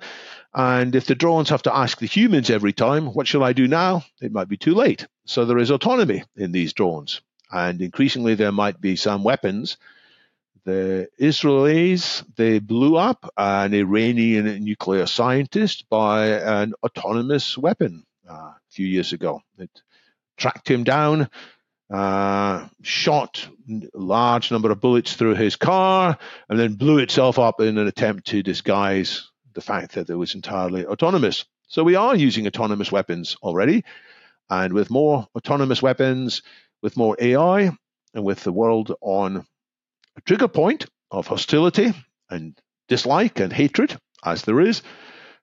And 0.53 0.95
if 0.95 1.05
the 1.05 1.15
drones 1.15 1.49
have 1.49 1.63
to 1.63 1.75
ask 1.75 1.99
the 1.99 2.05
humans 2.05 2.49
every 2.49 2.73
time, 2.73 3.07
what 3.07 3.27
shall 3.27 3.43
I 3.43 3.53
do 3.53 3.67
now? 3.67 4.05
It 4.21 4.31
might 4.31 4.47
be 4.47 4.57
too 4.57 4.73
late. 4.73 5.05
So 5.25 5.45
there 5.45 5.59
is 5.59 5.69
autonomy 5.69 6.23
in 6.37 6.53
these 6.53 6.73
drones. 6.73 7.21
And 7.51 7.81
increasingly, 7.81 8.35
there 8.35 8.51
might 8.51 8.79
be 8.79 8.95
some 8.95 9.23
weapons. 9.23 9.77
The 10.68 11.07
Israelis, 11.18 12.26
they 12.36 12.59
blew 12.59 12.97
up 12.97 13.32
an 13.38 13.74
Iranian 13.74 14.65
nuclear 14.65 15.05
scientist 15.05 15.88
by 15.89 16.28
an 16.28 16.74
autonomous 16.84 17.57
weapon 17.57 18.03
uh, 18.30 18.34
a 18.34 18.57
few 18.70 18.86
years 18.86 19.13
ago. 19.13 19.41
It 19.57 19.70
tracked 20.36 20.70
him 20.70 20.84
down, 20.84 21.30
uh, 21.89 22.68
shot 22.82 23.47
a 23.72 23.88
large 23.93 24.51
number 24.51 24.70
of 24.70 24.82
bullets 24.82 25.13
through 25.13 25.36
his 25.36 25.55
car, 25.55 26.18
and 26.49 26.59
then 26.59 26.74
blew 26.74 26.97
itself 26.97 27.39
up 27.39 27.61
in 27.61 27.78
an 27.78 27.88
attempt 27.88 28.28
to 28.28 28.43
disguise 28.43 29.32
the 29.53 29.61
fact 29.61 29.93
that 29.93 30.09
it 30.09 30.15
was 30.15 30.36
entirely 30.36 30.86
autonomous. 30.86 31.45
So 31.70 31.86
we 31.86 31.95
are 31.95 32.13
using 32.13 32.45
autonomous 32.45 32.91
weapons 32.91 33.38
already. 33.41 33.86
And 34.49 34.74
with 34.74 34.89
more 34.89 35.30
autonomous 35.34 35.82
weapons, 35.82 36.41
with 36.82 36.97
more 36.97 37.15
AI, 37.22 37.72
and 38.13 38.26
with 38.26 38.43
the 38.43 38.51
world 38.51 38.93
on 38.99 39.45
a 40.18 40.22
trigger 40.22 40.47
point 40.47 40.88
of 41.11 41.28
hostility 41.28 41.93
and 42.30 42.59
dislike 42.88 43.39
and 43.39 43.53
hatred, 43.53 43.97
as 44.26 44.41
there 44.43 44.59
is, 44.59 44.82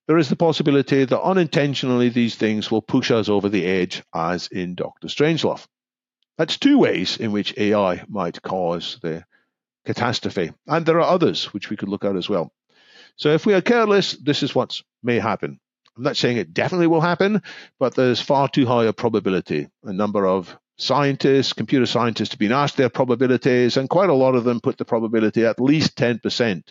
there 0.07 0.19
is 0.19 0.29
the 0.29 0.37
possibility 0.37 1.05
that 1.05 1.23
unintentionally 1.23 2.11
these 2.11 2.35
things 2.35 2.71
will 2.71 2.83
push 2.83 3.11
us 3.11 3.29
over 3.29 3.49
the 3.49 3.65
edge, 3.65 4.03
as 4.15 4.49
in 4.49 4.75
Doctor 4.75 5.09
Strangelove. 5.09 5.67
That's 6.37 6.59
two 6.59 6.79
ways 6.79 7.17
in 7.17 7.33
which 7.33 7.57
AI 7.57 8.05
might 8.09 8.43
cause 8.43 8.99
the 9.01 9.25
catastrophe. 9.87 10.53
And 10.67 10.85
there 10.85 11.01
are 11.01 11.09
others 11.09 11.47
which 11.55 11.71
we 11.71 11.77
could 11.77 11.89
look 11.89 12.05
at 12.05 12.17
as 12.17 12.29
well. 12.29 12.53
So 13.17 13.31
if 13.31 13.47
we 13.47 13.55
are 13.55 13.61
careless, 13.61 14.13
this 14.13 14.43
is 14.43 14.55
what 14.55 14.81
may 15.03 15.21
happen. 15.21 15.61
I'm 15.97 16.03
not 16.03 16.17
saying 16.17 16.37
it 16.37 16.53
definitely 16.53 16.89
will 16.89 17.01
happen, 17.01 17.43
but 17.79 17.95
there's 17.95 18.21
far 18.21 18.49
too 18.49 18.67
high 18.67 18.87
a 18.87 18.93
probability. 18.93 19.69
A 19.85 19.93
number 19.93 20.27
of 20.27 20.59
scientists, 20.77 21.53
computer 21.53 21.87
scientists, 21.87 22.31
have 22.31 22.39
been 22.39 22.53
asked 22.53 22.77
their 22.77 22.89
probabilities, 22.89 23.77
and 23.77 23.89
quite 23.89 24.11
a 24.11 24.15
lot 24.15 24.35
of 24.35 24.45
them 24.45 24.61
put 24.61 24.79
the 24.79 24.85
probability 24.85 25.45
at 25.45 25.61
least 25.61 25.97
10% 25.97 26.63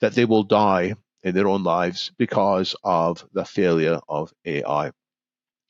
that 0.00 0.14
they 0.14 0.24
will 0.24 0.42
die 0.42 0.94
in 1.22 1.34
their 1.34 1.48
own 1.48 1.62
lives 1.62 2.12
because 2.18 2.76
of 2.84 3.24
the 3.32 3.44
failure 3.44 4.00
of 4.08 4.32
AI. 4.44 4.92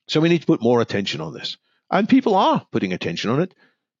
So 0.07 0.21
we 0.21 0.29
need 0.29 0.41
to 0.41 0.47
put 0.47 0.61
more 0.61 0.81
attention 0.81 1.21
on 1.21 1.33
this. 1.33 1.57
And 1.89 2.09
people 2.09 2.35
are 2.35 2.65
putting 2.71 2.93
attention 2.93 3.29
on 3.29 3.41
it, 3.41 3.53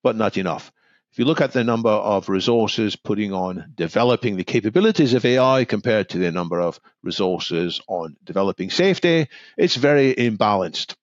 but 0.03 0.15
not 0.15 0.37
enough. 0.37 0.71
If 1.11 1.19
you 1.19 1.25
look 1.25 1.41
at 1.41 1.53
the 1.53 1.63
number 1.63 1.89
of 1.89 2.29
resources 2.29 2.95
putting 2.95 3.33
on 3.33 3.71
developing 3.75 4.35
the 4.35 4.43
capabilities 4.43 5.13
of 5.13 5.25
AI 5.25 5.65
compared 5.65 6.09
to 6.09 6.17
the 6.19 6.31
number 6.31 6.59
of 6.61 6.79
resources 7.01 7.81
on 7.87 8.17
developing 8.23 8.69
safety, 8.69 9.27
it's 9.57 9.75
very 9.75 10.13
imbalanced, 10.13 10.95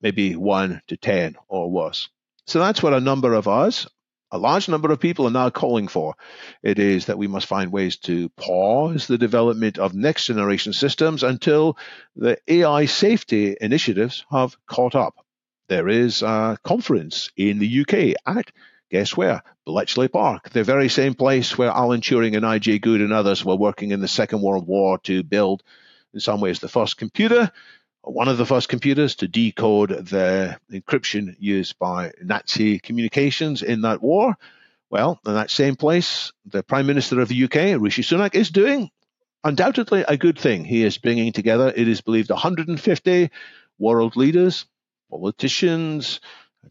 maybe 0.00 0.36
1 0.36 0.80
to 0.86 0.96
10 0.96 1.36
or 1.48 1.70
worse. 1.70 2.08
So 2.48 2.60
that's 2.60 2.82
what 2.82 2.94
a 2.94 3.00
number 3.00 3.34
of 3.34 3.46
us, 3.46 3.86
a 4.30 4.38
large 4.38 4.70
number 4.70 4.90
of 4.90 5.00
people 5.00 5.26
are 5.26 5.30
now 5.30 5.50
calling 5.50 5.86
for. 5.86 6.14
It 6.62 6.78
is 6.78 7.04
that 7.06 7.18
we 7.18 7.26
must 7.26 7.46
find 7.46 7.70
ways 7.70 7.98
to 7.98 8.30
pause 8.30 9.06
the 9.06 9.18
development 9.18 9.78
of 9.78 9.92
next 9.92 10.24
generation 10.24 10.72
systems 10.72 11.22
until 11.22 11.76
the 12.16 12.38
AI 12.48 12.86
safety 12.86 13.54
initiatives 13.60 14.24
have 14.30 14.56
caught 14.66 14.94
up. 14.94 15.14
There 15.68 15.90
is 15.90 16.22
a 16.22 16.56
conference 16.64 17.30
in 17.36 17.58
the 17.58 17.80
UK 17.82 18.16
at 18.26 18.50
guess 18.90 19.14
where? 19.14 19.42
Bletchley 19.66 20.08
Park, 20.08 20.48
the 20.48 20.64
very 20.64 20.88
same 20.88 21.12
place 21.12 21.58
where 21.58 21.68
Alan 21.68 22.00
Turing 22.00 22.34
and 22.34 22.46
I.J. 22.46 22.78
Good 22.78 23.02
and 23.02 23.12
others 23.12 23.44
were 23.44 23.56
working 23.56 23.90
in 23.90 24.00
the 24.00 24.08
Second 24.08 24.40
World 24.40 24.66
War 24.66 24.96
to 25.00 25.22
build, 25.22 25.62
in 26.14 26.20
some 26.20 26.40
ways, 26.40 26.60
the 26.60 26.68
first 26.68 26.96
computer, 26.96 27.52
one 28.08 28.28
of 28.28 28.38
the 28.38 28.46
first 28.46 28.68
computers 28.68 29.16
to 29.16 29.28
decode 29.28 29.90
the 29.90 30.58
encryption 30.72 31.36
used 31.38 31.78
by 31.78 32.12
Nazi 32.22 32.78
communications 32.78 33.62
in 33.62 33.82
that 33.82 34.02
war. 34.02 34.36
Well, 34.90 35.20
in 35.26 35.34
that 35.34 35.50
same 35.50 35.76
place, 35.76 36.32
the 36.46 36.62
Prime 36.62 36.86
Minister 36.86 37.20
of 37.20 37.28
the 37.28 37.44
UK, 37.44 37.80
Rishi 37.80 38.02
Sunak, 38.02 38.34
is 38.34 38.50
doing 38.50 38.90
undoubtedly 39.44 40.04
a 40.08 40.16
good 40.16 40.38
thing. 40.38 40.64
He 40.64 40.84
is 40.84 40.96
bringing 40.96 41.32
together, 41.32 41.70
it 41.74 41.86
is 41.86 42.00
believed, 42.00 42.30
150 42.30 43.30
world 43.78 44.16
leaders, 44.16 44.64
politicians, 45.10 46.20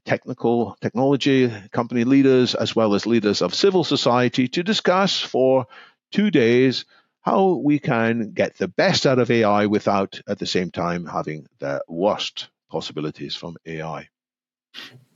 technical 0.05 0.75
technology 0.81 1.51
company 1.71 2.03
leaders 2.03 2.55
as 2.55 2.75
well 2.75 2.93
as 2.93 3.05
leaders 3.05 3.41
of 3.41 3.53
civil 3.53 3.83
society 3.83 4.47
to 4.47 4.63
discuss 4.63 5.21
for 5.21 5.67
two 6.11 6.29
days 6.31 6.85
how 7.27 7.59
we 7.69 7.77
can 7.77 8.31
get 8.31 8.57
the 8.57 8.69
best 8.69 9.05
out 9.05 9.19
of 9.19 9.29
AI 9.29 9.65
without 9.65 10.21
at 10.29 10.39
the 10.39 10.45
same 10.45 10.71
time 10.71 11.05
having 11.05 11.45
the 11.59 11.81
worst 11.89 12.47
possibilities 12.71 13.35
from 13.35 13.57
AI. 13.65 14.07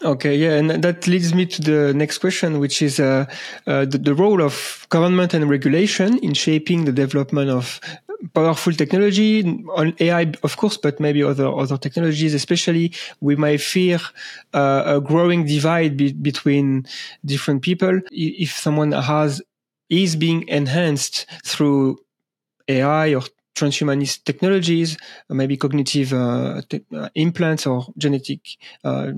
Okay, 0.03 0.35
yeah, 0.35 0.53
and 0.59 0.83
that 0.83 1.07
leads 1.07 1.33
me 1.33 1.45
to 1.45 1.61
the 1.61 1.93
next 1.93 2.17
question, 2.17 2.59
which 2.59 2.81
is 2.81 2.99
uh, 2.99 3.25
uh, 3.67 3.85
the, 3.85 3.99
the, 3.99 4.15
role 4.15 4.41
of 4.41 4.87
government 4.89 5.33
and 5.33 5.47
regulation 5.49 6.17
in 6.17 6.33
shaping 6.33 6.85
the 6.85 6.91
development 6.91 7.49
of 7.49 7.79
powerful 8.33 8.73
technology 8.73 9.43
on 9.75 9.93
AI, 9.99 10.33
of 10.43 10.57
course, 10.57 10.77
but 10.77 10.99
maybe 10.99 11.21
other 11.23 11.47
other 11.63 11.77
technologies. 11.77 12.33
Especially, 12.33 12.91
we 13.19 13.35
might 13.35 13.61
fear 13.61 13.99
uh, 14.53 14.83
a 14.95 14.99
growing 14.99 15.45
divide 15.45 15.95
be- 15.95 16.13
between 16.13 16.87
different 17.23 17.61
people. 17.61 18.01
If 18.11 18.51
someone 18.57 18.91
has 18.93 19.41
is 19.91 20.15
being 20.15 20.47
enhanced 20.47 21.27
through 21.45 21.99
AI 22.67 23.13
or 23.13 23.21
transhumanist 23.53 24.23
technologies, 24.23 24.97
maybe 25.29 25.57
cognitive 25.57 26.13
uh, 26.13 26.61
te- 26.69 26.85
uh, 26.95 27.09
implants 27.15 27.67
or 27.67 27.85
genetic 27.97 28.39
uh, 28.83 29.11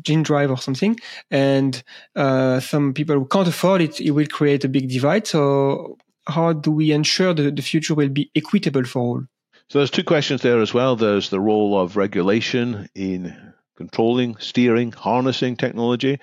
gene 0.00 0.22
drive 0.22 0.50
or 0.50 0.56
something, 0.56 0.98
and 1.30 1.82
uh, 2.16 2.60
some 2.60 2.94
people 2.94 3.16
who 3.16 3.26
can't 3.26 3.48
afford 3.48 3.82
it, 3.82 4.00
it 4.00 4.12
will 4.12 4.26
create 4.26 4.64
a 4.64 4.68
big 4.68 4.88
divide. 4.88 5.26
So 5.26 5.98
how 6.26 6.52
do 6.52 6.70
we 6.70 6.92
ensure 6.92 7.34
that 7.34 7.56
the 7.56 7.62
future 7.62 7.94
will 7.94 8.08
be 8.08 8.30
equitable 8.36 8.84
for 8.84 9.00
all? 9.00 9.22
So 9.68 9.78
there's 9.78 9.90
two 9.90 10.04
questions 10.04 10.42
there 10.42 10.60
as 10.60 10.72
well. 10.72 10.96
There's 10.96 11.30
the 11.30 11.40
role 11.40 11.78
of 11.78 11.96
regulation 11.96 12.88
in 12.94 13.36
controlling, 13.76 14.36
steering, 14.36 14.92
harnessing 14.92 15.56
technology. 15.56 16.20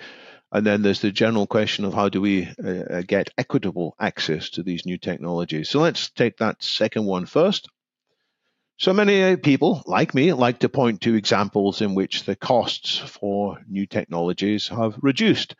And 0.50 0.66
then 0.66 0.82
there's 0.82 1.00
the 1.00 1.12
general 1.12 1.46
question 1.46 1.84
of 1.84 1.92
how 1.92 2.08
do 2.08 2.20
we 2.20 2.48
uh, 2.64 2.68
uh 2.68 3.02
get 3.02 3.30
equitable 3.36 3.94
access 4.00 4.50
to 4.50 4.62
these 4.62 4.86
new 4.86 4.96
technologies. 4.96 5.68
So 5.68 5.80
let's 5.80 6.10
take 6.10 6.38
that 6.38 6.62
second 6.62 7.04
one 7.04 7.26
first. 7.26 7.68
So 8.78 8.92
many 8.92 9.36
people, 9.36 9.82
like 9.86 10.14
me, 10.14 10.32
like 10.32 10.60
to 10.60 10.68
point 10.68 11.00
to 11.00 11.16
examples 11.16 11.80
in 11.80 11.96
which 11.96 12.22
the 12.24 12.36
costs 12.36 12.96
for 12.96 13.58
new 13.68 13.86
technologies 13.86 14.68
have 14.68 14.94
reduced. 15.02 15.56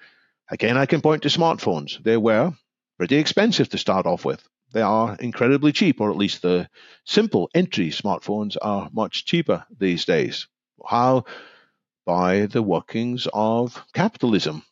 Again, 0.48 0.76
I 0.76 0.86
can 0.86 1.00
point 1.00 1.22
to 1.22 1.28
smartphones. 1.28 2.00
They 2.00 2.16
were 2.16 2.52
pretty 2.96 3.16
expensive 3.16 3.68
to 3.70 3.78
start 3.78 4.06
off 4.06 4.24
with. 4.24 4.42
They 4.72 4.82
are 4.82 5.16
incredibly 5.16 5.72
cheap, 5.72 6.00
or 6.00 6.10
at 6.10 6.16
least 6.16 6.42
the 6.42 6.68
simple 7.04 7.50
entry 7.54 7.90
smartphones 7.90 8.56
are 8.62 8.88
much 8.92 9.24
cheaper 9.24 9.66
these 9.76 10.04
days. 10.04 10.46
How? 10.86 11.24
By 12.06 12.46
the 12.46 12.62
workings 12.62 13.26
of 13.32 13.84
capitalism. 13.94 14.62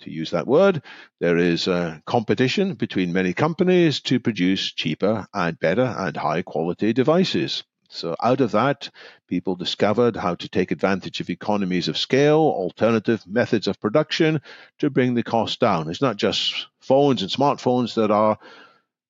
To 0.00 0.10
use 0.10 0.30
that 0.30 0.46
word, 0.46 0.82
there 1.18 1.36
is 1.36 1.68
a 1.68 2.02
competition 2.06 2.74
between 2.74 3.12
many 3.12 3.34
companies 3.34 4.00
to 4.02 4.18
produce 4.18 4.72
cheaper 4.72 5.26
and 5.34 5.60
better 5.60 5.94
and 5.98 6.16
high 6.16 6.40
quality 6.40 6.94
devices. 6.94 7.64
So 7.90 8.16
out 8.22 8.40
of 8.40 8.52
that, 8.52 8.88
people 9.28 9.56
discovered 9.56 10.16
how 10.16 10.36
to 10.36 10.48
take 10.48 10.70
advantage 10.70 11.20
of 11.20 11.28
economies 11.28 11.88
of 11.88 11.98
scale, 11.98 12.38
alternative 12.38 13.22
methods 13.26 13.66
of 13.66 13.80
production 13.80 14.40
to 14.78 14.88
bring 14.88 15.14
the 15.14 15.22
cost 15.22 15.60
down. 15.60 15.90
It's 15.90 16.00
not 16.00 16.16
just 16.16 16.68
phones 16.78 17.20
and 17.20 17.30
smartphones 17.30 17.94
that 17.96 18.10
are 18.10 18.38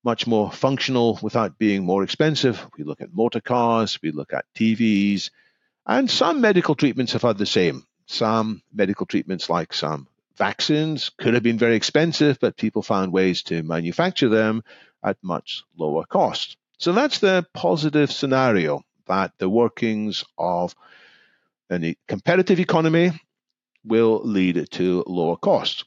much 0.03 0.27
more 0.27 0.51
functional 0.51 1.19
without 1.21 1.57
being 1.57 1.85
more 1.85 2.03
expensive. 2.03 2.65
We 2.77 2.83
look 2.83 3.01
at 3.01 3.13
motor 3.13 3.39
cars, 3.39 3.99
we 4.01 4.11
look 4.11 4.33
at 4.33 4.45
TVs, 4.55 5.29
and 5.85 6.09
some 6.09 6.41
medical 6.41 6.75
treatments 6.75 7.13
have 7.13 7.21
had 7.21 7.37
the 7.37 7.45
same. 7.45 7.85
Some 8.07 8.61
medical 8.73 9.05
treatments, 9.05 9.49
like 9.49 9.73
some 9.73 10.07
vaccines, 10.41 11.11
could 11.19 11.35
have 11.35 11.43
been 11.43 11.59
very 11.59 11.75
expensive, 11.75 12.39
but 12.39 12.57
people 12.57 12.81
found 12.81 13.13
ways 13.13 13.43
to 13.43 13.61
manufacture 13.61 14.29
them 14.29 14.63
at 15.03 15.17
much 15.21 15.63
lower 15.77 16.03
cost. 16.03 16.57
So 16.79 16.93
that's 16.93 17.19
the 17.19 17.45
positive 17.53 18.11
scenario 18.11 18.81
that 19.05 19.33
the 19.37 19.47
workings 19.47 20.23
of 20.39 20.73
a 21.71 21.95
competitive 22.07 22.59
economy 22.59 23.11
will 23.85 24.21
lead 24.23 24.67
to 24.71 25.03
lower 25.05 25.37
costs. 25.37 25.83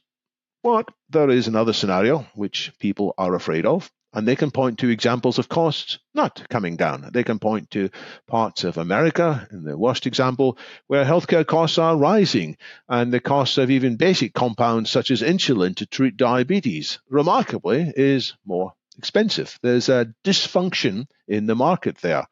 But 0.63 0.87
there 1.09 1.29
is 1.29 1.47
another 1.47 1.73
scenario 1.73 2.25
which 2.33 2.71
people 2.79 3.13
are 3.17 3.35
afraid 3.35 3.65
of, 3.65 3.91
and 4.15 4.25
they 4.25 4.37
can 4.37 4.49
point 4.49 4.79
to 4.79 4.89
examples 4.89 5.37
of 5.37 5.49
costs 5.49 5.99
not 6.13 6.47
coming 6.49 6.77
down. 6.77 7.09
They 7.13 7.23
can 7.23 7.37
point 7.37 7.69
to 7.71 7.89
parts 8.27 8.63
of 8.63 8.77
America, 8.77 9.45
in 9.51 9.65
the 9.65 9.77
worst 9.77 10.07
example, 10.07 10.57
where 10.87 11.03
healthcare 11.03 11.45
costs 11.45 11.77
are 11.77 11.97
rising, 11.97 12.55
and 12.87 13.11
the 13.11 13.19
cost 13.19 13.57
of 13.57 13.69
even 13.69 13.97
basic 13.97 14.33
compounds 14.33 14.89
such 14.89 15.11
as 15.11 15.21
insulin 15.21 15.75
to 15.75 15.85
treat 15.85 16.15
diabetes, 16.15 16.99
remarkably, 17.09 17.91
is 17.95 18.33
more 18.45 18.73
expensive. 18.97 19.59
There's 19.61 19.89
a 19.89 20.13
dysfunction 20.23 21.07
in 21.27 21.45
the 21.45 21.55
market 21.55 21.97
there. 21.97 22.25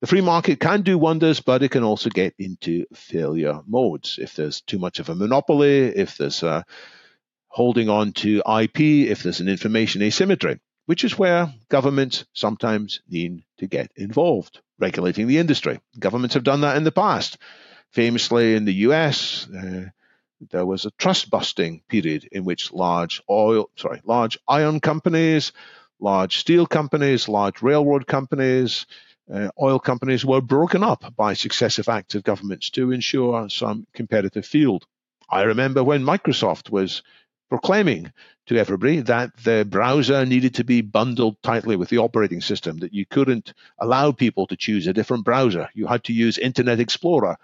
The 0.00 0.06
free 0.06 0.22
market 0.22 0.60
can 0.60 0.80
do 0.80 0.96
wonders, 0.96 1.40
but 1.40 1.62
it 1.62 1.70
can 1.70 1.82
also 1.82 2.08
get 2.08 2.34
into 2.38 2.86
failure 2.94 3.60
modes. 3.66 4.18
If 4.18 4.34
there's 4.34 4.62
too 4.62 4.78
much 4.78 4.98
of 4.98 5.10
a 5.10 5.14
monopoly, 5.14 5.88
if 5.88 6.16
there's 6.16 6.42
a 6.42 6.64
holding 7.48 7.90
on 7.90 8.12
to 8.12 8.38
IP, 8.38 8.80
if 9.10 9.22
there's 9.22 9.40
an 9.40 9.48
information 9.48 10.00
asymmetry, 10.00 10.60
which 10.88 11.04
is 11.04 11.18
where 11.18 11.52
governments 11.68 12.24
sometimes 12.32 13.02
need 13.10 13.42
to 13.58 13.66
get 13.66 13.92
involved, 13.94 14.62
regulating 14.78 15.26
the 15.26 15.36
industry. 15.36 15.78
Governments 15.98 16.32
have 16.32 16.44
done 16.44 16.62
that 16.62 16.78
in 16.78 16.84
the 16.84 16.90
past. 16.90 17.36
Famously 17.90 18.54
in 18.54 18.64
the 18.64 18.72
US, 18.88 19.46
uh, 19.50 19.84
there 20.50 20.64
was 20.64 20.86
a 20.86 20.90
trust 20.92 21.28
busting 21.28 21.82
period 21.90 22.26
in 22.32 22.42
which 22.46 22.72
large 22.72 23.20
oil, 23.28 23.68
sorry, 23.76 24.00
large 24.06 24.38
iron 24.48 24.80
companies, 24.80 25.52
large 26.00 26.38
steel 26.38 26.66
companies, 26.66 27.28
large 27.28 27.60
railroad 27.60 28.06
companies, 28.06 28.86
uh, 29.30 29.50
oil 29.60 29.78
companies 29.78 30.24
were 30.24 30.40
broken 30.40 30.82
up 30.82 31.14
by 31.14 31.34
successive 31.34 31.90
acts 31.90 32.14
of 32.14 32.22
governments 32.22 32.70
to 32.70 32.92
ensure 32.92 33.50
some 33.50 33.86
competitive 33.92 34.46
field. 34.46 34.86
I 35.28 35.42
remember 35.42 35.84
when 35.84 36.02
Microsoft 36.02 36.70
was 36.70 37.02
proclaiming 37.48 38.12
to 38.46 38.56
everybody 38.56 39.00
that 39.00 39.36
the 39.38 39.66
browser 39.68 40.24
needed 40.24 40.54
to 40.54 40.64
be 40.64 40.80
bundled 40.80 41.42
tightly 41.42 41.76
with 41.76 41.88
the 41.88 41.98
operating 41.98 42.40
system, 42.40 42.78
that 42.78 42.94
you 42.94 43.04
couldn't 43.06 43.52
allow 43.78 44.12
people 44.12 44.46
to 44.46 44.56
choose 44.56 44.86
a 44.86 44.92
different 44.92 45.24
browser. 45.24 45.68
You 45.74 45.86
had 45.86 46.04
to 46.04 46.12
use 46.12 46.38
Internet 46.38 46.80
Explorer. 46.80 47.36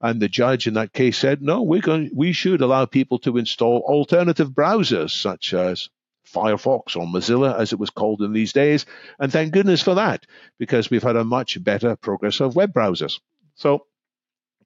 And 0.00 0.22
the 0.22 0.28
judge 0.28 0.66
in 0.68 0.74
that 0.74 0.92
case 0.92 1.18
said, 1.18 1.42
no, 1.42 1.62
we're 1.62 1.80
going, 1.80 2.10
we 2.14 2.32
should 2.32 2.60
allow 2.60 2.86
people 2.86 3.18
to 3.20 3.36
install 3.36 3.80
alternative 3.80 4.50
browsers 4.50 5.10
such 5.10 5.52
as 5.54 5.88
Firefox 6.32 6.94
or 6.94 7.06
Mozilla, 7.06 7.58
as 7.58 7.72
it 7.72 7.78
was 7.78 7.90
called 7.90 8.22
in 8.22 8.32
these 8.32 8.52
days. 8.52 8.86
And 9.18 9.32
thank 9.32 9.52
goodness 9.52 9.82
for 9.82 9.94
that, 9.94 10.26
because 10.58 10.90
we've 10.90 11.02
had 11.02 11.16
a 11.16 11.24
much 11.24 11.62
better 11.64 11.96
progress 11.96 12.40
of 12.40 12.54
web 12.54 12.72
browsers. 12.72 13.18
So 13.54 13.86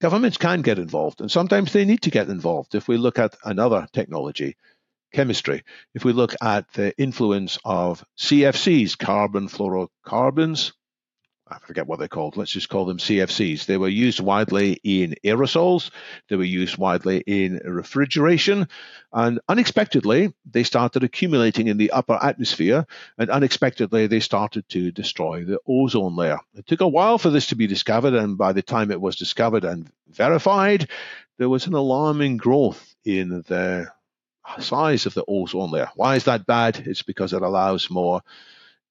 governments 0.01 0.37
can 0.37 0.63
get 0.63 0.79
involved, 0.79 1.21
and 1.21 1.31
sometimes 1.31 1.73
they 1.73 1.85
need 1.85 2.03
to 2.03 2.11
get 2.11 2.29
involved. 2.29 2.75
If 2.75 2.89
we 2.89 2.97
look 2.97 3.19
at 3.19 3.37
another 3.45 3.87
technology, 3.93 4.57
chemistry, 5.13 5.63
if 5.95 6.05
we 6.05 6.13
look 6.13 6.35
at 6.43 6.73
the 6.73 6.97
influence 6.99 7.59
of 7.65 8.05
CFCs, 8.19 8.99
carbon 8.99 9.49
fluorocarbons, 9.49 10.73
I 11.53 11.59
forget 11.59 11.87
what 11.87 11.99
they're 11.99 12.09
called. 12.09 12.39
Let's 12.39 12.51
just 12.51 12.71
call 12.71 12.87
them 12.87 12.97
CFCs. 12.97 13.67
They 13.67 13.77
were 13.77 13.89
used 13.89 14.21
widely 14.21 14.81
in 14.83 15.17
aerosols. 15.23 15.91
They 16.29 16.37
were 16.37 16.45
used 16.45 16.79
widely 16.79 17.19
in 17.19 17.61
refrigeration. 17.65 18.69
And 19.13 19.39
unexpectedly, 19.49 20.33
they 20.51 20.63
started 20.63 21.05
accumulating 21.05 21.69
in 21.69 21.77
the 21.77 21.91
upper 21.91 22.19
atmosphere. 22.23 22.87
And 23.19 23.29
unexpectedly, 23.29 24.07
they 24.07 24.21
started 24.21 24.67
to 24.71 24.93
destroy 24.93 25.45
the 25.45 25.59
ozone 25.69 26.17
layer. 26.17 26.39
It 26.55 26.67
took 26.67 26.81
a 26.81 26.89
while 26.89 27.19
for 27.19 27.29
this 27.29 27.49
to 27.49 27.57
be 27.57 27.67
discovered. 27.67 28.15
And 28.15 28.39
by 28.39 28.55
the 28.55 28.63
time 28.63 28.91
it 28.91 29.01
was 29.01 29.17
discovered 29.17 29.65
and 29.65 29.91
verified, 30.09 30.89
there 31.39 31.51
was 31.51 31.67
an 31.67 31.75
alarming 31.75 32.39
growth 32.39 32.95
in 33.05 33.45
the 33.47 33.89
size 34.59 35.07
of 35.07 35.15
the 35.15 35.25
ozone 35.27 35.71
layer. 35.71 35.91
Why 35.95 36.17
is 36.17 36.25
that 36.25 36.47
bad? 36.47 36.83
It's 36.87 37.03
because 37.03 37.33
it 37.33 37.43
allows 37.43 37.91
more 37.91 38.23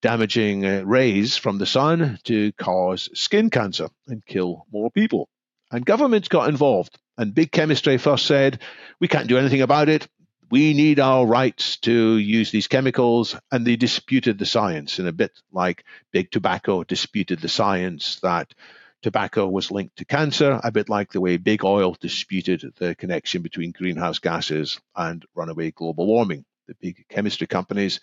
damaging 0.01 0.65
uh, 0.65 0.81
rays 0.83 1.37
from 1.37 1.57
the 1.57 1.65
sun 1.65 2.19
to 2.23 2.51
cause 2.53 3.09
skin 3.13 3.49
cancer 3.49 3.89
and 4.07 4.25
kill 4.25 4.65
more 4.71 4.91
people. 4.91 5.29
And 5.71 5.85
governments 5.85 6.27
got 6.27 6.49
involved. 6.49 6.97
And 7.17 7.35
big 7.35 7.51
chemistry 7.51 7.97
first 7.97 8.25
said, 8.25 8.59
we 8.99 9.07
can't 9.07 9.27
do 9.27 9.37
anything 9.37 9.61
about 9.61 9.89
it. 9.89 10.07
We 10.49 10.73
need 10.73 10.99
our 10.99 11.25
rights 11.25 11.77
to 11.79 12.17
use 12.17 12.51
these 12.51 12.67
chemicals. 12.67 13.35
And 13.51 13.65
they 13.65 13.75
disputed 13.75 14.39
the 14.39 14.45
science 14.45 14.99
in 14.99 15.07
a 15.07 15.13
bit 15.13 15.31
like 15.51 15.85
big 16.11 16.31
tobacco 16.31 16.83
disputed 16.83 17.39
the 17.39 17.47
science 17.47 18.19
that 18.21 18.53
tobacco 19.01 19.47
was 19.47 19.71
linked 19.71 19.97
to 19.97 20.05
cancer, 20.05 20.59
a 20.63 20.71
bit 20.71 20.89
like 20.89 21.11
the 21.11 21.21
way 21.21 21.37
big 21.37 21.63
oil 21.63 21.95
disputed 21.99 22.63
the 22.77 22.95
connection 22.95 23.41
between 23.41 23.71
greenhouse 23.71 24.19
gases 24.19 24.79
and 24.95 25.25
runaway 25.35 25.71
global 25.71 26.07
warming. 26.07 26.45
The 26.67 26.75
big 26.79 27.05
chemistry 27.09 27.47
companies 27.47 27.99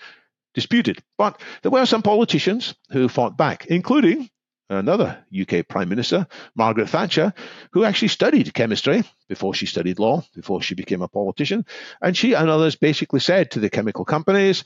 disputed. 0.55 0.99
But 1.17 1.41
there 1.63 1.71
were 1.71 1.87
some 1.87 2.03
politicians 2.03 2.75
who 2.91 3.09
fought 3.09 3.37
back, 3.37 3.67
including 3.67 4.29
another 4.71 5.25
UK 5.39 5.67
Prime 5.67 5.89
Minister, 5.89 6.27
Margaret 6.55 6.89
Thatcher, 6.89 7.33
who 7.73 7.85
actually 7.85 8.09
studied 8.09 8.53
chemistry 8.53 9.05
before 9.29 9.55
she 9.55 9.67
studied 9.67 9.99
law, 9.99 10.23
before 10.35 10.63
she 10.63 10.75
became 10.75 11.03
a 11.03 11.09
politician. 11.09 11.65
And 12.03 12.17
she 12.17 12.35
and 12.35 12.51
others 12.51 12.77
basically 12.77 13.21
said 13.21 13.53
to 13.53 13.61
the 13.61 13.71
chemical 13.71 14.05
companies, 14.05 14.65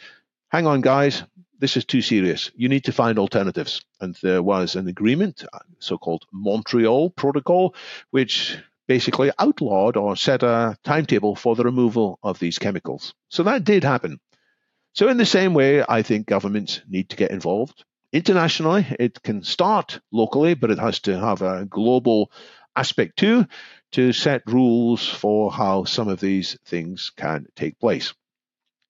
hang 0.48 0.66
on, 0.66 0.80
guys, 0.80 1.22
this 1.62 1.76
is 1.76 1.84
too 1.84 2.02
serious. 2.02 2.50
You 2.56 2.68
need 2.68 2.82
to 2.86 2.92
find 2.92 3.20
alternatives. 3.20 3.82
And 4.00 4.16
there 4.20 4.42
was 4.42 4.74
an 4.74 4.88
agreement, 4.88 5.44
uh, 5.52 5.60
so 5.78 5.96
called 5.96 6.24
Montreal 6.32 7.10
Protocol, 7.10 7.76
which 8.10 8.58
basically 8.88 9.30
outlawed 9.38 9.96
or 9.96 10.16
set 10.16 10.42
a 10.42 10.76
timetable 10.82 11.36
for 11.36 11.54
the 11.54 11.62
removal 11.62 12.18
of 12.20 12.40
these 12.40 12.58
chemicals. 12.58 13.14
So 13.28 13.44
that 13.44 13.62
did 13.62 13.84
happen. 13.84 14.18
So, 14.94 15.08
in 15.08 15.18
the 15.18 15.24
same 15.24 15.54
way, 15.54 15.84
I 15.88 16.02
think 16.02 16.26
governments 16.26 16.80
need 16.88 17.08
to 17.10 17.16
get 17.16 17.30
involved. 17.30 17.84
Internationally, 18.12 18.84
it 18.98 19.22
can 19.22 19.44
start 19.44 20.00
locally, 20.10 20.54
but 20.54 20.72
it 20.72 20.80
has 20.80 20.98
to 21.02 21.18
have 21.18 21.42
a 21.42 21.64
global 21.64 22.32
aspect 22.74 23.16
too 23.18 23.46
to 23.92 24.12
set 24.12 24.42
rules 24.46 25.08
for 25.08 25.52
how 25.52 25.84
some 25.84 26.08
of 26.08 26.18
these 26.18 26.58
things 26.66 27.12
can 27.16 27.46
take 27.54 27.78
place. 27.78 28.14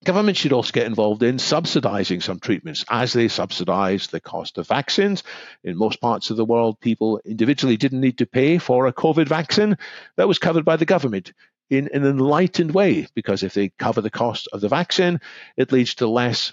Government 0.05 0.37
should 0.37 0.53
also 0.53 0.73
get 0.73 0.87
involved 0.87 1.23
in 1.23 1.39
subsidizing 1.39 2.21
some 2.21 2.41
treatments 2.41 2.85
as 2.91 3.13
they 3.13 3.29
subsidize 3.29 4.09
the 4.09 4.21
cost 4.21 4.59
of 4.59 4.67
vaccines. 4.67 5.23
In 5.63 5.77
most 5.77 6.01
parts 6.01 6.31
of 6.31 6.37
the 6.37 6.45
world, 6.45 6.81
people 6.81 7.21
individually 7.25 7.77
didn't 7.77 8.01
need 8.01 8.19
to 8.19 8.27
pay 8.27 8.59
for 8.59 8.87
a 8.87 8.93
COVID 8.93 9.29
vaccine. 9.29 9.79
That 10.17 10.27
was 10.27 10.41
covered 10.41 10.65
by 10.65 10.77
the 10.77 10.87
government 10.87 11.33
in 11.71 11.89
an 11.93 12.05
enlightened 12.05 12.75
way 12.75 13.07
because 13.15 13.45
if 13.45 13.55
they 13.55 13.69
cover 13.69 14.01
the 14.01 14.11
cost 14.11 14.49
of 14.53 14.61
the 14.61 14.69
vaccine, 14.69 15.21
it 15.57 15.71
leads 15.71 15.95
to 15.97 16.09
less 16.09 16.53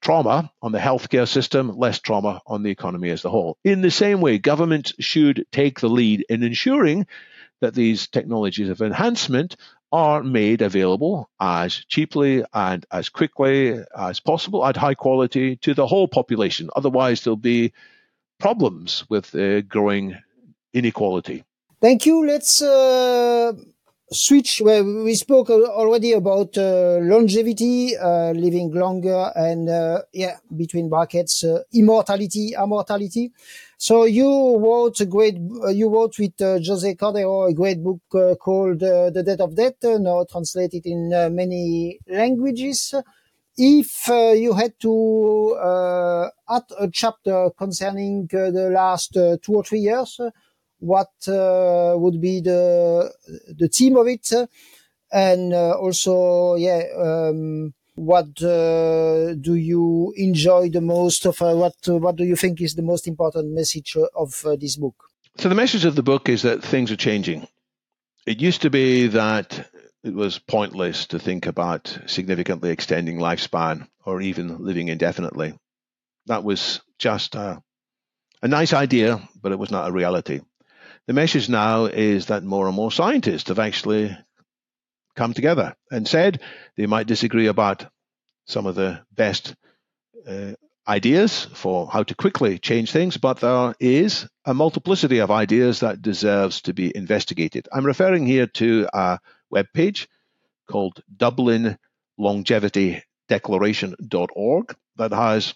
trauma 0.00 0.50
on 0.62 0.72
the 0.72 0.78
healthcare 0.78 1.28
system, 1.28 1.76
less 1.76 2.00
trauma 2.00 2.40
on 2.46 2.62
the 2.62 2.70
economy 2.70 3.10
as 3.10 3.26
a 3.26 3.30
whole. 3.30 3.58
In 3.62 3.82
the 3.82 3.90
same 3.90 4.22
way, 4.22 4.38
government 4.38 4.92
should 5.00 5.46
take 5.52 5.80
the 5.80 5.88
lead 5.88 6.24
in 6.30 6.42
ensuring 6.42 7.06
that 7.60 7.74
these 7.74 8.06
technologies 8.06 8.68
of 8.68 8.80
enhancement 8.80 9.56
are 9.92 10.22
made 10.22 10.62
available 10.62 11.30
as 11.40 11.84
cheaply 11.88 12.44
and 12.52 12.84
as 12.90 13.08
quickly 13.08 13.78
as 13.96 14.20
possible 14.20 14.66
at 14.66 14.76
high 14.76 14.94
quality 14.94 15.56
to 15.56 15.74
the 15.74 15.86
whole 15.86 16.08
population. 16.08 16.68
Otherwise, 16.76 17.22
there'll 17.22 17.36
be 17.36 17.72
problems 18.38 19.04
with 19.08 19.34
uh, 19.34 19.60
growing 19.62 20.16
inequality. 20.72 21.44
Thank 21.80 22.06
you. 22.06 22.26
Let's 22.26 22.62
uh, 22.62 23.52
switch. 24.10 24.60
Well, 24.64 24.84
we 25.04 25.14
spoke 25.14 25.50
already 25.50 26.12
about 26.12 26.56
uh, 26.56 26.98
longevity, 27.00 27.96
uh, 27.96 28.32
living 28.32 28.72
longer, 28.72 29.30
and 29.34 29.68
uh, 29.68 30.02
yeah, 30.12 30.36
between 30.56 30.88
brackets, 30.88 31.44
uh, 31.44 31.62
immortality, 31.72 32.54
immortality. 32.60 33.32
So 33.78 34.04
you 34.04 34.56
wrote 34.58 35.00
a 35.00 35.06
great, 35.06 35.36
uh, 35.62 35.68
you 35.68 35.88
wrote 35.90 36.18
with 36.18 36.40
uh, 36.40 36.58
Jose 36.66 36.94
Cordeiro 36.94 37.50
a 37.50 37.54
great 37.54 37.82
book 37.82 38.00
uh, 38.14 38.34
called 38.36 38.82
uh, 38.82 39.10
The 39.10 39.22
Death 39.22 39.40
of 39.40 39.54
Death, 39.54 39.74
now 39.82 40.24
translated 40.30 40.86
in 40.86 41.10
many 41.34 41.98
languages. 42.08 42.94
If 43.58 44.08
you 44.08 44.52
had 44.54 44.78
to 44.80 45.56
add 46.48 46.62
a 46.78 46.88
chapter 46.92 47.50
concerning 47.56 48.26
the 48.30 48.70
last 48.72 49.12
two 49.14 49.52
or 49.54 49.64
three 49.64 49.80
years, 49.80 50.20
what 50.78 51.08
uh, 51.28 51.94
would 51.96 52.20
be 52.20 52.40
the 52.40 53.10
the 53.58 53.68
theme 53.68 53.96
of 53.96 54.06
it, 54.08 54.30
and 55.12 55.52
uh, 55.54 55.72
also, 55.78 56.54
yeah. 56.56 56.82
Um, 56.98 57.74
what 57.96 58.42
uh, 58.42 59.34
do 59.34 59.54
you 59.54 60.12
enjoy 60.16 60.68
the 60.68 60.82
most 60.82 61.26
of 61.26 61.40
uh, 61.42 61.54
what 61.54 61.74
what 61.86 62.16
do 62.16 62.24
you 62.24 62.36
think 62.36 62.60
is 62.60 62.74
the 62.74 62.82
most 62.82 63.08
important 63.08 63.52
message 63.52 63.96
of 64.14 64.44
uh, 64.44 64.54
this 64.56 64.76
book? 64.76 64.94
So 65.38 65.48
the 65.48 65.54
message 65.54 65.84
of 65.84 65.96
the 65.96 66.02
book 66.02 66.28
is 66.28 66.42
that 66.42 66.62
things 66.62 66.92
are 66.92 66.96
changing. 66.96 67.48
It 68.26 68.40
used 68.40 68.62
to 68.62 68.70
be 68.70 69.08
that 69.08 69.68
it 70.04 70.14
was 70.14 70.38
pointless 70.38 71.06
to 71.08 71.18
think 71.18 71.46
about 71.46 71.98
significantly 72.06 72.70
extending 72.70 73.18
lifespan 73.18 73.88
or 74.04 74.20
even 74.20 74.64
living 74.64 74.88
indefinitely. 74.88 75.58
That 76.26 76.44
was 76.44 76.80
just 76.98 77.34
a, 77.34 77.62
a 78.42 78.48
nice 78.48 78.72
idea 78.72 79.26
but 79.40 79.52
it 79.52 79.58
was 79.58 79.70
not 79.70 79.88
a 79.88 79.92
reality. 79.92 80.40
The 81.06 81.12
message 81.12 81.48
now 81.48 81.84
is 81.84 82.26
that 82.26 82.42
more 82.42 82.66
and 82.66 82.76
more 82.76 82.92
scientists 82.92 83.48
have 83.48 83.60
actually 83.60 84.16
come 85.16 85.34
together 85.34 85.74
and 85.90 86.06
said 86.06 86.40
they 86.76 86.86
might 86.86 87.06
disagree 87.06 87.46
about 87.46 87.86
some 88.46 88.66
of 88.66 88.74
the 88.74 89.00
best 89.12 89.54
uh, 90.26 90.52
ideas 90.86 91.46
for 91.54 91.88
how 91.88 92.02
to 92.04 92.14
quickly 92.14 92.58
change 92.58 92.92
things, 92.92 93.16
but 93.16 93.40
there 93.40 93.74
is 93.80 94.28
a 94.44 94.54
multiplicity 94.54 95.18
of 95.18 95.30
ideas 95.30 95.80
that 95.80 96.02
deserves 96.02 96.62
to 96.62 96.72
be 96.72 96.94
investigated. 96.94 97.68
I'm 97.72 97.86
referring 97.86 98.26
here 98.26 98.46
to 98.46 98.88
a 98.92 99.18
web 99.50 99.66
page 99.74 100.08
called 100.68 101.02
Dublin 101.16 101.78
Longevity 102.18 103.02
Declaration.org 103.28 104.76
that 104.96 105.12
has 105.12 105.54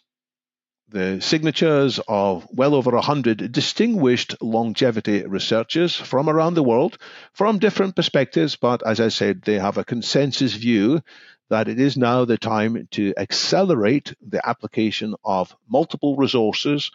the 0.91 1.21
signatures 1.21 2.01
of 2.09 2.47
well 2.51 2.75
over 2.75 2.91
100 2.91 3.53
distinguished 3.53 4.35
longevity 4.43 5.25
researchers 5.25 5.95
from 5.95 6.29
around 6.29 6.55
the 6.55 6.63
world 6.63 6.99
from 7.33 7.59
different 7.59 7.95
perspectives, 7.95 8.57
but 8.57 8.85
as 8.85 9.01
I 9.01 9.09
said, 9.09 9.43
they 9.43 9.59
have 9.59 9.79
a 9.79 9.85
consensus 9.85 10.55
view 10.55 11.01
that 11.49 11.69
it 11.69 11.79
is 11.79 11.97
now 11.97 12.25
the 12.25 12.39
time 12.39 12.89
to 12.93 13.15
accelerate 13.17 14.15
the 14.21 14.47
application 14.47 15.15
of 15.25 15.55
multiple 15.69 16.17
resources 16.17 16.91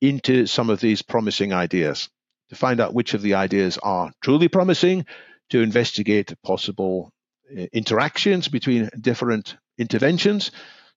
into 0.00 0.46
some 0.46 0.70
of 0.70 0.80
these 0.80 1.02
promising 1.02 1.52
ideas. 1.52 2.08
To 2.50 2.56
find 2.56 2.80
out 2.80 2.94
which 2.94 3.14
of 3.14 3.22
the 3.22 3.34
ideas 3.34 3.78
are 3.82 4.12
truly 4.20 4.48
promising, 4.48 5.06
to 5.50 5.60
investigate 5.60 6.34
possible 6.42 7.12
uh, 7.50 7.66
interactions 7.72 8.48
between 8.48 8.90
different 9.00 9.56
interventions 9.78 10.50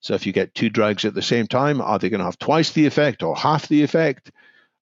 so 0.04 0.16
if 0.16 0.28
you 0.28 0.34
get 0.34 0.54
two 0.54 0.70
drugs 0.70 1.06
at 1.06 1.14
the 1.14 1.22
same 1.22 1.48
time, 1.48 1.80
are 1.80 1.98
they 1.98 2.10
going 2.10 2.20
to 2.20 2.26
have 2.26 2.38
twice 2.38 2.72
the 2.72 2.86
effect 2.86 3.24
or 3.24 3.38
half 3.38 3.70
the 3.70 3.84
effect? 3.84 4.32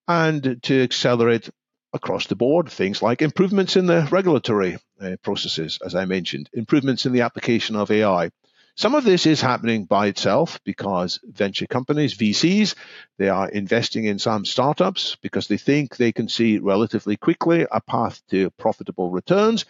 And 0.07 0.59
to 0.63 0.82
accelerate 0.82 1.47
across 1.93 2.26
the 2.26 2.36
board 2.36 2.69
things 2.69 3.03
like 3.03 3.22
improvements 3.22 3.76
in 3.76 3.86
the 3.86 4.07
regulatory 4.11 4.78
uh, 4.99 5.17
processes, 5.22 5.78
as 5.86 5.93
I 5.93 6.05
mentioned, 6.05 6.49
improvements 6.53 7.05
in 7.05 7.13
the 7.13 7.22
application 7.22 7.76
of 7.76 7.91
AI. 7.91 8.32
Some 8.76 8.95
of 8.95 9.03
this 9.03 9.28
is 9.28 9.41
happening 9.41 9.86
by 9.86 10.07
itself 10.07 10.59
because 10.63 11.19
venture 11.24 11.67
companies, 11.67 12.17
VCs, 12.17 12.74
they 13.19 13.30
are 13.30 13.47
investing 13.47 14.05
in 14.05 14.17
some 14.17 14.43
startups 14.43 15.17
because 15.22 15.47
they 15.47 15.57
think 15.57 15.97
they 15.97 16.11
can 16.11 16.30
see 16.30 16.57
relatively 16.57 17.15
quickly 17.15 17.67
a 17.69 17.80
path 17.82 18.24
to 18.32 18.49
profitable 18.51 19.11
returns. 19.11 19.65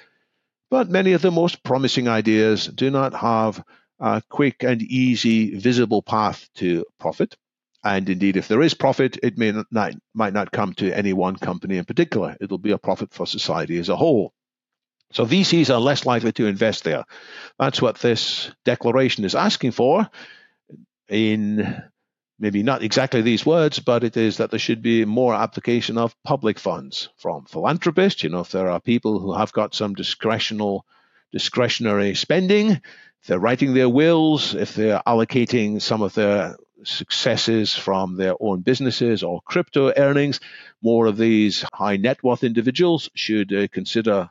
But 0.70 0.90
many 0.90 1.12
of 1.12 1.22
the 1.22 1.32
most 1.32 1.62
promising 1.62 2.08
ideas 2.08 2.68
do 2.68 2.90
not 2.90 3.14
have 3.16 3.62
a 4.02 4.22
quick 4.28 4.64
and 4.64 4.82
easy, 4.82 5.56
visible 5.56 6.02
path 6.02 6.50
to 6.56 6.84
profit. 7.00 7.38
And 7.84 8.10
indeed, 8.10 8.36
if 8.36 8.48
there 8.48 8.62
is 8.62 8.74
profit, 8.74 9.18
it 9.24 9.38
may 9.38 9.52
not, 9.52 9.94
might 10.14 10.34
not 10.34 10.52
come 10.52 10.74
to 10.74 10.92
any 10.92 11.14
one 11.14 11.36
company 11.36 11.78
in 11.78 11.86
particular. 11.86 12.36
It'll 12.42 12.58
be 12.58 12.72
a 12.72 12.78
profit 12.78 13.14
for 13.14 13.26
society 13.26 13.78
as 13.78 13.90
a 13.90 13.96
whole. 13.96 14.34
So 15.14 15.26
VCs 15.26 15.74
are 15.74 15.80
less 15.80 16.06
likely 16.06 16.32
to 16.34 16.48
invest 16.48 16.84
there. 16.84 17.04
That's 17.60 17.82
what 17.82 18.00
this 18.00 18.52
declaration 18.66 19.24
is 19.24 19.36
asking 19.36 19.72
for 19.72 20.10
in 21.10 21.84
maybe 22.40 22.64
not 22.64 22.82
exactly 22.82 23.22
these 23.22 23.46
words, 23.46 23.80
but 23.80 24.04
it 24.04 24.18
is 24.18 24.38
that 24.38 24.50
there 24.50 24.60
should 24.60 24.82
be 24.82 25.06
more 25.06 25.36
application 25.36 25.98
of 25.98 26.16
public 26.24 26.58
funds 26.58 27.10
from 27.18 27.46
philanthropists. 27.46 28.24
You 28.24 28.30
know, 28.30 28.40
if 28.40 28.52
there 28.52 28.70
are 28.70 28.80
people 28.80 29.20
who 29.20 29.34
have 29.34 29.52
got 29.52 29.76
some 29.76 29.96
discretional, 29.96 30.82
discretionary 31.32 32.16
spending, 32.16 32.82
they're 33.28 33.40
writing 33.40 33.74
their 33.74 33.90
wills, 33.90 34.56
if 34.56 34.76
they're 34.76 35.02
allocating 35.06 35.82
some 35.82 36.02
of 36.02 36.14
their 36.14 36.56
successes 36.84 37.76
from 37.76 38.18
their 38.18 38.34
own 38.40 38.62
businesses 38.62 39.24
or 39.24 39.42
crypto 39.42 39.94
earnings, 39.96 40.40
more 40.82 41.06
of 41.06 41.18
these 41.18 41.64
high 41.74 41.98
net 41.98 42.24
worth 42.24 42.44
individuals 42.44 43.10
should 43.14 43.54
uh, 43.54 43.68
consider 43.68 44.30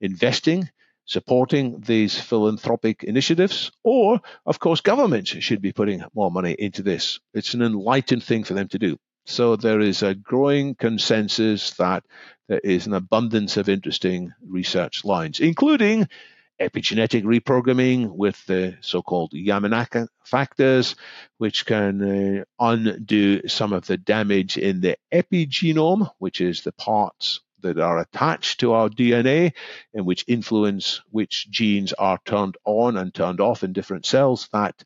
investing, 0.00 0.70
supporting 1.04 1.80
these 1.80 2.18
philanthropic 2.18 3.04
initiatives, 3.04 3.70
or, 3.82 4.20
of 4.46 4.58
course, 4.58 4.80
governments 4.80 5.30
should 5.30 5.60
be 5.60 5.72
putting 5.72 6.02
more 6.14 6.30
money 6.30 6.52
into 6.52 6.82
this. 6.82 7.20
It's 7.34 7.54
an 7.54 7.62
enlightened 7.62 8.24
thing 8.24 8.44
for 8.44 8.54
them 8.54 8.68
to 8.68 8.78
do. 8.78 8.98
So 9.26 9.56
there 9.56 9.80
is 9.80 10.02
a 10.02 10.14
growing 10.14 10.74
consensus 10.74 11.72
that 11.72 12.04
there 12.48 12.60
is 12.64 12.86
an 12.86 12.94
abundance 12.94 13.56
of 13.58 13.68
interesting 13.68 14.32
research 14.46 15.04
lines, 15.04 15.40
including 15.40 16.08
epigenetic 16.60 17.24
reprogramming 17.24 18.10
with 18.10 18.44
the 18.46 18.76
so-called 18.80 19.32
Yamanaka 19.32 20.08
factors, 20.24 20.94
which 21.38 21.64
can 21.66 22.40
uh, 22.40 22.44
undo 22.58 23.48
some 23.48 23.72
of 23.72 23.86
the 23.86 23.96
damage 23.96 24.58
in 24.58 24.80
the 24.80 24.96
epigenome, 25.12 26.10
which 26.18 26.40
is 26.40 26.62
the 26.62 26.72
parts 26.72 27.40
that 27.62 27.78
are 27.78 27.98
attached 27.98 28.60
to 28.60 28.72
our 28.72 28.88
DNA 28.88 29.52
and 29.94 30.06
which 30.06 30.24
influence 30.28 31.00
which 31.10 31.50
genes 31.50 31.92
are 31.92 32.18
turned 32.24 32.56
on 32.64 32.96
and 32.96 33.14
turned 33.14 33.40
off 33.40 33.64
in 33.64 33.72
different 33.72 34.06
cells. 34.06 34.48
That 34.52 34.82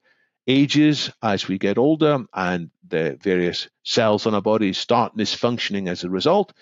ages 0.46 1.10
as 1.22 1.48
we 1.48 1.58
get 1.58 1.78
older 1.78 2.24
and 2.34 2.70
the 2.88 3.18
various 3.22 3.68
cells 3.82 4.26
on 4.26 4.34
our 4.34 4.42
bodies 4.42 4.78
start 4.78 5.16
misfunctioning 5.16 5.88
as 5.88 6.04
a 6.04 6.10
result 6.10 6.52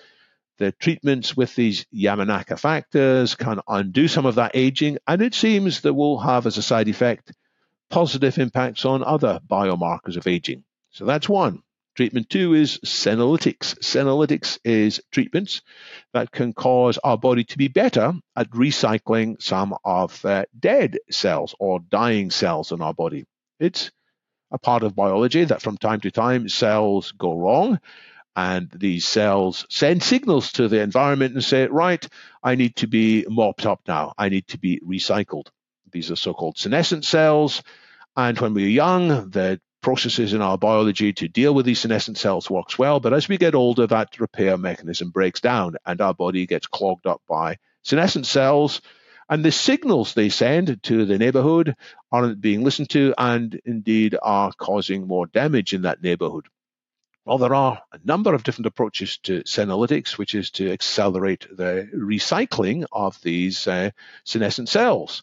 the 0.63 0.71
treatments 0.71 1.37
with 1.37 1.57
these 1.57 1.87
Yamanaka 1.93 2.57
factors 2.57 3.35
can 3.35 3.61
undo 3.67 4.07
some 4.07 4.27
of 4.27 4.37
that 4.37 4.53
aging, 4.55 4.99
and 5.09 5.21
it 5.21 5.35
seems 5.35 5.81
that 5.81 5.95
will 5.95 6.21
have 6.21 6.47
as 6.47 6.57
a 6.57 6.63
side 6.63 6.87
effect 6.87 7.33
positive 7.91 8.39
impacts 8.39 8.85
on 8.85 9.03
other 9.03 9.41
biomarkers 9.51 10.17
of 10.17 10.29
aging. 10.29 10.63
So 10.91 11.05
that's 11.05 11.29
one. 11.29 11.65
Treatment 11.97 12.31
two 12.31 12.55
is 12.55 12.79
senolytics. 12.87 13.77
Senolytics 13.81 14.61
is 14.65 15.03
treatments 15.11 15.63
that 16.13 16.31
can 16.31 16.53
cause 16.53 16.97
our 16.99 17.19
body 17.19 17.43
to 17.43 17.59
be 17.59 17.67
better 17.67 18.15
at 18.37 18.51
recycling 18.51 19.43
some 19.43 19.75
of 19.85 20.23
the 20.23 20.47
dead 20.57 20.99
cells 21.11 21.57
or 21.59 21.81
dying 21.81 22.31
cells 22.31 22.71
in 22.71 22.81
our 22.81 22.95
body. 22.95 23.27
It's 23.59 23.91
a 24.53 24.59
part 24.59 24.85
of 24.85 24.95
biology 24.95 25.43
that 25.45 25.61
from 25.61 25.77
time 25.77 26.01
to 26.03 26.13
time 26.13 26.49
cells 26.49 27.11
go 27.19 27.37
wrong 27.37 27.81
and 28.35 28.71
these 28.71 29.07
cells 29.07 29.67
send 29.69 30.03
signals 30.03 30.53
to 30.53 30.69
the 30.69 30.81
environment 30.81 31.35
and 31.35 31.45
say, 31.45 31.67
right, 31.67 32.07
I 32.43 32.55
need 32.55 32.77
to 32.77 32.87
be 32.87 33.27
mopped 33.29 33.67
up 33.67 33.81
now. 33.87 34.15
I 34.17 34.29
need 34.31 34.49
to 34.49 34.59
be 34.59 34.81
recycled. 34.81 35.49
These 35.91 36.11
are 36.11 36.17
so 36.17 36.33
called 36.33 36.57
senescent 36.57 37.05
cells. 37.05 37.63
And 38.17 38.39
when 38.39 38.55
we're 38.55 38.69
young, 38.69 39.31
the 39.31 39.61
processes 39.83 40.33
in 40.33 40.41
our 40.41 40.57
biology 40.57 41.13
to 41.13 41.29
deal 41.29 41.53
with 41.53 41.67
these 41.67 41.81
senescent 41.81 42.17
cells 42.17 42.49
works 42.49 42.79
well. 42.79 43.01
But 43.01 43.13
as 43.13 43.29
we 43.29 43.37
get 43.37 43.55
older, 43.55 43.87
that 43.87 44.19
repair 44.19 44.57
mechanism 44.57 45.11
breaks 45.11 45.41
down 45.41 45.77
and 45.85 46.01
our 46.01 46.15
body 46.15 46.47
gets 46.47 46.67
clogged 46.67 47.07
up 47.07 47.21
by 47.29 47.59
senescent 47.83 48.27
cells. 48.27 48.81
And 49.29 49.45
the 49.45 49.53
signals 49.53 50.15
they 50.15 50.29
send 50.29 50.83
to 50.85 51.05
the 51.05 51.19
neighborhood 51.19 51.75
aren't 52.11 52.41
being 52.41 52.65
listened 52.65 52.91
to 52.91 53.15
and 53.19 53.61
indeed 53.65 54.17
are 54.21 54.53
causing 54.53 55.07
more 55.07 55.27
damage 55.27 55.75
in 55.75 55.83
that 55.83 56.03
neighborhood. 56.03 56.47
Well, 57.25 57.39
there 57.39 57.55
are 57.55 57.81
a 57.93 58.01
number 58.05 58.35
of 58.35 58.43
different 58.43 58.67
approaches 58.67 59.19
to 59.19 59.45
senolytics, 59.45 60.19
which 60.19 60.35
is 60.35 60.51
to 60.53 60.73
accelerate 60.73 61.47
the 61.57 61.89
recycling 61.95 62.85
of 62.91 63.21
these 63.23 63.69
uh, 63.69 63.91
senescent 64.25 64.69
cells. 64.69 65.23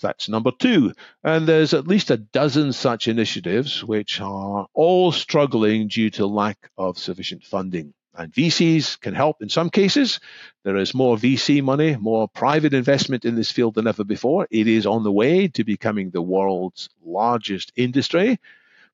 That's 0.00 0.28
number 0.28 0.52
two. 0.58 0.94
And 1.22 1.46
there's 1.46 1.74
at 1.74 1.86
least 1.86 2.10
a 2.10 2.16
dozen 2.16 2.72
such 2.72 3.08
initiatives 3.08 3.84
which 3.84 4.22
are 4.22 4.68
all 4.72 5.12
struggling 5.12 5.88
due 5.88 6.08
to 6.10 6.26
lack 6.26 6.70
of 6.78 6.98
sufficient 6.98 7.44
funding. 7.44 7.92
And 8.14 8.32
VCs 8.32 8.98
can 9.00 9.14
help 9.14 9.42
in 9.42 9.50
some 9.50 9.68
cases. 9.68 10.20
There 10.62 10.76
is 10.78 10.94
more 10.94 11.16
VC 11.16 11.62
money, 11.62 11.96
more 11.96 12.26
private 12.26 12.72
investment 12.72 13.26
in 13.26 13.34
this 13.34 13.52
field 13.52 13.74
than 13.74 13.86
ever 13.86 14.04
before. 14.04 14.46
It 14.50 14.66
is 14.66 14.86
on 14.86 15.02
the 15.02 15.12
way 15.12 15.48
to 15.48 15.64
becoming 15.64 16.10
the 16.10 16.22
world's 16.22 16.88
largest 17.04 17.72
industry, 17.76 18.38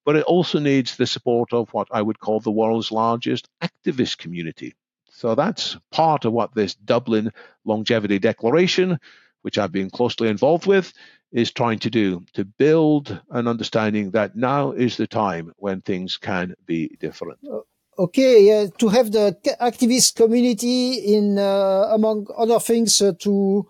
but 0.05 0.17
it 0.17 0.25
also 0.25 0.59
needs 0.59 0.97
the 0.97 1.07
support 1.07 1.53
of 1.53 1.73
what 1.73 1.89
I 1.91 2.03
would 2.03 2.19
call 2.19 2.41
the 2.41 2.51
world's 2.51 2.91
largest 2.91 3.49
activist 3.63 4.19
community. 4.19 4.75
So 5.11 5.35
that's 5.35 5.77
part 5.91 6.25
of 6.25 6.33
what 6.33 6.55
this 6.55 6.75
Dublin 6.75 7.33
Longevity 7.65 8.19
Declaration, 8.19 8.99
which 9.43 9.59
I've 9.59 9.73
been 9.73 9.91
closely 9.91 10.29
involved 10.29 10.67
with, 10.67 10.93
is 11.33 11.53
trying 11.53 11.79
to 11.81 11.91
do 11.91 12.25
to 12.33 12.45
build 12.45 13.21
an 13.31 13.47
understanding 13.47 14.11
that 14.13 14.35
now 14.35 14.73
is 14.73 14.97
the 14.97 15.07
time 15.07 15.53
when 15.57 15.81
things 15.81 16.17
can 16.17 16.55
be 16.67 16.97
different. 16.99 17.39
Okay, 17.99 18.69
to 18.79 18.89
have 18.89 19.13
the 19.13 19.37
activist 19.61 20.17
community 20.17 20.95
in, 20.95 21.39
uh, 21.39 21.91
among 21.93 22.27
other 22.37 22.59
things, 22.59 23.01
uh, 23.01 23.13
to 23.21 23.69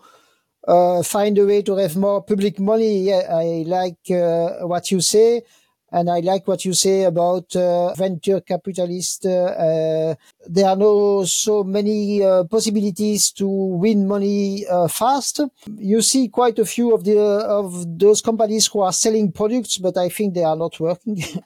uh, 0.67 1.03
find 1.03 1.37
a 1.37 1.45
way 1.45 1.61
to 1.63 1.75
have 1.75 1.97
more 1.97 2.23
public 2.23 2.59
money. 2.59 2.99
Yeah, 2.99 3.27
I 3.29 3.63
like 3.67 4.09
uh, 4.09 4.65
what 4.65 4.89
you 4.89 5.01
say. 5.01 5.43
And 5.91 6.09
I 6.09 6.19
like 6.21 6.47
what 6.47 6.63
you 6.63 6.73
say 6.73 7.03
about 7.03 7.53
uh, 7.55 7.93
venture 7.95 8.39
capitalists. 8.41 9.25
Uh, 9.25 10.15
there 10.47 10.67
are 10.69 10.75
no 10.75 11.25
so 11.25 11.63
many 11.63 12.23
uh, 12.23 12.45
possibilities 12.45 13.31
to 13.33 13.47
win 13.47 14.07
money 14.07 14.65
uh, 14.67 14.87
fast. 14.87 15.41
You 15.77 16.01
see 16.01 16.29
quite 16.29 16.59
a 16.59 16.65
few 16.65 16.93
of 16.93 17.03
the 17.03 17.19
of 17.19 17.99
those 17.99 18.21
companies 18.21 18.67
who 18.67 18.79
are 18.81 18.93
selling 18.93 19.31
products, 19.31 19.77
but 19.77 19.97
I 19.97 20.09
think 20.09 20.33
they 20.33 20.43
are 20.43 20.55
not 20.57 20.79
working. 20.79 21.21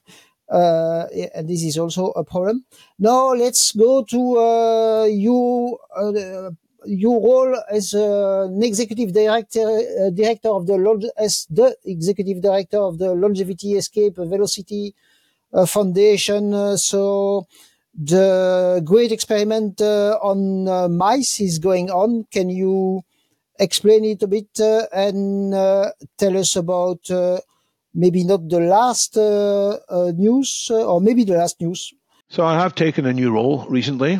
Uh, 0.47 1.07
and 1.33 1.49
this 1.49 1.63
is 1.63 1.75
also 1.75 2.11
a 2.11 2.23
problem. 2.23 2.63
Now 2.99 3.33
let's 3.33 3.71
go 3.71 4.03
to 4.03 4.37
uh, 4.37 5.05
you 5.05 5.75
uh, 5.97 6.51
your 6.85 7.21
role 7.21 7.55
as 7.69 7.93
uh, 7.93 8.47
an 8.49 8.63
executive 8.63 9.13
director, 9.13 9.59
uh, 9.59 10.09
director 10.09 10.49
of 10.49 10.67
the 10.67 11.11
as 11.17 11.47
the 11.49 11.75
executive 11.85 12.41
director 12.41 12.77
of 12.77 12.97
the 12.97 13.13
Longevity 13.13 13.73
Escape 13.73 14.15
Velocity 14.15 14.93
uh, 15.53 15.65
Foundation. 15.65 16.53
Uh, 16.53 16.77
so 16.77 17.47
the 17.93 18.81
great 18.83 19.11
experiment 19.11 19.79
uh, 19.81 20.17
on 20.21 20.67
uh, 20.67 20.87
mice 20.89 21.39
is 21.39 21.59
going 21.59 21.89
on. 21.89 22.25
Can 22.31 22.49
you 22.49 23.01
explain 23.57 24.03
it 24.03 24.21
a 24.21 24.27
bit 24.27 24.59
and 24.91 25.53
tell 26.17 26.37
us 26.37 26.55
about 26.57 27.09
maybe 27.93 28.25
not 28.25 28.49
the 28.49 28.59
last 28.59 29.15
news 30.17 30.69
or 30.69 30.99
maybe 30.99 31.23
the 31.23 31.37
last 31.37 31.61
news? 31.61 31.93
So 32.27 32.43
I 32.43 32.59
have 32.59 32.75
taken 32.75 33.05
a 33.05 33.13
new 33.13 33.31
role 33.31 33.65
recently 33.69 34.19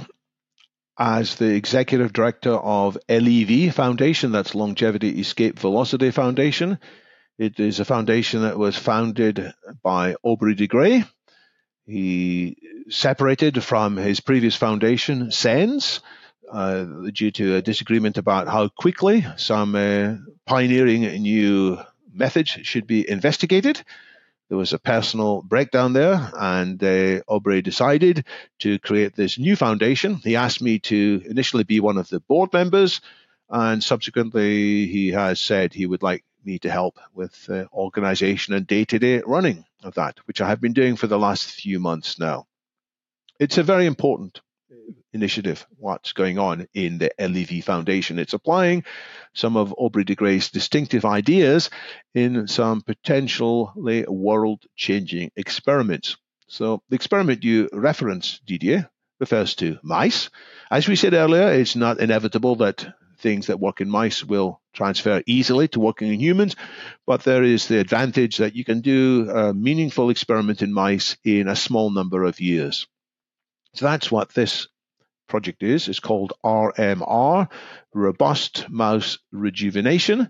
as 0.98 1.36
the 1.36 1.54
executive 1.54 2.14
director 2.14 2.54
of 2.54 2.98
LEV 3.10 3.74
Foundation, 3.74 4.32
that's 4.32 4.56
Longevity 4.56 5.20
Escape 5.20 5.60
Velocity 5.60 6.12
Foundation. 6.12 6.80
It 7.38 7.60
is 7.60 7.80
a 7.80 7.86
foundation 7.86 8.44
that 8.44 8.58
was 8.58 8.78
founded 8.78 9.54
by 9.84 10.16
Aubrey 10.24 10.56
de 10.56 10.68
Grey. 10.68 11.04
He 11.86 12.58
separated 12.90 13.62
from 13.62 13.98
his 13.98 14.22
previous 14.22 14.56
foundation, 14.56 15.32
SENS, 15.32 16.00
uh, 16.52 16.86
due 17.12 17.32
to 17.32 17.56
a 17.56 17.62
disagreement 17.62 18.18
about 18.18 18.48
how 18.48 18.70
quickly 18.70 19.26
some 19.36 19.76
uh, 19.76 20.16
pioneering 20.46 21.02
new 21.22 21.78
methods 22.14 22.52
should 22.64 22.88
be 22.88 23.08
investigated 23.10 23.84
there 24.50 24.58
was 24.58 24.74
a 24.74 24.80
personal 24.80 25.42
breakdown 25.42 25.94
there, 25.94 26.32
and 26.34 26.84
uh, 26.84 27.22
Aubrey 27.28 27.62
decided 27.62 28.26
to 28.60 28.78
create 28.80 29.16
this 29.16 29.40
new 29.40 29.56
foundation. 29.56 30.16
He 30.16 30.36
asked 30.36 30.62
me 30.62 30.80
to 30.80 31.24
initially 31.26 31.64
be 31.64 31.80
one 31.80 31.98
of 31.98 32.10
the 32.10 32.20
board 32.20 32.54
members, 32.54 33.02
and 33.50 33.84
subsequently 33.84 34.86
he 34.86 35.10
has 35.10 35.40
said 35.40 35.74
he 35.74 35.88
would 35.88 36.04
like 36.04 36.24
me 36.44 36.60
to 36.60 36.70
help 36.70 37.00
with 37.14 37.50
uh, 37.50 37.66
organization 37.74 38.54
and 38.54 38.68
day 38.68 38.86
to 38.86 39.00
day 39.00 39.22
running 39.26 39.66
of 39.84 39.96
that, 39.96 40.20
which 40.26 40.42
I 40.42 40.48
have 40.48 40.62
been 40.62 40.74
doing 40.74 40.96
for 40.96 41.08
the 41.08 41.20
last 41.20 41.50
few 41.50 41.80
months 41.80 42.20
now. 42.20 42.46
It's 43.40 43.58
a 43.58 43.64
very 43.64 43.88
important 43.88 44.42
initiative, 45.14 45.66
what's 45.78 46.14
going 46.14 46.38
on 46.38 46.68
in 46.74 46.98
the 46.98 47.12
LEV 47.20 47.64
Foundation. 47.64 48.20
It's 48.20 48.34
applying 48.34 48.84
some 49.34 49.58
of 49.58 49.74
Aubrey 49.78 50.04
de 50.04 50.16
Grey's 50.16 50.50
distinctive 50.50 51.06
ideas 51.06 51.70
in 52.14 52.48
some 52.48 52.82
potentially 52.82 54.06
world 54.08 54.64
changing 54.76 55.32
experiments. 55.36 56.18
So, 56.48 56.82
the 56.90 56.96
experiment 56.96 57.44
you 57.44 57.70
reference, 57.74 58.40
Didier, 58.46 58.90
refers 59.20 59.56
to 59.56 59.80
mice. 59.82 60.30
As 60.70 60.88
we 60.88 60.96
said 60.96 61.14
earlier, 61.14 61.52
it's 61.54 61.76
not 61.76 62.00
inevitable 62.00 62.58
that 62.58 62.86
things 63.18 63.48
that 63.48 63.60
work 63.60 63.82
in 63.82 63.90
mice 63.90 64.24
will 64.24 64.62
transfer 64.74 65.24
easily 65.26 65.68
to 65.70 65.80
working 65.80 66.14
in 66.14 66.20
humans, 66.20 66.56
but 67.08 67.24
there 67.24 67.44
is 67.44 67.68
the 67.68 67.80
advantage 67.80 68.38
that 68.38 68.56
you 68.56 68.64
can 68.66 68.82
do 68.82 69.30
a 69.30 69.54
meaningful 69.54 70.10
experiment 70.10 70.62
in 70.62 70.74
mice 70.74 71.18
in 71.24 71.48
a 71.48 71.56
small 71.56 71.90
number 71.90 72.24
of 72.24 72.40
years. 72.40 72.88
So 73.76 73.86
that's 73.86 74.12
what 74.12 74.34
this 74.34 74.68
project 75.28 75.64
is. 75.64 75.88
It's 75.88 76.00
called 76.00 76.34
RMR, 76.44 77.50
Robust 77.94 78.70
Mouse 78.70 79.18
Rejuvenation, 79.32 80.30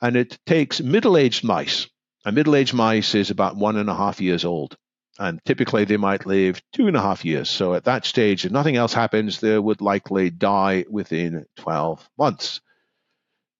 and 0.00 0.16
it 0.16 0.38
takes 0.46 0.80
middle 0.80 1.16
aged 1.16 1.44
mice. 1.44 1.88
A 2.24 2.32
middle 2.32 2.56
aged 2.56 2.74
mice 2.74 3.14
is 3.14 3.30
about 3.30 3.56
one 3.56 3.76
and 3.76 3.88
a 3.88 3.94
half 3.94 4.20
years 4.20 4.44
old. 4.44 4.76
And 5.18 5.40
typically 5.44 5.84
they 5.84 5.98
might 5.98 6.26
live 6.26 6.62
two 6.72 6.86
and 6.88 6.96
a 6.96 7.02
half 7.02 7.24
years. 7.24 7.50
So 7.50 7.74
at 7.74 7.84
that 7.84 8.06
stage, 8.06 8.44
if 8.44 8.50
nothing 8.50 8.76
else 8.76 8.94
happens, 8.94 9.40
they 9.40 9.58
would 9.58 9.80
likely 9.80 10.30
die 10.30 10.84
within 10.88 11.44
12 11.56 12.08
months. 12.18 12.60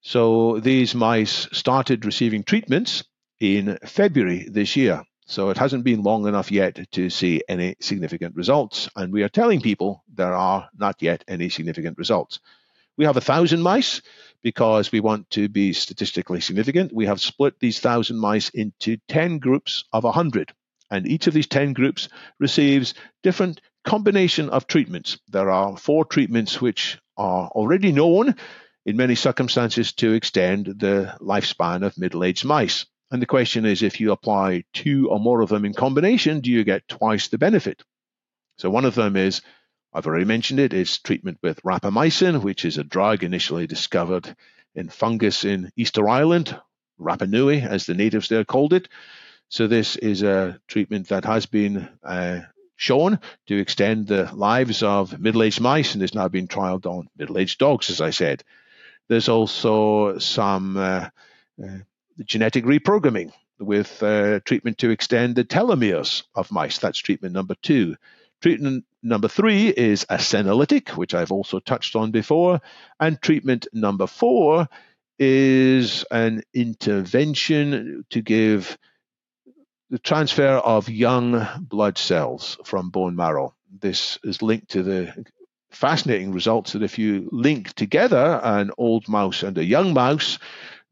So 0.01 0.59
these 0.59 0.95
mice 0.95 1.49
started 1.53 2.05
receiving 2.05 2.43
treatments 2.43 3.05
in 3.39 3.79
February 3.85 4.49
this 4.51 4.75
year. 4.77 5.05
So 5.33 5.49
it 5.49 5.57
hasn't 5.57 5.85
been 5.85 6.03
long 6.03 6.27
enough 6.27 6.53
yet 6.53 6.93
to 6.93 7.09
see 7.09 7.41
any 7.49 7.75
significant 7.81 8.37
results. 8.37 8.91
And 8.95 9.11
we 9.11 9.23
are 9.23 9.31
telling 9.31 9.63
people 9.63 10.05
there 10.13 10.35
are 10.35 10.69
not 10.77 11.01
yet 11.01 11.25
any 11.27 11.49
significant 11.49 11.97
results. 11.97 12.39
We 12.99 13.07
have 13.07 13.17
a 13.17 13.23
thousand 13.23 13.63
mice 13.63 14.03
because 14.43 14.93
we 14.93 15.01
want 15.01 15.31
to 15.31 15.49
be 15.49 15.73
statistically 15.73 16.43
significant. 16.43 16.93
We 16.93 17.07
have 17.07 17.19
split 17.19 17.59
these 17.59 17.81
thousand 17.81 18.19
mice 18.19 18.51
into 18.51 18.99
10 19.09 19.39
groups 19.39 19.85
of 19.91 20.05
100. 20.05 20.53
And 20.91 21.07
each 21.07 21.27
of 21.29 21.33
these 21.33 21.47
10 21.47 21.73
groups 21.73 22.11
receives 22.39 22.93
different 23.23 23.63
combination 23.85 24.51
of 24.51 24.67
treatments. 24.67 25.17
There 25.29 25.49
are 25.49 25.79
four 25.79 26.05
treatments 26.05 26.61
which 26.61 26.99
are 27.17 27.49
already 27.49 27.91
known 27.91 28.35
in 28.85 28.99
many 28.99 29.15
circumstances 29.15 29.95
to 29.95 30.13
extend 30.13 30.67
the 30.67 31.17
lifespan 31.23 31.87
of 31.87 31.97
middle-aged 31.97 32.45
mice. 32.45 32.85
And 33.13 33.21
the 33.21 33.27
question 33.27 33.67
is 33.67 33.83
if 33.83 34.01
you 34.01 34.11
apply 34.11 34.65
two 34.73 35.11
or 35.11 35.21
more 35.21 35.43
of 35.43 35.51
them 35.51 35.67
in 35.67 35.75
combination, 35.75 36.41
do 36.41 36.51
you 36.51 36.65
get 36.65 36.89
twice 36.89 37.29
the 37.29 37.37
benefit? 37.37 37.83
So 38.57 38.71
one 38.71 38.87
of 38.87 38.95
them 38.95 39.17
is, 39.17 39.43
I've 39.93 40.07
already 40.07 40.25
mentioned 40.25 40.61
it, 40.61 40.73
is 40.73 40.99
treatment 40.99 41.37
with 41.43 41.63
rapamycin, 41.63 42.43
which 42.43 42.65
is 42.65 42.79
a 42.79 42.85
drug 42.85 43.23
initially 43.23 43.67
discovered 43.67 44.35
in 44.75 44.89
fungus 44.89 45.45
in 45.45 45.71
Easter 45.77 46.09
Island, 46.09 46.59
Rapa 46.99 47.29
Nui, 47.29 47.61
as 47.61 47.85
the 47.85 47.93
natives 47.93 48.31
there 48.31 48.47
called 48.47 48.73
it. 48.73 48.89
So 49.51 49.67
this 49.67 49.97
is 49.97 50.23
a 50.23 50.59
treatment 50.67 51.09
that 51.09 51.27
has 51.27 51.45
been 51.45 51.91
uh, 52.03 52.41
shown 52.77 53.21
to 53.49 53.59
extend 53.59 54.07
the 54.07 54.31
lives 54.35 54.83
of 54.83 55.21
middle-aged 55.21 55.61
mice 55.61 55.93
and 55.93 56.03
is 56.03 56.15
now 56.15 56.29
being 56.29 56.49
trialed 56.49 56.87
on 56.87 57.09
middle-aged 57.19 57.59
dogs, 57.59 57.91
as 57.91 58.01
I 58.01 58.09
said. 58.09 58.43
There's 59.11 59.29
also 59.29 60.17
some 60.17 60.79
uh, 60.79 61.09
uh, 61.63 61.79
genetic 62.25 62.65
reprogramming 62.65 63.33
with 63.59 64.03
uh, 64.03 64.41
treatment 64.41 64.79
to 64.79 64.91
extend 64.91 65.37
the 65.37 65.45
telomeres 65.45 66.25
of 66.35 66.51
mice. 66.51 66.79
That's 66.79 66.99
treatment 66.99 67.35
number 67.35 67.55
two. 67.63 67.97
Treatment 68.41 68.85
number 69.03 69.29
three 69.29 69.69
is 69.69 70.05
a 70.09 70.17
senolytic, 70.17 70.97
which 70.97 71.15
I've 71.15 71.33
also 71.33 71.61
touched 71.61 71.95
on 71.95 72.11
before. 72.11 72.61
And 72.99 73.21
treatment 73.23 73.69
number 73.73 74.07
four 74.07 74.69
is 75.19 76.05
an 76.11 76.43
intervention 76.53 78.05
to 78.11 78.21
give 78.21 78.77
the 79.91 79.99
transfer 79.99 80.55
of 80.57 80.89
young 80.89 81.47
blood 81.61 81.99
cells 81.99 82.59
from 82.65 82.91
bone 82.91 83.15
marrow. 83.15 83.55
This 83.81 84.19
is 84.25 84.43
linked 84.43 84.71
to 84.71 84.83
the 84.83 85.27
fascinating 85.71 86.33
results 86.33 86.73
that 86.73 86.83
if 86.83 86.99
you 86.99 87.29
link 87.31 87.73
together 87.75 88.41
an 88.43 88.71
old 88.77 89.09
mouse 89.09 89.43
and 89.43 89.57
a 89.59 89.65
young 89.65 89.95
mouse, 89.95 90.39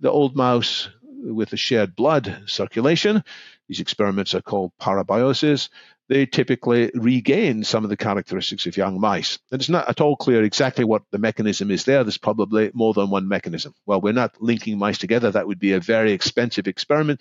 the 0.00 0.10
old 0.10 0.36
mouse 0.36 0.88
with 1.22 1.50
the 1.50 1.56
shared 1.56 1.94
blood 1.94 2.42
circulation. 2.46 3.22
These 3.68 3.80
experiments 3.80 4.34
are 4.34 4.42
called 4.42 4.72
parabiosis. 4.80 5.68
they 6.08 6.26
typically 6.26 6.90
regain 6.94 7.62
some 7.62 7.84
of 7.84 7.90
the 7.90 7.96
characteristics 7.96 8.66
of 8.66 8.76
young 8.76 9.00
mice. 9.00 9.38
And 9.52 9.60
it's 9.60 9.68
not 9.68 9.88
at 9.88 10.00
all 10.00 10.16
clear 10.16 10.42
exactly 10.42 10.84
what 10.84 11.02
the 11.12 11.18
mechanism 11.18 11.70
is 11.70 11.84
there. 11.84 12.02
There's 12.02 12.18
probably 12.18 12.70
more 12.74 12.94
than 12.94 13.10
one 13.10 13.28
mechanism. 13.28 13.74
Well, 13.86 14.00
we're 14.00 14.12
not 14.12 14.42
linking 14.42 14.78
mice 14.78 14.98
together. 14.98 15.30
That 15.30 15.46
would 15.46 15.60
be 15.60 15.72
a 15.72 15.80
very 15.80 16.12
expensive 16.12 16.66
experiment, 16.66 17.20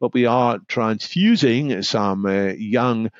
but 0.00 0.14
we 0.14 0.24
are 0.24 0.58
transfusing 0.68 1.82
some 1.82 2.24
uh, 2.24 2.52
young 2.56 3.10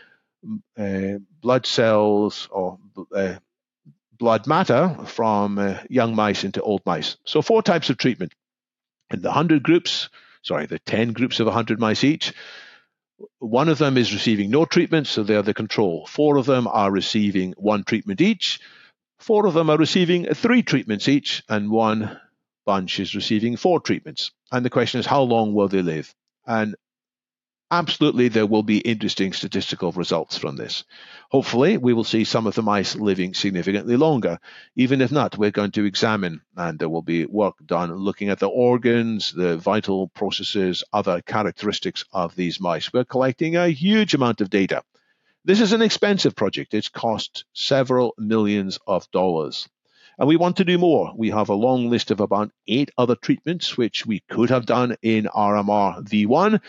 uh, 0.78 1.18
blood 1.42 1.66
cells 1.66 2.48
or 2.50 2.78
uh, 3.14 3.34
blood 4.18 4.46
matter 4.46 4.96
from 5.06 5.58
uh, 5.58 5.78
young 5.88 6.14
mice 6.14 6.44
into 6.44 6.62
old 6.62 6.82
mice. 6.86 7.16
So, 7.24 7.42
four 7.42 7.62
types 7.62 7.90
of 7.90 7.98
treatment. 7.98 8.32
In 9.10 9.22
the 9.22 9.28
100 9.28 9.62
groups, 9.62 10.08
sorry, 10.42 10.66
the 10.66 10.78
10 10.78 11.12
groups 11.12 11.40
of 11.40 11.46
100 11.46 11.80
mice 11.80 12.04
each, 12.04 12.32
one 13.38 13.68
of 13.68 13.78
them 13.78 13.98
is 13.98 14.12
receiving 14.12 14.50
no 14.50 14.64
treatment, 14.64 15.06
so 15.06 15.22
they're 15.22 15.42
the 15.42 15.54
control. 15.54 16.06
Four 16.06 16.36
of 16.36 16.46
them 16.46 16.66
are 16.66 16.90
receiving 16.90 17.52
one 17.56 17.84
treatment 17.84 18.20
each. 18.20 18.60
Four 19.18 19.46
of 19.46 19.54
them 19.54 19.68
are 19.68 19.76
receiving 19.76 20.26
three 20.34 20.62
treatments 20.62 21.08
each, 21.08 21.42
and 21.48 21.70
one 21.70 22.18
bunch 22.64 23.00
is 23.00 23.14
receiving 23.14 23.56
four 23.56 23.80
treatments. 23.80 24.30
And 24.50 24.64
the 24.64 24.70
question 24.70 25.00
is, 25.00 25.06
how 25.06 25.22
long 25.22 25.52
will 25.54 25.68
they 25.68 25.82
live? 25.82 26.14
And 26.46 26.76
absolutely 27.70 28.28
there 28.28 28.46
will 28.46 28.62
be 28.62 28.78
interesting 28.78 29.32
statistical 29.32 29.92
results 29.92 30.36
from 30.36 30.56
this. 30.56 30.84
Hopefully, 31.30 31.76
we 31.76 31.92
will 31.92 32.04
see 32.04 32.24
some 32.24 32.46
of 32.46 32.54
the 32.54 32.62
mice 32.62 32.96
living 32.96 33.34
significantly 33.34 33.96
longer. 33.96 34.38
Even 34.76 35.00
if 35.00 35.12
not, 35.12 35.38
we're 35.38 35.50
going 35.50 35.70
to 35.72 35.84
examine, 35.84 36.40
and 36.56 36.78
there 36.78 36.88
will 36.88 37.02
be 37.02 37.26
work 37.26 37.54
done 37.64 37.94
looking 37.94 38.28
at 38.28 38.38
the 38.38 38.48
organs, 38.48 39.32
the 39.32 39.56
vital 39.56 40.08
processes, 40.08 40.82
other 40.92 41.22
characteristics 41.22 42.04
of 42.12 42.34
these 42.34 42.60
mice. 42.60 42.92
We're 42.92 43.04
collecting 43.04 43.56
a 43.56 43.68
huge 43.68 44.14
amount 44.14 44.40
of 44.40 44.50
data. 44.50 44.82
This 45.44 45.60
is 45.60 45.72
an 45.72 45.82
expensive 45.82 46.36
project. 46.36 46.74
It's 46.74 46.88
cost 46.88 47.44
several 47.54 48.14
millions 48.18 48.78
of 48.86 49.10
dollars. 49.10 49.68
And 50.18 50.28
we 50.28 50.36
want 50.36 50.58
to 50.58 50.66
do 50.66 50.76
more. 50.76 51.14
We 51.16 51.30
have 51.30 51.48
a 51.48 51.54
long 51.54 51.88
list 51.88 52.10
of 52.10 52.20
about 52.20 52.50
eight 52.68 52.90
other 52.98 53.14
treatments 53.14 53.78
which 53.78 54.04
we 54.04 54.20
could 54.28 54.50
have 54.50 54.66
done 54.66 54.96
in 55.00 55.24
RMR 55.24 56.04
V1 56.04 56.60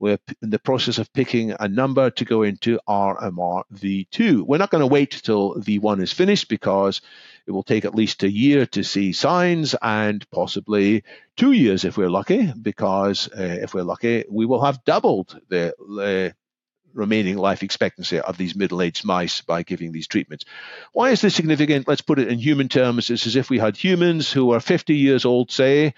we're 0.00 0.18
in 0.42 0.50
the 0.50 0.58
process 0.58 0.98
of 0.98 1.12
picking 1.12 1.54
a 1.60 1.68
number 1.68 2.10
to 2.10 2.24
go 2.24 2.42
into 2.42 2.80
RMR 2.88 3.62
V2. 3.74 4.42
We're 4.42 4.58
not 4.58 4.70
going 4.70 4.80
to 4.80 4.86
wait 4.86 5.10
till 5.10 5.54
V1 5.56 6.02
is 6.02 6.12
finished 6.12 6.48
because 6.48 7.02
it 7.46 7.52
will 7.52 7.62
take 7.62 7.84
at 7.84 7.94
least 7.94 8.22
a 8.22 8.30
year 8.30 8.64
to 8.66 8.82
see 8.82 9.12
signs 9.12 9.74
and 9.80 10.28
possibly 10.30 11.04
two 11.36 11.52
years 11.52 11.84
if 11.84 11.98
we're 11.98 12.10
lucky, 12.10 12.50
because 12.60 13.28
uh, 13.28 13.58
if 13.60 13.74
we're 13.74 13.82
lucky, 13.82 14.24
we 14.30 14.46
will 14.46 14.62
have 14.62 14.84
doubled 14.84 15.38
the 15.48 15.74
uh, 16.00 16.32
remaining 16.94 17.36
life 17.36 17.62
expectancy 17.62 18.20
of 18.20 18.38
these 18.38 18.56
middle 18.56 18.80
aged 18.80 19.04
mice 19.04 19.42
by 19.42 19.62
giving 19.62 19.92
these 19.92 20.08
treatments. 20.08 20.46
Why 20.92 21.10
is 21.10 21.20
this 21.20 21.34
significant? 21.34 21.86
Let's 21.86 22.00
put 22.00 22.18
it 22.18 22.28
in 22.28 22.38
human 22.38 22.68
terms. 22.68 23.10
It's 23.10 23.26
as 23.26 23.36
if 23.36 23.50
we 23.50 23.58
had 23.58 23.76
humans 23.76 24.32
who 24.32 24.52
are 24.52 24.60
50 24.60 24.96
years 24.96 25.24
old, 25.24 25.50
say, 25.50 25.94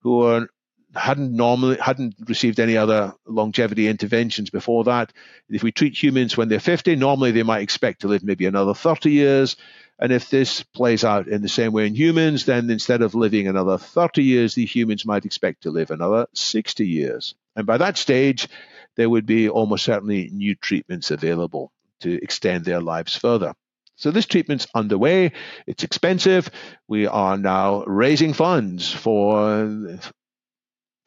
who 0.00 0.22
are 0.22 0.48
hadn't 0.94 1.32
normally 1.32 1.76
hadn't 1.78 2.14
received 2.26 2.60
any 2.60 2.76
other 2.76 3.14
longevity 3.26 3.88
interventions 3.88 4.50
before 4.50 4.84
that. 4.84 5.12
If 5.48 5.62
we 5.62 5.72
treat 5.72 6.00
humans 6.00 6.36
when 6.36 6.48
they're 6.48 6.60
50, 6.60 6.96
normally 6.96 7.32
they 7.32 7.42
might 7.42 7.62
expect 7.62 8.02
to 8.02 8.08
live 8.08 8.24
maybe 8.24 8.46
another 8.46 8.74
30 8.74 9.10
years. 9.10 9.56
And 9.98 10.12
if 10.12 10.30
this 10.30 10.62
plays 10.62 11.04
out 11.04 11.28
in 11.28 11.42
the 11.42 11.48
same 11.48 11.72
way 11.72 11.86
in 11.86 11.94
humans, 11.94 12.46
then 12.46 12.68
instead 12.70 13.02
of 13.02 13.14
living 13.14 13.46
another 13.46 13.78
30 13.78 14.22
years, 14.22 14.54
the 14.54 14.66
humans 14.66 15.06
might 15.06 15.24
expect 15.24 15.62
to 15.62 15.70
live 15.70 15.90
another 15.90 16.26
60 16.34 16.86
years. 16.86 17.34
And 17.54 17.66
by 17.66 17.78
that 17.78 17.96
stage, 17.96 18.48
there 18.96 19.08
would 19.08 19.26
be 19.26 19.48
almost 19.48 19.84
certainly 19.84 20.30
new 20.32 20.54
treatments 20.54 21.10
available 21.10 21.72
to 22.00 22.22
extend 22.22 22.64
their 22.64 22.80
lives 22.80 23.16
further. 23.16 23.54
So 23.96 24.10
this 24.10 24.26
treatment's 24.26 24.66
underway. 24.74 25.32
It's 25.66 25.84
expensive. 25.84 26.50
We 26.88 27.06
are 27.06 27.36
now 27.36 27.84
raising 27.84 28.32
funds 28.32 28.90
for 28.92 29.98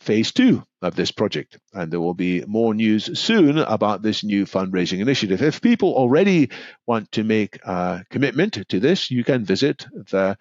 phase 0.07 0.31
two 0.31 0.63
of 0.81 0.95
this 0.95 1.11
project. 1.11 1.59
And 1.73 1.91
there 1.91 1.99
will 1.99 2.13
be 2.13 2.45
more 2.47 2.73
news 2.73 3.19
soon 3.19 3.57
about 3.57 4.01
this 4.01 4.23
new 4.23 4.45
fundraising 4.45 5.01
initiative. 5.01 5.41
If 5.41 5.61
people 5.61 5.93
already 5.93 6.49
want 6.85 7.11
to 7.11 7.25
make 7.25 7.59
a 7.65 8.05
commitment 8.09 8.69
to 8.69 8.79
this, 8.79 9.11
you 9.11 9.25
can 9.25 9.43
visit 9.43 9.85
the 9.91 10.37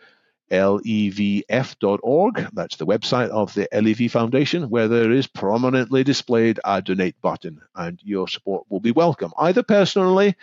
levf.org. 0.53 2.47
That's 2.53 2.77
the 2.77 2.87
website 2.87 3.31
of 3.31 3.55
the 3.55 3.69
LEV 3.73 4.13
Foundation, 4.13 4.71
where 4.71 4.87
there 4.87 5.11
is 5.11 5.27
prominently 5.27 6.05
displayed 6.05 6.61
a 6.65 6.81
donate 6.81 7.21
button, 7.21 7.61
and 7.75 7.99
your 8.05 8.29
support 8.29 8.67
will 8.69 8.79
be 8.79 8.93
welcome, 8.93 9.33
either 9.37 9.65
personally 9.65 10.37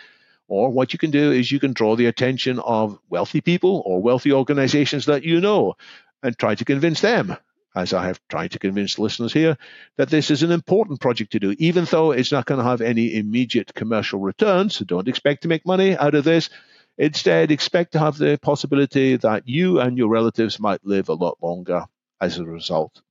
or 0.48 0.68
what 0.68 0.92
you 0.92 0.98
can 0.98 1.10
do 1.10 1.32
is 1.32 1.50
you 1.50 1.58
can 1.58 1.72
draw 1.72 1.96
the 1.96 2.04
attention 2.04 2.58
of 2.58 2.98
wealthy 3.08 3.40
people 3.40 3.82
or 3.86 4.02
wealthy 4.02 4.30
organizations 4.30 5.06
that 5.06 5.24
you 5.24 5.40
know 5.40 5.74
and 6.22 6.36
try 6.36 6.54
to 6.54 6.66
convince 6.66 7.00
them 7.00 7.34
as 7.74 7.92
I 7.92 8.06
have 8.06 8.20
tried 8.28 8.52
to 8.52 8.58
convince 8.58 8.98
listeners 8.98 9.32
here, 9.32 9.56
that 9.96 10.08
this 10.08 10.30
is 10.30 10.42
an 10.42 10.52
important 10.52 11.00
project 11.00 11.32
to 11.32 11.40
do, 11.40 11.54
even 11.58 11.84
though 11.84 12.12
it's 12.12 12.32
not 12.32 12.46
going 12.46 12.58
to 12.58 12.64
have 12.64 12.80
any 12.80 13.14
immediate 13.14 13.74
commercial 13.74 14.20
returns. 14.20 14.76
So 14.76 14.84
don't 14.84 15.08
expect 15.08 15.42
to 15.42 15.48
make 15.48 15.66
money 15.66 15.96
out 15.96 16.14
of 16.14 16.24
this. 16.24 16.50
Instead, 16.96 17.50
expect 17.50 17.92
to 17.92 17.98
have 17.98 18.16
the 18.16 18.38
possibility 18.40 19.16
that 19.16 19.48
you 19.48 19.80
and 19.80 19.98
your 19.98 20.08
relatives 20.08 20.60
might 20.60 20.84
live 20.86 21.08
a 21.08 21.14
lot 21.14 21.38
longer 21.42 21.86
as 22.20 22.38
a 22.38 22.44
result 22.44 23.02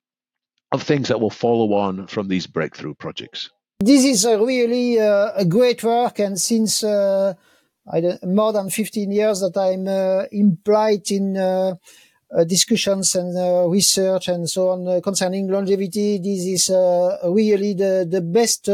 of 0.72 0.82
things 0.82 1.09
that 1.09 1.20
will 1.20 1.30
follow 1.30 1.74
on 1.74 2.07
from 2.07 2.30
these 2.30 2.47
breakthrough 2.47 2.93
projects. 2.93 3.49
This 3.80 4.05
is 4.05 4.24
a 4.24 4.38
really 4.38 4.99
uh, 4.99 5.32
a 5.36 5.43
great 5.43 5.84
work, 5.84 6.20
and 6.20 6.39
since 6.39 6.84
uh, 6.84 7.34
more 8.24 8.53
than 8.53 8.70
15 8.70 9.11
years 9.11 9.41
that 9.41 9.57
I'm 9.57 9.88
uh, 9.88 10.26
implied 10.32 11.11
in 11.11 11.36
uh, 11.36 11.76
discussions 12.45 13.15
and 13.15 13.38
uh, 13.38 13.67
research 13.67 14.27
and 14.27 14.49
so 14.49 14.69
on 14.69 14.88
uh, 14.88 14.99
concerning 15.01 15.47
longevity. 15.47 16.17
This 16.17 16.45
is 16.45 16.69
really 17.23 17.73
the, 17.73 18.07
the 18.09 18.21
best 18.21 18.65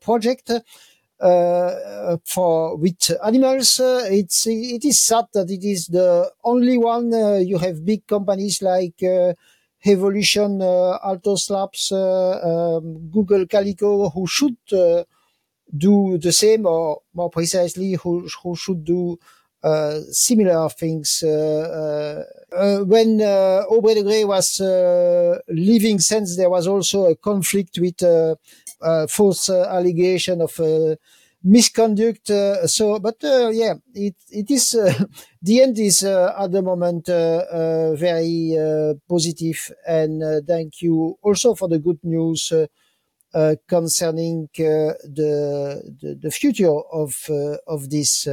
project. 0.00 0.50
Uh, 1.18 2.18
for 2.26 2.76
with 2.76 3.10
animals, 3.24 3.80
uh, 3.80 4.04
it's 4.10 4.46
it 4.46 4.84
is 4.84 5.00
sad 5.00 5.24
that 5.32 5.50
it 5.50 5.64
is 5.64 5.86
the 5.86 6.30
only 6.44 6.76
one. 6.76 7.12
Uh, 7.12 7.36
you 7.36 7.56
have 7.56 7.86
big 7.86 8.06
companies 8.06 8.60
like 8.60 9.02
Evolution, 9.86 10.60
Altos 10.60 11.48
Labs, 11.48 11.90
um, 11.92 13.08
Google 13.10 13.46
Calico, 13.46 14.10
who 14.10 14.26
should 14.26 14.58
do 14.66 16.18
the 16.18 16.32
same, 16.32 16.66
or 16.66 17.00
more 17.14 17.30
precisely, 17.30 17.94
who 17.94 18.28
who 18.42 18.54
should 18.54 18.84
do 18.84 19.12
uh, 19.12 19.35
Uh, 19.66 20.00
similar 20.12 20.68
things. 20.68 21.24
Uh, 21.26 22.22
uh, 22.52 22.56
uh 22.56 22.84
when 22.84 23.20
uh, 23.20 23.64
Aubrey 23.68 23.94
de 23.94 24.02
Grey 24.04 24.24
was 24.24 24.60
leaving 25.48 25.98
SENS, 25.98 26.36
there 26.36 26.48
was 26.48 26.68
also 26.68 27.06
a 27.06 27.16
conflict 27.16 27.76
with 27.80 28.00
false 29.10 29.50
allegation 29.50 30.40
of 30.40 30.60
misconduct. 31.42 32.30
Uh, 32.30 32.64
so, 32.68 33.00
but 33.00 33.16
uh, 33.24 33.50
yeah, 33.52 33.74
it 33.92 34.14
it 34.30 34.48
is 34.52 34.74
uh, 34.74 34.92
the 35.42 35.62
end 35.62 35.80
is 35.80 36.04
at 36.04 36.52
the 36.52 36.62
moment 36.62 37.06
very 37.06 38.54
positive, 39.08 39.72
and 39.84 40.46
thank 40.46 40.80
you 40.80 41.18
also 41.22 41.56
for 41.56 41.68
the 41.68 41.80
good 41.80 41.98
news. 42.04 42.52
concerning 43.68 44.48
the, 44.56 44.96
the, 46.00 46.18
the 46.22 46.30
future 46.30 46.78
of 46.92 47.12
of 47.66 47.90
this 47.90 48.28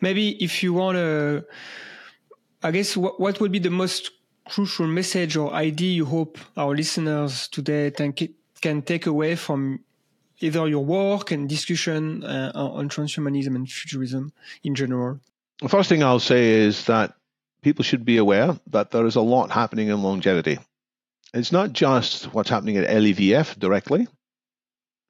maybe 0.00 0.42
if 0.42 0.62
you 0.62 0.72
want 0.72 0.96
to, 0.96 1.44
I 2.62 2.70
guess 2.70 2.96
what, 2.96 3.20
what 3.20 3.40
would 3.40 3.52
be 3.52 3.58
the 3.58 3.70
most 3.70 4.10
crucial 4.48 4.86
message 4.86 5.36
or 5.36 5.52
idea 5.52 5.92
you 5.92 6.04
hope 6.04 6.38
our 6.56 6.74
listeners 6.74 7.48
today 7.48 7.90
can 7.90 8.14
can 8.60 8.80
take 8.82 9.06
away 9.06 9.36
from 9.36 9.80
either 10.40 10.66
your 10.68 10.84
work 10.84 11.30
and 11.30 11.48
discussion 11.48 12.24
uh, 12.24 12.52
on 12.54 12.88
transhumanism 12.88 13.54
and 13.54 13.70
futurism 13.70 14.32
in 14.62 14.74
general? 14.74 15.20
The 15.60 15.68
first 15.68 15.88
thing 15.88 16.02
I'll 16.02 16.20
say 16.20 16.50
is 16.50 16.84
that 16.86 17.14
people 17.62 17.84
should 17.84 18.04
be 18.04 18.18
aware 18.18 18.58
that 18.68 18.90
there 18.90 19.06
is 19.06 19.16
a 19.16 19.20
lot 19.20 19.50
happening 19.50 19.88
in 19.88 20.02
longevity. 20.02 20.58
It's 21.34 21.52
not 21.52 21.72
just 21.72 22.32
what's 22.32 22.50
happening 22.50 22.76
at 22.76 22.88
LEVF 22.88 23.58
directly. 23.58 24.06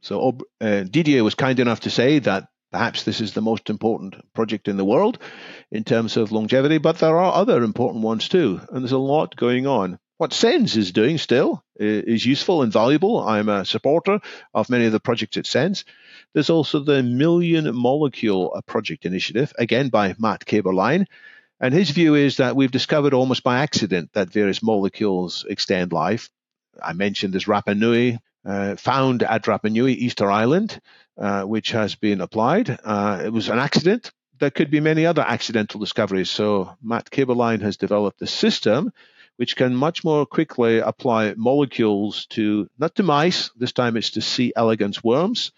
So 0.03 0.39
uh, 0.61 0.85
Didier 0.85 1.25
was 1.25 1.35
kind 1.35 1.59
enough 1.59 1.81
to 1.81 1.91
say 1.91 2.21
that 2.21 2.49
Perhaps 2.73 3.05
this 3.05 3.21
is 3.21 3.33
the 3.33 3.41
most 3.41 3.71
important 3.71 4.17
project 4.35 4.69
in 4.69 4.77
the 4.77 4.85
world 4.85 5.19
in 5.71 5.85
terms 5.85 6.17
of 6.17 6.33
longevity, 6.33 6.79
but 6.79 6.99
there 6.99 7.17
are 7.17 7.35
other 7.35 7.63
important 7.63 8.03
ones 8.03 8.29
too, 8.29 8.61
and 8.71 8.83
there's 8.83 8.93
a 8.93 8.99
lot 8.99 9.37
going 9.37 9.67
on. 9.67 9.99
What 10.19 10.33
SENS 10.33 10.77
is 10.77 10.93
doing 10.93 11.19
still 11.19 11.63
eh, 11.79 11.85
is 11.85 12.25
useful 12.25 12.63
and 12.63 12.73
valuable. 12.73 13.21
I'm 13.21 13.49
a 13.49 13.65
supporter 13.67 14.21
of 14.55 14.71
many 14.71 14.87
of 14.87 14.93
the 14.93 15.01
projects 15.01 15.37
at 15.37 15.47
SENS. 15.47 15.85
There's 16.33 16.51
also 16.51 16.81
the 16.81 17.03
Million 17.03 17.75
Molecule 17.75 18.61
Project 18.67 19.05
Initiative, 19.05 19.53
again 19.59 19.91
by 19.91 20.15
Matt 20.19 20.47
Kaeberlein. 20.47 21.07
And 21.61 21.73
his 21.73 21.91
view 21.91 22.15
is 22.15 22.39
that 22.39 22.57
we've 22.57 22.71
discovered 22.71 23.15
almost 23.15 23.43
by 23.43 23.59
accident 23.59 24.11
that 24.13 24.31
various 24.33 24.63
molecules 24.63 25.45
extend 25.49 25.93
life. 25.93 26.31
I 26.83 26.93
mentioned 26.93 27.33
this 27.33 27.45
Rapa 27.45 27.77
Nui 27.77 28.19
uh, 28.47 28.77
found 28.77 29.23
at 29.23 29.45
Rapa 29.45 29.71
Nui, 29.71 29.93
Easter 29.93 30.31
Island, 30.31 30.81
uh, 31.19 31.43
which 31.43 31.73
has 31.73 31.95
been 31.95 32.21
applied. 32.21 32.79
Uh, 32.85 33.23
it 33.25 33.33
was 33.33 33.49
an 33.49 33.59
accident. 33.59 34.13
There 34.39 34.51
could 34.51 34.71
be 34.71 34.81
many 34.81 35.07
other 35.07 35.23
accidental 35.23 35.81
discoveries. 35.81 36.31
So 36.31 36.77
Matt 36.83 37.11
Kaeberlein 37.11 37.63
has 37.63 37.77
developed 37.77 38.23
a 38.23 38.27
system 38.27 38.93
which 39.37 39.57
can 39.57 39.75
much 39.75 40.05
more 40.05 40.25
quickly 40.25 40.79
apply 40.79 41.35
molecules 41.37 42.27
to 42.27 42.69
not 42.79 42.95
to 42.97 43.03
mice. 43.03 43.51
This 43.57 43.73
time 43.73 43.97
it's 43.97 44.11
to 44.11 44.21
C. 44.21 44.53
elegans 44.57 45.03
worms 45.03 45.53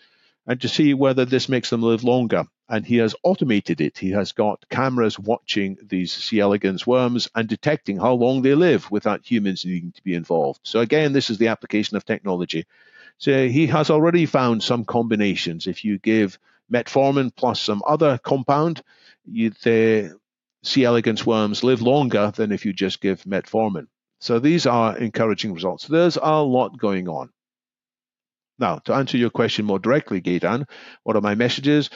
and 0.47 0.61
to 0.61 0.68
see 0.68 0.95
whether 0.95 1.24
this 1.24 1.49
makes 1.49 1.70
them 1.70 1.82
live 1.82 2.05
longer. 2.05 2.45
And 2.69 2.85
he 2.85 2.97
has 2.99 3.14
automated 3.23 3.81
it. 3.81 3.97
He 3.97 4.11
has 4.11 4.33
got 4.33 4.69
cameras 4.69 5.19
watching 5.19 5.79
these 5.83 6.12
C. 6.12 6.41
elegans 6.41 6.87
worms 6.87 7.29
and 7.35 7.49
detecting 7.49 7.97
how 7.99 8.12
long 8.14 8.43
they 8.43 8.55
live 8.55 8.91
without 8.91 9.25
humans 9.25 9.64
needing 9.64 9.93
to 9.93 10.03
be 10.03 10.14
involved. 10.14 10.61
So, 10.64 10.81
again, 10.81 11.12
this 11.12 11.31
is 11.31 11.39
the 11.39 11.49
application 11.49 11.97
of 11.97 12.05
technology. 12.05 12.66
So, 13.16 13.49
he 13.49 13.66
has 13.69 13.91
already 13.91 14.27
found 14.27 14.62
some 14.62 14.85
combinations. 14.85 15.66
If 15.66 15.85
you 15.85 15.99
give 15.99 16.39
metformin 16.71 17.35
plus 17.35 17.61
some 17.61 17.83
other 17.87 18.19
compound, 18.19 18.83
you, 19.25 19.51
the 19.62 20.19
C. 20.62 20.85
elegans 20.85 21.25
worms 21.25 21.64
live 21.64 21.81
longer 21.81 22.33
than 22.37 22.53
if 22.53 22.66
you 22.66 22.75
just 22.75 23.01
give 23.01 23.23
metformin. 23.25 23.87
So, 24.21 24.41
these 24.41 24.66
are 24.66 24.97
encouraging 24.99 25.55
results. 25.55 25.87
There's 25.87 26.19
a 26.21 26.43
lot 26.43 26.77
going 26.79 27.09
on. 27.09 27.31
Now, 28.59 28.79
to 28.85 28.95
answer 28.95 29.16
your 29.16 29.31
question 29.31 29.64
more 29.64 29.79
directly, 29.79 30.21
Gaetan, 30.21 30.69
what 31.05 31.16
are 31.16 31.23
my 31.23 31.35
messages? 31.35 31.91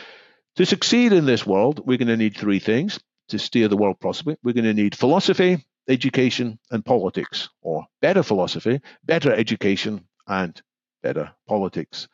To 0.57 0.67
succeed 0.67 1.13
in 1.13 1.25
this 1.25 1.47
world, 1.47 1.87
we're 1.87 1.99
going 1.99 2.09
to 2.09 2.17
need 2.17 2.37
three 2.37 2.59
things 2.59 3.01
to 3.29 3.39
steer 3.39 3.69
the 3.69 3.77
world 3.77 4.01
possibly. 4.01 4.37
We're 4.43 4.53
going 4.53 4.65
to 4.65 4.75
need 4.75 4.95
philosophy, 4.95 5.65
education, 5.89 6.59
and 6.71 6.85
politics, 6.85 7.49
or 7.63 7.87
better 8.03 8.23
philosophy, 8.23 8.81
better 9.05 9.33
education, 9.33 10.05
and 10.27 10.61
better 11.03 11.33
politics. 11.49 12.09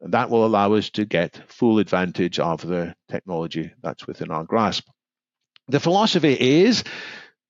And 0.00 0.14
that 0.14 0.30
will 0.30 0.44
allow 0.44 0.74
us 0.74 0.90
to 0.90 1.04
get 1.04 1.40
full 1.48 1.78
advantage 1.78 2.40
of 2.40 2.66
the 2.66 2.94
technology 3.08 3.72
that's 3.82 4.06
within 4.06 4.30
our 4.30 4.44
grasp. 4.44 4.88
The 5.68 5.80
philosophy 5.80 6.36
is 6.38 6.82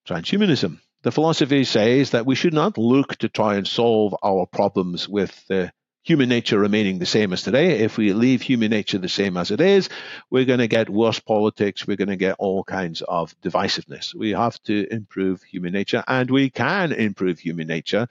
transhumanism. 0.07 0.81
The 1.03 1.12
philosophy 1.12 1.64
says 1.64 2.11
that 2.11 2.26
we 2.26 2.35
should 2.35 2.55
not 2.55 2.76
look 2.76 3.16
to 3.16 3.29
try 3.29 3.55
and 3.57 3.66
solve 3.66 4.14
our 4.22 4.47
problems 4.47 5.09
with 5.09 5.47
the 5.47 5.72
human 6.09 6.31
nature 6.31 6.59
remaining 6.59 6.99
the 6.99 7.05
same 7.05 7.35
as 7.35 7.43
today. 7.43 7.81
If 7.81 7.99
we 7.99 8.15
leave 8.15 8.41
human 8.41 8.71
nature 8.71 8.97
the 8.97 9.11
same 9.11 9.37
as 9.37 9.51
it 9.51 9.61
is, 9.61 9.91
we're 10.31 10.47
going 10.47 10.61
to 10.61 10.67
get 10.67 10.89
worse 10.89 11.21
politics. 11.21 11.87
We're 11.87 11.99
going 11.99 12.09
to 12.09 12.17
get 12.17 12.37
all 12.39 12.65
kinds 12.65 13.03
of 13.03 13.39
divisiveness. 13.43 14.15
We 14.15 14.31
have 14.31 14.59
to 14.63 14.91
improve 14.91 15.43
human 15.43 15.75
nature, 15.75 16.03
and 16.09 16.31
we 16.31 16.49
can 16.49 16.93
improve 16.93 17.39
human 17.39 17.67
nature. 17.67 18.09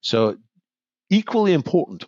So, 0.00 0.36
equally 1.08 1.52
important 1.52 2.04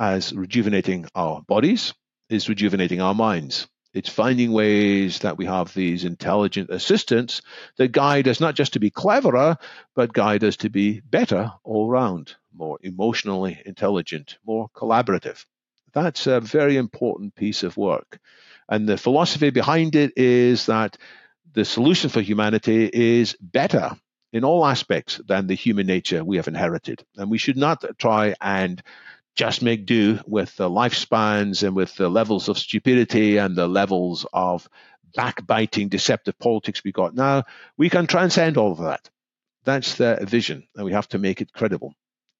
as 0.00 0.32
rejuvenating 0.32 1.06
our 1.14 1.42
bodies 1.42 1.94
is 2.28 2.48
rejuvenating 2.48 3.00
our 3.00 3.14
minds. 3.14 3.68
It's 3.94 4.08
finding 4.08 4.52
ways 4.52 5.18
that 5.20 5.36
we 5.36 5.44
have 5.46 5.74
these 5.74 6.04
intelligent 6.04 6.70
assistants 6.70 7.42
that 7.76 7.92
guide 7.92 8.26
us 8.26 8.40
not 8.40 8.54
just 8.54 8.72
to 8.72 8.80
be 8.80 8.90
cleverer, 8.90 9.58
but 9.94 10.12
guide 10.12 10.44
us 10.44 10.56
to 10.58 10.70
be 10.70 11.00
better 11.00 11.52
all 11.62 11.88
round 11.88 12.36
more 12.54 12.78
emotionally 12.82 13.60
intelligent, 13.66 14.38
more 14.46 14.68
collaborative. 14.74 15.44
That's 15.92 16.26
a 16.26 16.40
very 16.40 16.76
important 16.76 17.34
piece 17.34 17.62
of 17.62 17.76
work. 17.76 18.18
And 18.68 18.88
the 18.88 18.96
philosophy 18.96 19.50
behind 19.50 19.94
it 19.94 20.12
is 20.16 20.66
that 20.66 20.96
the 21.52 21.64
solution 21.64 22.08
for 22.08 22.20
humanity 22.20 22.88
is 22.92 23.36
better 23.40 23.92
in 24.32 24.44
all 24.44 24.64
aspects 24.64 25.20
than 25.26 25.46
the 25.46 25.54
human 25.54 25.86
nature 25.86 26.24
we 26.24 26.36
have 26.36 26.48
inherited. 26.48 27.04
And 27.16 27.30
we 27.30 27.38
should 27.38 27.58
not 27.58 27.84
try 27.98 28.34
and 28.40 28.82
just 29.34 29.62
make 29.62 29.86
do 29.86 30.20
with 30.26 30.54
the 30.56 30.68
lifespans 30.68 31.62
and 31.62 31.74
with 31.74 31.94
the 31.96 32.08
levels 32.08 32.48
of 32.48 32.58
stupidity 32.58 33.38
and 33.38 33.56
the 33.56 33.66
levels 33.66 34.26
of 34.32 34.68
backbiting, 35.14 35.88
deceptive 35.88 36.38
politics 36.38 36.82
we 36.84 36.92
got 36.92 37.14
now. 37.14 37.44
We 37.76 37.90
can 37.90 38.06
transcend 38.06 38.56
all 38.56 38.72
of 38.72 38.78
that. 38.78 39.08
That's 39.64 39.94
the 39.94 40.18
vision, 40.22 40.66
and 40.74 40.84
we 40.84 40.92
have 40.92 41.08
to 41.08 41.18
make 41.18 41.40
it 41.40 41.52
credible. 41.52 41.94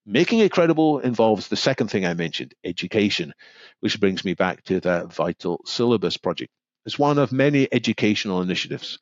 Making 0.05 0.41
it 0.41 0.51
credible 0.51 0.99
involves 0.99 1.49
the 1.49 1.57
second 1.57 1.89
thing 1.89 2.05
I 2.05 2.15
mentioned, 2.15 2.55
education, 2.65 3.35
which 3.81 4.01
brings 4.01 4.25
me 4.25 4.35
back 4.35 4.65
to 4.65 4.81
the 4.81 5.07
Vital 5.07 5.61
Syllabus 5.65 6.17
project. 6.17 6.51
It's 6.85 6.99
one 6.99 7.19
of 7.19 7.31
many 7.31 7.69
educational 7.73 8.43
initiatives. 8.43 8.99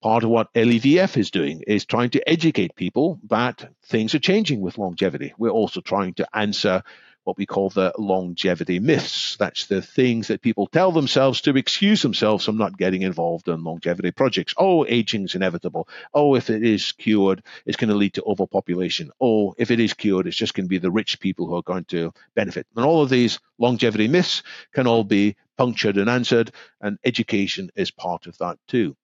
Part 0.00 0.22
of 0.22 0.30
what 0.30 0.52
LEVF 0.54 1.16
is 1.16 1.32
doing 1.32 1.62
is 1.66 1.84
trying 1.84 2.10
to 2.10 2.28
educate 2.28 2.76
people 2.76 3.18
that 3.28 3.68
things 3.86 4.14
are 4.14 4.20
changing 4.20 4.60
with 4.60 4.78
longevity. 4.78 5.34
We're 5.36 5.50
also 5.50 5.80
trying 5.80 6.14
to 6.14 6.28
answer 6.36 6.82
what 7.24 7.36
we 7.36 7.46
call 7.46 7.70
the 7.70 7.92
longevity 7.98 8.78
myths. 8.78 9.36
That's 9.36 9.66
the 9.66 9.82
things 9.82 10.28
that 10.28 10.42
people 10.42 10.66
tell 10.66 10.92
themselves 10.92 11.40
to 11.42 11.56
excuse 11.56 12.02
themselves 12.02 12.44
from 12.44 12.56
not 12.56 12.78
getting 12.78 13.02
involved 13.02 13.48
in 13.48 13.64
longevity 13.64 14.12
projects. 14.12 14.54
Oh, 14.56 14.86
aging 14.86 15.24
is 15.24 15.34
inevitable. 15.34 15.88
Oh, 16.12 16.34
if 16.36 16.50
it 16.50 16.62
is 16.62 16.92
cured, 16.92 17.42
it's 17.66 17.76
going 17.76 17.90
to 17.90 17.96
lead 17.96 18.14
to 18.14 18.24
overpopulation. 18.24 19.10
Oh, 19.20 19.54
if 19.58 19.70
it 19.70 19.80
is 19.80 19.94
cured, 19.94 20.26
it's 20.26 20.36
just 20.36 20.54
going 20.54 20.66
to 20.66 20.70
be 20.70 20.78
the 20.78 20.90
rich 20.90 21.18
people 21.18 21.46
who 21.46 21.56
are 21.56 21.62
going 21.62 21.84
to 21.86 22.12
benefit. 22.34 22.66
And 22.76 22.84
all 22.84 23.02
of 23.02 23.10
these 23.10 23.40
longevity 23.58 24.08
myths 24.08 24.42
can 24.72 24.86
all 24.86 25.04
be 25.04 25.36
punctured 25.56 25.96
and 25.96 26.10
answered, 26.10 26.52
and 26.80 26.98
education 27.04 27.70
is 27.74 27.90
part 27.90 28.26
of 28.26 28.36
that 28.38 28.58
too. 28.68 28.96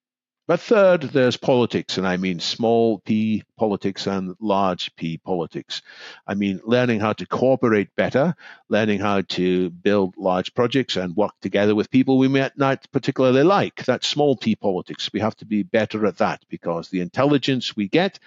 But 0.51 0.59
third, 0.59 1.03
there's 1.03 1.37
politics, 1.37 1.97
and 1.97 2.05
I 2.05 2.17
mean 2.17 2.41
small 2.41 2.99
p 2.99 3.45
politics 3.57 4.09
and 4.09 4.35
large 4.41 4.93
p 4.97 5.17
politics. 5.17 5.81
I 6.27 6.35
mean 6.35 6.61
learning 6.65 6.99
how 6.99 7.13
to 7.13 7.25
cooperate 7.25 7.95
better, 7.95 8.35
learning 8.69 8.99
how 8.99 9.21
to 9.21 9.71
build 9.71 10.17
large 10.17 10.53
projects 10.53 10.97
and 10.97 11.15
work 11.15 11.35
together 11.41 11.77
with 11.77 11.93
people 11.93 12.19
we 12.19 12.27
might 12.27 12.59
not 12.59 12.85
particularly 12.91 13.45
like. 13.45 13.85
That's 13.85 14.09
small 14.09 14.35
p 14.35 14.57
politics. 14.57 15.09
We 15.13 15.21
have 15.21 15.37
to 15.37 15.45
be 15.45 15.63
better 15.63 16.05
at 16.05 16.19
that 16.19 16.45
because 16.49 16.89
the 16.89 17.01
intelligence 17.01 17.77
we 17.77 17.87
get 17.87 18.19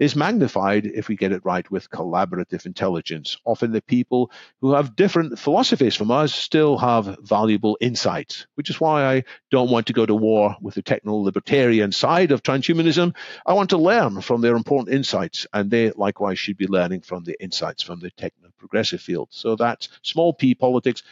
is 0.00 0.16
magnified 0.16 0.86
if 0.86 1.08
we 1.08 1.14
get 1.14 1.30
it 1.30 1.44
right 1.44 1.70
with 1.70 1.90
collaborative 1.90 2.64
intelligence. 2.64 3.36
Often 3.44 3.72
the 3.72 3.82
people 3.82 4.32
who 4.62 4.72
have 4.72 4.96
different 4.96 5.38
philosophies 5.38 5.94
from 5.94 6.10
us 6.10 6.34
still 6.34 6.78
have 6.78 7.18
valuable 7.22 7.76
insights, 7.82 8.46
which 8.54 8.70
is 8.70 8.80
why 8.80 9.04
I 9.04 9.24
don't 9.50 9.70
want 9.70 9.86
to 9.88 9.92
go 9.92 10.06
to 10.06 10.14
war 10.14 10.56
with 10.62 10.74
the 10.74 10.82
techno 10.82 11.16
libertarian 11.16 11.92
side 11.92 12.32
of 12.32 12.42
transhumanism. 12.42 13.14
I 13.44 13.52
want 13.52 13.70
to 13.70 13.76
learn 13.76 14.22
from 14.22 14.40
their 14.40 14.56
important 14.56 14.94
insights, 14.94 15.46
and 15.52 15.70
they 15.70 15.90
likewise 15.90 16.38
should 16.38 16.56
be 16.56 16.66
learning 16.66 17.02
from 17.02 17.24
the 17.24 17.40
insights 17.40 17.82
from 17.82 18.00
the 18.00 18.10
techno 18.10 18.48
progressive 18.58 19.02
field. 19.02 19.28
So 19.30 19.54
that's 19.54 19.90
small 20.02 20.32
p 20.32 20.54
politics. 20.54 21.02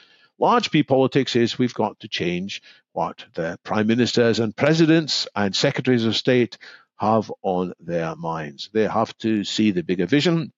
Large 0.41 0.70
P 0.70 0.84
politics 0.84 1.34
is 1.34 1.59
we've 1.59 1.74
got 1.74 1.99
to 2.01 2.09
change 2.09 2.62
what 2.93 3.24
the 3.34 3.59
prime 3.64 3.89
ministers 3.89 4.39
and 4.39 4.55
presidents 4.55 5.26
and 5.34 5.55
secretaries 5.55 6.05
of 6.05 6.14
state 6.16 6.59
have 6.99 7.32
on 7.42 7.72
their 7.80 8.16
minds. 8.16 8.70
They 8.72 8.86
have 8.86 9.16
to 9.18 9.44
see 9.44 9.70
the 9.70 9.82
bigger 9.82 10.07
vision. 10.07 10.53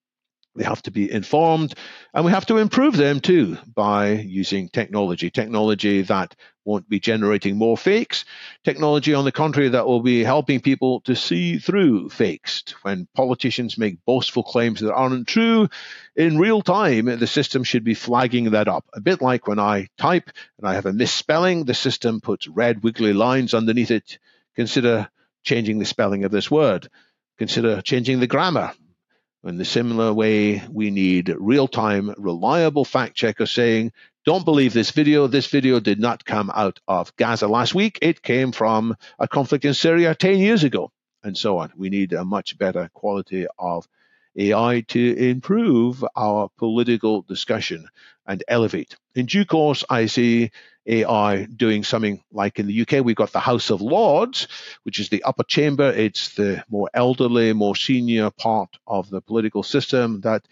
They 0.56 0.64
have 0.64 0.82
to 0.82 0.90
be 0.90 1.10
informed, 1.10 1.74
and 2.12 2.24
we 2.24 2.32
have 2.32 2.46
to 2.46 2.56
improve 2.56 2.96
them 2.96 3.20
too 3.20 3.56
by 3.72 4.10
using 4.10 4.68
technology. 4.68 5.30
Technology 5.30 6.02
that 6.02 6.34
won't 6.64 6.88
be 6.88 6.98
generating 6.98 7.56
more 7.56 7.76
fakes. 7.76 8.24
Technology, 8.64 9.14
on 9.14 9.24
the 9.24 9.30
contrary, 9.30 9.68
that 9.68 9.86
will 9.86 10.02
be 10.02 10.24
helping 10.24 10.60
people 10.60 11.02
to 11.02 11.14
see 11.14 11.58
through 11.58 12.08
fakes. 12.08 12.64
When 12.82 13.06
politicians 13.14 13.78
make 13.78 14.04
boastful 14.04 14.42
claims 14.42 14.80
that 14.80 14.92
aren't 14.92 15.28
true, 15.28 15.68
in 16.16 16.36
real 16.36 16.62
time, 16.62 17.06
the 17.06 17.28
system 17.28 17.62
should 17.62 17.84
be 17.84 17.94
flagging 17.94 18.50
that 18.50 18.66
up. 18.66 18.84
A 18.92 19.00
bit 19.00 19.22
like 19.22 19.46
when 19.46 19.60
I 19.60 19.86
type 19.98 20.30
and 20.58 20.66
I 20.66 20.74
have 20.74 20.86
a 20.86 20.92
misspelling, 20.92 21.64
the 21.64 21.74
system 21.74 22.20
puts 22.20 22.48
red 22.48 22.82
wiggly 22.82 23.12
lines 23.12 23.54
underneath 23.54 23.92
it. 23.92 24.18
Consider 24.56 25.08
changing 25.42 25.78
the 25.78 25.84
spelling 25.84 26.24
of 26.24 26.30
this 26.30 26.50
word. 26.50 26.88
Consider 27.38 27.80
changing 27.82 28.20
the 28.20 28.26
grammar. 28.26 28.72
In 29.42 29.56
the 29.56 29.64
similar 29.64 30.12
way, 30.12 30.62
we 30.70 30.90
need 30.90 31.34
real 31.38 31.66
time, 31.66 32.14
reliable 32.18 32.84
fact 32.84 33.14
checkers 33.14 33.50
saying, 33.50 33.92
don't 34.26 34.44
believe 34.44 34.74
this 34.74 34.90
video. 34.90 35.26
This 35.26 35.46
video 35.46 35.80
did 35.80 35.98
not 35.98 36.26
come 36.26 36.50
out 36.54 36.78
of 36.86 37.16
Gaza 37.16 37.48
last 37.48 37.74
week. 37.74 37.98
It 38.02 38.22
came 38.22 38.52
from 38.52 38.96
a 39.18 39.26
conflict 39.26 39.64
in 39.64 39.72
Syria 39.72 40.14
10 40.14 40.38
years 40.38 40.62
ago, 40.62 40.92
and 41.22 41.38
so 41.38 41.56
on. 41.56 41.72
We 41.74 41.88
need 41.88 42.12
a 42.12 42.24
much 42.24 42.58
better 42.58 42.90
quality 42.92 43.46
of 43.58 43.88
AI 44.36 44.84
to 44.88 45.16
improve 45.16 46.04
our 46.14 46.50
political 46.58 47.22
discussion 47.22 47.86
and 48.30 48.44
elevate. 48.46 48.96
In 49.16 49.26
due 49.26 49.44
course, 49.44 49.84
I 49.90 50.06
see 50.06 50.52
AI 50.86 51.46
doing 51.46 51.82
something 51.82 52.22
like 52.30 52.60
in 52.60 52.68
the 52.68 52.82
UK, 52.82 53.04
we've 53.04 53.16
got 53.16 53.32
the 53.32 53.40
House 53.40 53.70
of 53.70 53.82
Lords, 53.82 54.46
which 54.84 55.00
is 55.00 55.08
the 55.08 55.24
upper 55.24 55.42
chamber. 55.42 55.90
It's 55.90 56.34
the 56.36 56.62
more 56.70 56.88
elderly, 56.94 57.52
more 57.52 57.74
senior 57.74 58.30
part 58.30 58.78
of 58.86 59.10
the 59.10 59.20
political 59.20 59.64
system 59.64 60.20
that 60.20 60.46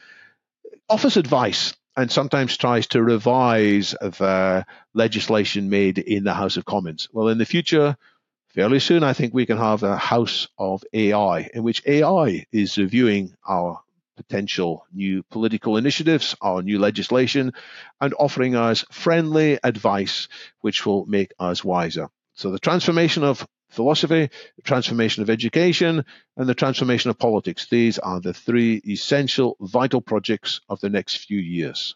offers 0.88 1.16
advice 1.16 1.72
and 1.96 2.10
sometimes 2.10 2.56
tries 2.56 2.88
to 2.88 3.02
revise 3.02 3.92
the 4.00 4.66
legislation 4.92 5.70
made 5.70 5.98
in 5.98 6.24
the 6.24 6.34
House 6.34 6.56
of 6.56 6.64
Commons. 6.64 7.08
Well, 7.12 7.28
in 7.28 7.38
the 7.38 7.46
future, 7.46 7.96
fairly 8.48 8.80
soon, 8.80 9.04
I 9.04 9.12
think 9.12 9.32
we 9.32 9.46
can 9.46 9.58
have 9.58 9.84
a 9.84 9.96
House 9.96 10.48
of 10.58 10.82
AI 10.92 11.48
in 11.54 11.62
which 11.62 11.84
AI 11.86 12.44
is 12.50 12.76
reviewing 12.76 13.36
our 13.48 13.80
potential 14.18 14.84
new 14.92 15.22
political 15.22 15.76
initiatives 15.76 16.34
or 16.40 16.62
new 16.62 16.78
legislation 16.78 17.52
and 18.00 18.12
offering 18.18 18.56
us 18.56 18.84
friendly 18.90 19.58
advice 19.62 20.28
which 20.60 20.84
will 20.84 21.06
make 21.06 21.32
us 21.38 21.64
wiser. 21.64 22.08
So 22.34 22.50
the 22.50 22.58
transformation 22.58 23.22
of 23.24 23.46
philosophy, 23.70 24.30
the 24.56 24.62
transformation 24.62 25.22
of 25.22 25.30
education, 25.30 26.04
and 26.36 26.48
the 26.48 26.54
transformation 26.54 27.10
of 27.10 27.18
politics. 27.18 27.68
These 27.70 27.98
are 27.98 28.20
the 28.20 28.34
three 28.34 28.82
essential, 28.86 29.56
vital 29.60 30.00
projects 30.00 30.60
of 30.68 30.80
the 30.80 30.90
next 30.90 31.18
few 31.26 31.38
years. 31.38 31.94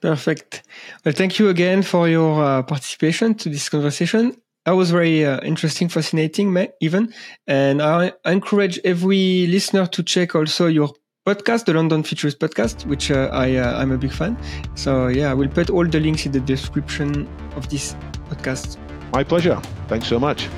Perfect. 0.00 0.62
Well, 1.04 1.14
thank 1.14 1.38
you 1.38 1.48
again 1.48 1.82
for 1.82 2.08
your 2.08 2.44
uh, 2.44 2.62
participation 2.62 3.34
to 3.36 3.48
this 3.48 3.68
conversation. 3.68 4.36
That 4.64 4.76
was 4.76 4.90
very 4.90 5.24
uh, 5.24 5.40
interesting, 5.40 5.88
fascinating, 5.88 6.54
even. 6.80 7.14
And 7.46 7.80
I 7.80 8.12
encourage 8.26 8.78
every 8.84 9.46
listener 9.46 9.86
to 9.86 10.02
check 10.02 10.34
also 10.34 10.66
your 10.66 10.90
podcast, 11.28 11.66
the 11.66 11.74
London 11.74 12.02
Futurist 12.02 12.38
podcast, 12.38 12.86
which 12.86 13.10
uh, 13.10 13.28
I 13.32 13.56
uh, 13.56 13.78
I'm 13.78 13.92
a 13.92 13.98
big 13.98 14.12
fan. 14.12 14.36
So 14.74 15.08
yeah, 15.08 15.30
I 15.30 15.34
will 15.34 15.48
put 15.48 15.68
all 15.68 15.86
the 15.86 16.00
links 16.00 16.24
in 16.24 16.32
the 16.32 16.40
description 16.40 17.28
of 17.54 17.68
this 17.68 17.94
podcast. 18.30 18.78
My 19.12 19.24
pleasure. 19.24 19.60
Thanks 19.88 20.06
so 20.08 20.18
much. 20.18 20.48